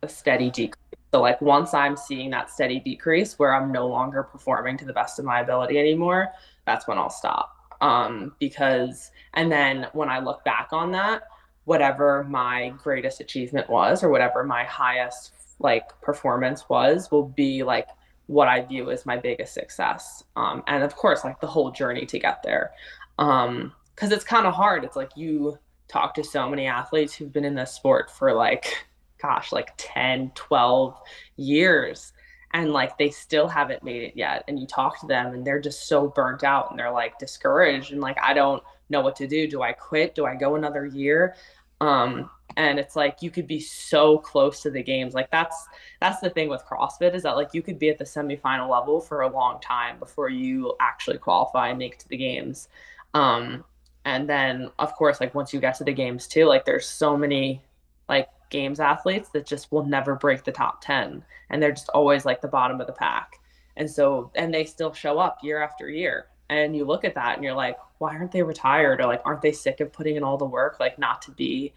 a 0.02 0.08
steady 0.08 0.50
decrease. 0.50 0.82
So 1.12 1.22
like 1.22 1.40
once 1.40 1.72
I'm 1.72 1.96
seeing 1.96 2.30
that 2.30 2.50
steady 2.50 2.80
decrease 2.80 3.38
where 3.38 3.54
I'm 3.54 3.72
no 3.72 3.86
longer 3.86 4.22
performing 4.22 4.76
to 4.78 4.84
the 4.84 4.92
best 4.92 5.18
of 5.18 5.24
my 5.24 5.40
ability 5.40 5.78
anymore, 5.78 6.28
that's 6.66 6.86
when 6.86 6.98
I'll 6.98 7.10
stop. 7.10 7.52
Um, 7.80 8.34
because 8.38 9.10
and 9.34 9.50
then 9.50 9.86
when 9.92 10.08
I 10.08 10.18
look 10.18 10.44
back 10.44 10.68
on 10.72 10.92
that, 10.92 11.22
whatever 11.64 12.24
my 12.24 12.72
greatest 12.82 13.20
achievement 13.20 13.68
was 13.68 14.02
or 14.02 14.10
whatever 14.10 14.44
my 14.44 14.64
highest 14.64 15.32
like 15.58 15.98
performance 16.02 16.68
was 16.68 17.10
will 17.10 17.28
be 17.28 17.62
like 17.62 17.88
what 18.26 18.48
I 18.48 18.62
view 18.62 18.90
as 18.90 19.06
my 19.06 19.16
biggest 19.16 19.54
success. 19.54 20.24
Um, 20.36 20.62
and 20.66 20.82
of 20.82 20.96
course, 20.96 21.24
like 21.24 21.40
the 21.40 21.46
whole 21.46 21.70
journey 21.70 22.04
to 22.06 22.18
get 22.18 22.42
there 22.42 22.72
um 23.18 23.72
because 23.94 24.12
it's 24.12 24.24
kind 24.24 24.46
of 24.46 24.54
hard 24.54 24.84
it's 24.84 24.96
like 24.96 25.10
you 25.16 25.58
talk 25.88 26.14
to 26.14 26.24
so 26.24 26.48
many 26.48 26.66
athletes 26.66 27.14
who've 27.14 27.32
been 27.32 27.44
in 27.44 27.54
this 27.54 27.72
sport 27.72 28.10
for 28.10 28.32
like 28.32 28.86
gosh 29.20 29.52
like 29.52 29.70
10 29.76 30.32
12 30.34 30.98
years 31.36 32.12
and 32.52 32.72
like 32.72 32.96
they 32.98 33.10
still 33.10 33.48
haven't 33.48 33.82
made 33.82 34.02
it 34.02 34.12
yet 34.16 34.44
and 34.48 34.58
you 34.58 34.66
talk 34.66 35.00
to 35.00 35.06
them 35.06 35.34
and 35.34 35.46
they're 35.46 35.60
just 35.60 35.88
so 35.88 36.08
burnt 36.08 36.44
out 36.44 36.70
and 36.70 36.78
they're 36.78 36.90
like 36.90 37.18
discouraged 37.18 37.92
and 37.92 38.00
like 38.00 38.18
i 38.22 38.34
don't 38.34 38.62
know 38.88 39.00
what 39.00 39.16
to 39.16 39.26
do. 39.26 39.46
Do 39.46 39.62
i 39.62 39.72
quit? 39.72 40.14
Do 40.14 40.26
i 40.26 40.34
go 40.34 40.54
another 40.54 40.86
year? 40.86 41.36
Um 41.80 42.30
and 42.56 42.78
it's 42.78 42.96
like 42.96 43.20
you 43.20 43.30
could 43.30 43.46
be 43.46 43.60
so 43.60 44.18
close 44.18 44.62
to 44.62 44.70
the 44.70 44.82
games. 44.82 45.14
Like 45.14 45.30
that's 45.30 45.66
that's 46.00 46.20
the 46.20 46.30
thing 46.30 46.48
with 46.48 46.64
crossfit 46.64 47.14
is 47.14 47.22
that 47.24 47.36
like 47.36 47.52
you 47.52 47.62
could 47.62 47.78
be 47.78 47.90
at 47.90 47.98
the 47.98 48.04
semifinal 48.04 48.70
level 48.70 49.00
for 49.00 49.22
a 49.22 49.28
long 49.28 49.60
time 49.60 49.98
before 49.98 50.30
you 50.30 50.74
actually 50.80 51.18
qualify 51.18 51.68
and 51.68 51.78
make 51.78 51.94
it 51.94 52.00
to 52.00 52.08
the 52.08 52.16
games. 52.16 52.68
Um, 53.14 53.64
and 54.06 54.28
then 54.28 54.70
of 54.78 54.94
course, 54.94 55.20
like 55.20 55.34
once 55.34 55.52
you 55.52 55.58
get 55.58 55.74
to 55.78 55.84
the 55.84 55.92
games 55.92 56.28
too, 56.28 56.46
like 56.46 56.64
there's 56.64 56.86
so 56.86 57.16
many 57.16 57.60
like 58.08 58.28
games 58.50 58.78
athletes 58.78 59.30
that 59.30 59.44
just 59.44 59.72
will 59.72 59.84
never 59.84 60.14
break 60.14 60.44
the 60.44 60.52
top 60.52 60.80
10 60.80 61.24
and 61.50 61.62
they're 61.62 61.72
just 61.72 61.88
always 61.88 62.24
like 62.24 62.40
the 62.40 62.46
bottom 62.46 62.80
of 62.80 62.86
the 62.86 62.92
pack. 62.92 63.32
And 63.76 63.90
so, 63.90 64.30
and 64.36 64.54
they 64.54 64.64
still 64.64 64.92
show 64.92 65.18
up 65.18 65.38
year 65.42 65.60
after 65.60 65.90
year. 65.90 66.28
And 66.48 66.76
you 66.76 66.84
look 66.84 67.04
at 67.04 67.16
that 67.16 67.34
and 67.34 67.42
you're 67.42 67.52
like, 67.52 67.76
why 67.98 68.14
aren't 68.14 68.30
they 68.30 68.44
retired? 68.44 69.00
Or 69.00 69.06
like, 69.06 69.22
aren't 69.24 69.42
they 69.42 69.50
sick 69.50 69.80
of 69.80 69.92
putting 69.92 70.14
in 70.14 70.22
all 70.22 70.38
the 70.38 70.44
work, 70.44 70.78
like 70.78 71.00
not 71.00 71.20
to 71.22 71.32
be 71.32 71.74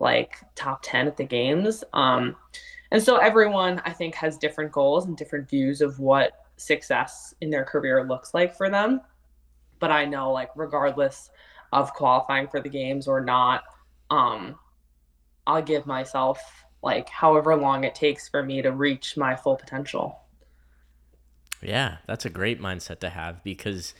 like 0.00 0.36
top 0.56 0.80
10 0.82 1.06
at 1.06 1.16
the 1.16 1.24
games? 1.24 1.84
Um, 1.92 2.34
and 2.90 3.00
so 3.00 3.18
everyone, 3.18 3.80
I 3.84 3.92
think, 3.92 4.16
has 4.16 4.36
different 4.36 4.72
goals 4.72 5.06
and 5.06 5.16
different 5.16 5.48
views 5.48 5.80
of 5.80 6.00
what 6.00 6.44
success 6.56 7.34
in 7.40 7.50
their 7.50 7.64
career 7.64 8.04
looks 8.04 8.34
like 8.34 8.56
for 8.56 8.68
them 8.68 9.00
but 9.78 9.90
I 9.90 10.04
know 10.04 10.32
like 10.32 10.50
regardless 10.54 11.30
of 11.72 11.92
qualifying 11.94 12.48
for 12.48 12.60
the 12.60 12.68
games 12.68 13.06
or 13.06 13.20
not, 13.20 13.64
um, 14.10 14.58
I'll 15.46 15.62
give 15.62 15.86
myself 15.86 16.40
like 16.82 17.08
however 17.08 17.56
long 17.56 17.84
it 17.84 17.94
takes 17.94 18.28
for 18.28 18.42
me 18.42 18.62
to 18.62 18.72
reach 18.72 19.16
my 19.16 19.34
full 19.34 19.56
potential. 19.56 20.20
Yeah, 21.62 21.96
that's 22.06 22.24
a 22.24 22.30
great 22.30 22.60
mindset 22.60 23.00
to 23.00 23.10
have 23.10 23.42
because 23.42 23.94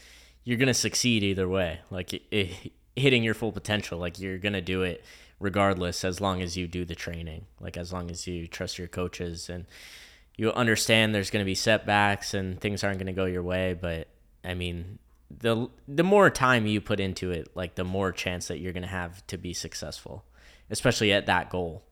you're 0.45 0.59
going 0.59 0.69
to 0.69 0.75
succeed 0.75 1.25
either 1.25 1.49
way. 1.49 1.81
Like 1.91 2.15
it, 2.15 2.23
it, 2.31 2.73
hitting 2.97 3.23
your 3.23 3.35
full 3.35 3.53
potential, 3.53 3.99
like 3.99 4.19
you're 4.19 4.39
going 4.39 4.53
to 4.53 4.61
do 4.61 4.83
it 4.83 5.05
regardless 5.41 6.05
as 6.05 6.21
long 6.21 6.43
as 6.43 6.57
you 6.57 6.67
do 6.67 6.85
the 6.85 6.95
training, 6.95 7.47
like 7.61 7.77
as 7.77 7.93
long 7.93 8.11
as 8.11 8.27
you 8.27 8.47
trust 8.47 8.79
your 8.79 8.89
coaches 8.89 9.49
and 9.49 9.67
you 10.37 10.53
understand 10.53 11.15
there's 11.15 11.31
going 11.31 11.45
to 11.45 11.47
be 11.47 11.55
setbacks 11.55 12.35
and 12.35 12.61
things 12.61 12.85
aren't 12.85 12.99
going 12.99 13.07
to 13.07 13.13
go 13.13 13.25
your 13.25 13.43
way, 13.43 13.75
but 13.75 14.09
I 14.45 14.55
mean, 14.55 14.99
the 15.31 15.69
the 15.87 16.03
more 16.03 16.31
time 16.31 16.67
you 16.67 16.81
put 16.81 17.01
into 17.01 17.31
it, 17.31 17.49
like 17.55 17.75
the 17.75 17.85
more 17.85 18.13
chance 18.13 18.49
that 18.49 18.59
you're 18.59 18.73
going 18.73 18.83
to 18.83 18.89
have 18.89 19.27
to 19.27 19.37
be 19.37 19.53
successful, 19.53 20.25
especially 20.71 21.13
at 21.13 21.27
that 21.27 21.51
goal. 21.51 21.83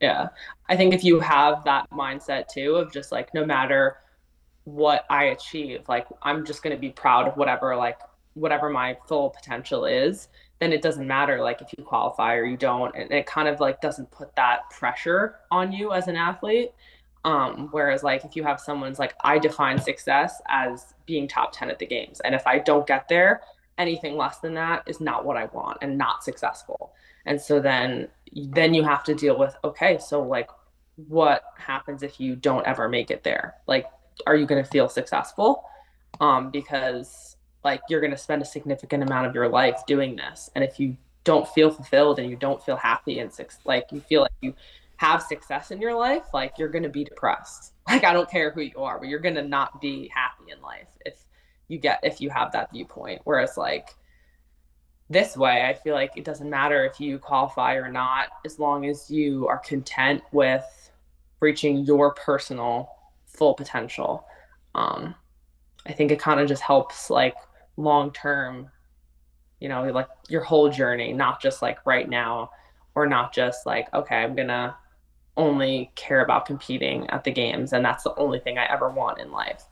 Yeah. 0.00 0.28
I 0.68 0.76
think 0.76 0.94
if 0.94 1.02
you 1.02 1.18
have 1.20 1.64
that 1.64 1.90
mindset 1.90 2.48
too 2.48 2.76
of 2.76 2.92
just 2.92 3.10
like 3.10 3.32
no 3.34 3.44
matter 3.44 3.96
what 4.64 5.04
I 5.10 5.24
achieve, 5.24 5.88
like 5.88 6.06
I'm 6.22 6.44
just 6.44 6.62
going 6.62 6.76
to 6.76 6.80
be 6.80 6.90
proud 6.90 7.26
of 7.26 7.36
whatever 7.36 7.74
like 7.74 7.98
whatever 8.34 8.70
my 8.70 8.96
full 9.08 9.30
potential 9.30 9.84
is, 9.84 10.28
then 10.60 10.72
it 10.72 10.82
doesn't 10.82 11.06
matter 11.06 11.40
like 11.42 11.60
if 11.62 11.68
you 11.76 11.84
qualify 11.84 12.34
or 12.34 12.44
you 12.44 12.56
don't 12.56 12.94
and 12.94 13.10
it 13.10 13.26
kind 13.26 13.48
of 13.48 13.60
like 13.60 13.80
doesn't 13.80 14.10
put 14.10 14.34
that 14.36 14.68
pressure 14.70 15.36
on 15.50 15.72
you 15.72 15.92
as 15.92 16.08
an 16.08 16.16
athlete 16.16 16.72
um, 17.24 17.68
whereas 17.72 18.02
like 18.02 18.24
if 18.24 18.36
you 18.36 18.44
have 18.44 18.60
someone's 18.60 18.98
like 18.98 19.14
I 19.22 19.38
define 19.38 19.78
success 19.80 20.40
as 20.48 20.94
being 21.06 21.28
top 21.28 21.52
10 21.52 21.70
at 21.70 21.78
the 21.78 21.86
games. 21.86 22.20
And 22.20 22.34
if 22.34 22.46
I 22.46 22.58
don't 22.58 22.86
get 22.86 23.08
there, 23.08 23.42
anything 23.76 24.16
less 24.16 24.38
than 24.38 24.54
that 24.54 24.82
is 24.86 25.00
not 25.00 25.24
what 25.24 25.36
I 25.36 25.46
want 25.46 25.78
and 25.82 25.98
not 25.98 26.24
successful. 26.24 26.92
And 27.26 27.40
so 27.40 27.60
then 27.60 28.08
then 28.34 28.74
you 28.74 28.84
have 28.84 29.04
to 29.04 29.14
deal 29.14 29.38
with 29.38 29.56
okay, 29.64 29.98
so 29.98 30.22
like 30.22 30.50
what 31.08 31.42
happens 31.56 32.02
if 32.02 32.18
you 32.20 32.36
don't 32.36 32.66
ever 32.66 32.88
make 32.88 33.10
it 33.10 33.24
there? 33.24 33.56
Like 33.66 33.86
are 34.26 34.36
you 34.36 34.46
going 34.46 34.62
to 34.62 34.68
feel 34.68 34.88
successful? 34.88 35.64
Um 36.20 36.50
because 36.50 37.36
like 37.64 37.80
you're 37.88 38.00
going 38.00 38.12
to 38.12 38.16
spend 38.16 38.42
a 38.42 38.46
significant 38.46 39.02
amount 39.02 39.26
of 39.26 39.34
your 39.34 39.48
life 39.48 39.84
doing 39.86 40.14
this 40.14 40.48
and 40.54 40.62
if 40.62 40.78
you 40.78 40.96
don't 41.24 41.48
feel 41.48 41.70
fulfilled 41.70 42.18
and 42.18 42.30
you 42.30 42.36
don't 42.36 42.64
feel 42.64 42.76
happy 42.76 43.18
and 43.18 43.30
like 43.64 43.86
you 43.92 44.00
feel 44.00 44.22
like 44.22 44.32
you 44.40 44.54
have 44.98 45.22
success 45.22 45.70
in 45.70 45.80
your 45.80 45.94
life, 45.94 46.24
like 46.34 46.58
you're 46.58 46.68
going 46.68 46.82
to 46.82 46.88
be 46.88 47.04
depressed. 47.04 47.72
Like 47.88 48.04
I 48.04 48.12
don't 48.12 48.30
care 48.30 48.50
who 48.50 48.60
you 48.60 48.76
are, 48.76 48.98
but 48.98 49.08
you're 49.08 49.18
going 49.18 49.36
to 49.36 49.42
not 49.42 49.80
be 49.80 50.10
happy 50.14 50.52
in 50.52 50.60
life 50.60 50.90
if 51.06 51.24
you 51.68 51.78
get 51.78 52.00
if 52.02 52.20
you 52.20 52.28
have 52.28 52.52
that 52.52 52.70
viewpoint. 52.70 53.22
Whereas 53.24 53.56
like 53.56 53.96
this 55.08 55.38
way, 55.38 55.64
I 55.64 55.72
feel 55.72 55.94
like 55.94 56.12
it 56.14 56.22
doesn't 56.22 56.50
matter 56.50 56.84
if 56.84 57.00
you 57.00 57.18
qualify 57.18 57.76
or 57.76 57.90
not 57.90 58.28
as 58.44 58.58
long 58.58 58.84
as 58.84 59.10
you 59.10 59.48
are 59.48 59.56
content 59.56 60.22
with 60.32 60.90
reaching 61.40 61.78
your 61.78 62.12
personal 62.12 62.90
full 63.24 63.54
potential. 63.54 64.26
Um 64.74 65.14
I 65.86 65.94
think 65.94 66.10
it 66.10 66.20
kind 66.20 66.40
of 66.40 66.46
just 66.46 66.62
helps 66.62 67.08
like 67.08 67.36
long 67.78 68.12
term 68.12 68.70
you 69.60 69.70
know, 69.70 69.84
like 69.84 70.08
your 70.28 70.42
whole 70.42 70.68
journey, 70.68 71.14
not 71.14 71.40
just 71.40 71.62
like 71.62 71.86
right 71.86 72.08
now 72.08 72.50
or 72.94 73.06
not 73.06 73.32
just 73.32 73.64
like, 73.64 73.92
okay, 73.94 74.16
I'm 74.16 74.36
to 74.36 74.76
only 75.38 75.90
care 75.94 76.22
about 76.22 76.44
competing 76.44 77.08
at 77.08 77.24
the 77.24 77.30
games 77.30 77.72
and 77.72 77.84
that's 77.84 78.04
the 78.04 78.14
only 78.16 78.40
thing 78.40 78.58
I 78.58 78.66
ever 78.66 78.90
want 78.90 79.20
in 79.20 79.32
life. 79.32 79.64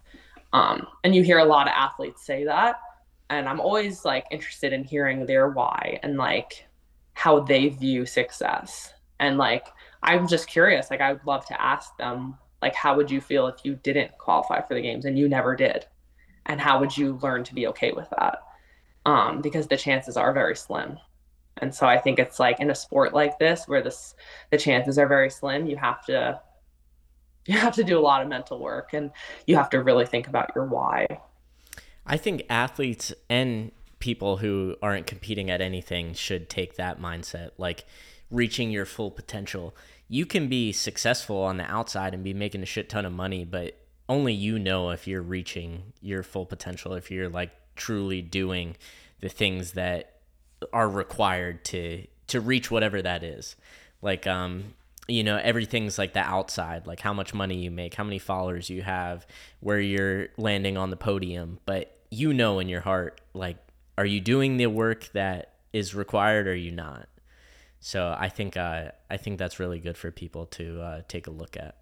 Um, 0.52 0.86
and 1.04 1.14
you 1.14 1.22
hear 1.22 1.38
a 1.38 1.44
lot 1.44 1.66
of 1.66 1.74
athletes 1.76 2.24
say 2.24 2.44
that. 2.44 2.80
And 3.28 3.48
I'm 3.48 3.60
always 3.60 4.04
like 4.04 4.24
interested 4.30 4.72
in 4.72 4.84
hearing 4.84 5.26
their 5.26 5.50
why 5.50 5.98
and 6.02 6.16
like 6.16 6.66
how 7.12 7.40
they 7.40 7.68
view 7.68 8.06
success. 8.06 8.94
And 9.18 9.36
like, 9.36 9.66
I'm 10.02 10.28
just 10.28 10.46
curious. 10.46 10.90
Like, 10.90 11.00
I 11.00 11.12
would 11.12 11.26
love 11.26 11.44
to 11.46 11.60
ask 11.60 11.96
them, 11.96 12.38
like, 12.62 12.74
how 12.74 12.96
would 12.96 13.10
you 13.10 13.20
feel 13.20 13.48
if 13.48 13.64
you 13.64 13.74
didn't 13.82 14.16
qualify 14.18 14.60
for 14.60 14.74
the 14.74 14.82
games 14.82 15.04
and 15.04 15.18
you 15.18 15.28
never 15.28 15.56
did? 15.56 15.86
And 16.46 16.60
how 16.60 16.78
would 16.78 16.96
you 16.96 17.18
learn 17.22 17.42
to 17.44 17.54
be 17.54 17.66
okay 17.68 17.92
with 17.92 18.08
that? 18.10 18.42
Um, 19.04 19.40
because 19.40 19.66
the 19.66 19.76
chances 19.76 20.16
are 20.16 20.32
very 20.32 20.54
slim. 20.54 20.98
And 21.59 21.74
so 21.74 21.86
I 21.86 21.98
think 21.98 22.18
it's 22.18 22.38
like 22.38 22.61
in 22.61 22.70
a 22.70 22.74
sport 22.74 23.14
like 23.14 23.38
this 23.38 23.66
where 23.66 23.82
this 23.82 24.14
the 24.50 24.59
chances 24.59 24.98
are 24.98 25.07
very 25.07 25.30
slim, 25.30 25.66
you 25.66 25.76
have 25.76 26.04
to 26.07 26.40
you 27.46 27.57
have 27.57 27.74
to 27.76 27.84
do 27.84 27.98
a 27.98 28.00
lot 28.00 28.22
of 28.22 28.28
mental 28.28 28.59
work 28.59 28.92
and 28.92 29.11
you 29.46 29.57
have 29.57 29.70
to 29.70 29.82
really 29.82 30.07
think 30.07 30.26
about 30.26 30.50
your 30.54 30.66
why. 30.66 31.07
I 32.04 32.16
think 32.16 32.44
athletes 32.48 33.12
and 33.30 33.72
people 33.98 34.38
who 34.38 34.76
aren't 34.82 35.07
competing 35.07 35.50
at 35.50 35.61
anything 35.61 36.14
should 36.14 36.48
take 36.48 36.76
that 36.76 37.00
mindset, 37.00 37.50
like 37.57 37.84
reaching 38.30 38.70
your 38.70 38.84
full 38.84 39.11
potential. 39.11 39.74
You 40.09 40.26
can 40.26 40.48
be 40.48 40.72
successful 40.72 41.38
on 41.38 41.57
the 41.57 41.64
outside 41.64 42.14
and 42.14 42.22
be 42.22 42.34
making 42.34 42.62
a 42.62 42.66
shit 42.66 42.88
ton 42.88 43.04
of 43.04 43.12
money, 43.12 43.44
but 43.44 43.76
only 44.09 44.32
you 44.32 44.59
know 44.59 44.90
if 44.90 45.07
you're 45.07 45.22
reaching 45.22 45.92
your 46.00 46.22
full 46.22 46.46
potential, 46.46 46.94
if 46.94 47.11
you're 47.11 47.28
like 47.28 47.50
truly 47.74 48.22
doing 48.22 48.76
the 49.20 49.28
things 49.28 49.72
that 49.72 50.15
are 50.72 50.88
required 50.88 51.64
to 51.64 52.06
to 52.28 52.40
reach 52.40 52.70
whatever 52.70 53.00
that 53.02 53.22
is. 53.22 53.56
Like 54.02 54.26
um 54.26 54.74
you 55.08 55.22
know 55.22 55.36
everything's 55.36 55.98
like 55.98 56.14
the 56.14 56.20
outside 56.20 56.86
like 56.86 57.00
how 57.00 57.12
much 57.12 57.32
money 57.32 57.56
you 57.56 57.70
make 57.70 57.94
how 57.94 58.02
many 58.02 58.18
followers 58.18 58.68
you 58.68 58.82
have 58.82 59.26
where 59.60 59.80
you're 59.80 60.28
landing 60.36 60.76
on 60.76 60.90
the 60.90 60.96
podium. 60.96 61.58
But 61.66 61.96
you 62.10 62.32
know 62.32 62.58
in 62.58 62.68
your 62.68 62.80
heart 62.80 63.20
like 63.34 63.58
are 63.98 64.06
you 64.06 64.20
doing 64.20 64.56
the 64.56 64.66
work 64.66 65.10
that 65.12 65.54
is 65.72 65.94
required 65.94 66.46
or 66.46 66.52
are 66.52 66.54
you 66.54 66.72
not? 66.72 67.08
So 67.80 68.16
i 68.18 68.28
think 68.28 68.56
uh, 68.56 68.90
i 69.10 69.16
think 69.16 69.38
that's 69.38 69.60
really 69.60 69.78
good 69.78 69.96
for 69.96 70.10
people 70.10 70.46
to 70.46 70.80
uh, 70.80 71.02
take 71.08 71.26
a 71.26 71.30
look 71.30 71.56
at. 71.56 71.76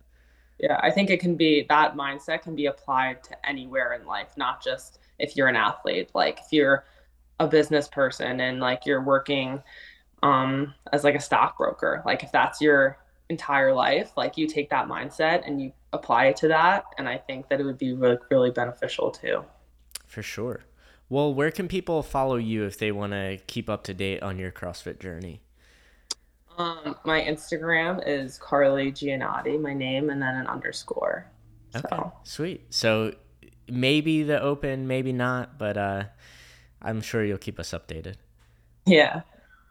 Yeah 0.59 0.79
i 0.83 0.91
think 0.91 1.11
it 1.11 1.21
can 1.21 1.35
be 1.37 1.65
that 1.69 1.97
mindset 1.97 2.43
can 2.43 2.55
be 2.55 2.67
applied 2.67 3.23
to 3.25 3.49
anywhere 3.49 3.95
in 3.95 4.07
life 4.07 4.37
not 4.37 4.63
just 4.63 4.99
if 5.19 5.37
you're 5.37 5.49
an 5.49 5.57
athlete. 5.57 6.11
Like 6.15 6.41
if 6.41 6.53
you're 6.53 6.85
a 7.41 7.47
business 7.47 7.89
person 7.89 8.41
and 8.41 8.61
like 8.61 8.87
you're 8.87 9.03
working 9.03 9.63
um 10.23 10.73
as 10.93 11.05
like 11.05 11.15
a 11.15 11.21
stockbroker 11.21 12.03
like 12.07 12.23
if 12.23 12.33
that's 12.33 12.61
your 12.61 12.99
entire 13.31 13.73
life 13.73 14.13
like 14.17 14.37
you 14.37 14.47
take 14.47 14.69
that 14.71 14.87
mindset 14.87 15.47
and 15.47 15.61
you 15.61 15.73
apply 15.93 16.27
it 16.27 16.37
to 16.37 16.49
that 16.49 16.85
and 16.99 17.09
i 17.09 17.17
think 17.17 17.49
that 17.49 17.61
it 17.61 17.65
would 17.65 17.79
be 17.79 17.93
really 17.93 18.19
really 18.31 18.51
beneficial 18.51 19.11
too. 19.11 19.45
For 20.07 20.23
sure. 20.23 20.65
Well 21.09 21.35
where 21.35 21.51
can 21.51 21.69
people 21.69 22.03
follow 22.03 22.37
you 22.37 22.65
if 22.65 22.79
they 22.79 22.93
want 22.93 23.13
to 23.13 23.39
keep 23.47 23.69
up 23.69 23.83
to 23.85 23.95
date 23.95 24.23
on 24.23 24.39
your 24.39 24.53
crossfit 24.53 25.01
journey? 25.01 25.41
Um 26.59 26.97
my 27.05 27.21
instagram 27.21 28.03
is 28.07 28.39
carly 28.39 28.93
giannotti 28.93 29.61
my 29.61 29.75
name 29.75 30.11
and 30.11 30.21
then 30.21 30.35
an 30.37 30.47
underscore. 30.47 31.27
Okay 31.75 31.87
so. 31.91 32.13
sweet. 32.23 32.67
So 32.71 33.15
maybe 33.69 34.23
the 34.23 34.41
open 34.41 34.87
maybe 34.87 35.13
not 35.13 35.59
but 35.59 35.77
uh 35.79 36.05
i'm 36.85 37.01
sure 37.01 37.25
you'll 37.25 37.39
keep 37.39 37.59
us 37.59 37.73
updated. 37.73 38.15
Yeah. 38.87 39.23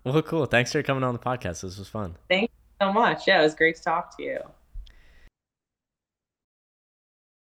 Well 0.03 0.21
cool. 0.21 0.45
Thanks 0.45 0.71
for 0.71 0.83
coming 0.83 1.03
on 1.03 1.13
the 1.13 1.19
podcast. 1.19 1.61
This 1.61 1.77
was 1.77 1.87
fun. 1.87 2.15
Thank 2.29 2.49
you 2.51 2.85
so 2.87 2.91
much. 2.91 3.27
Yeah, 3.27 3.39
it 3.39 3.43
was 3.43 3.55
great 3.55 3.75
to 3.77 3.83
talk 3.83 4.17
to 4.17 4.23
you. 4.23 4.39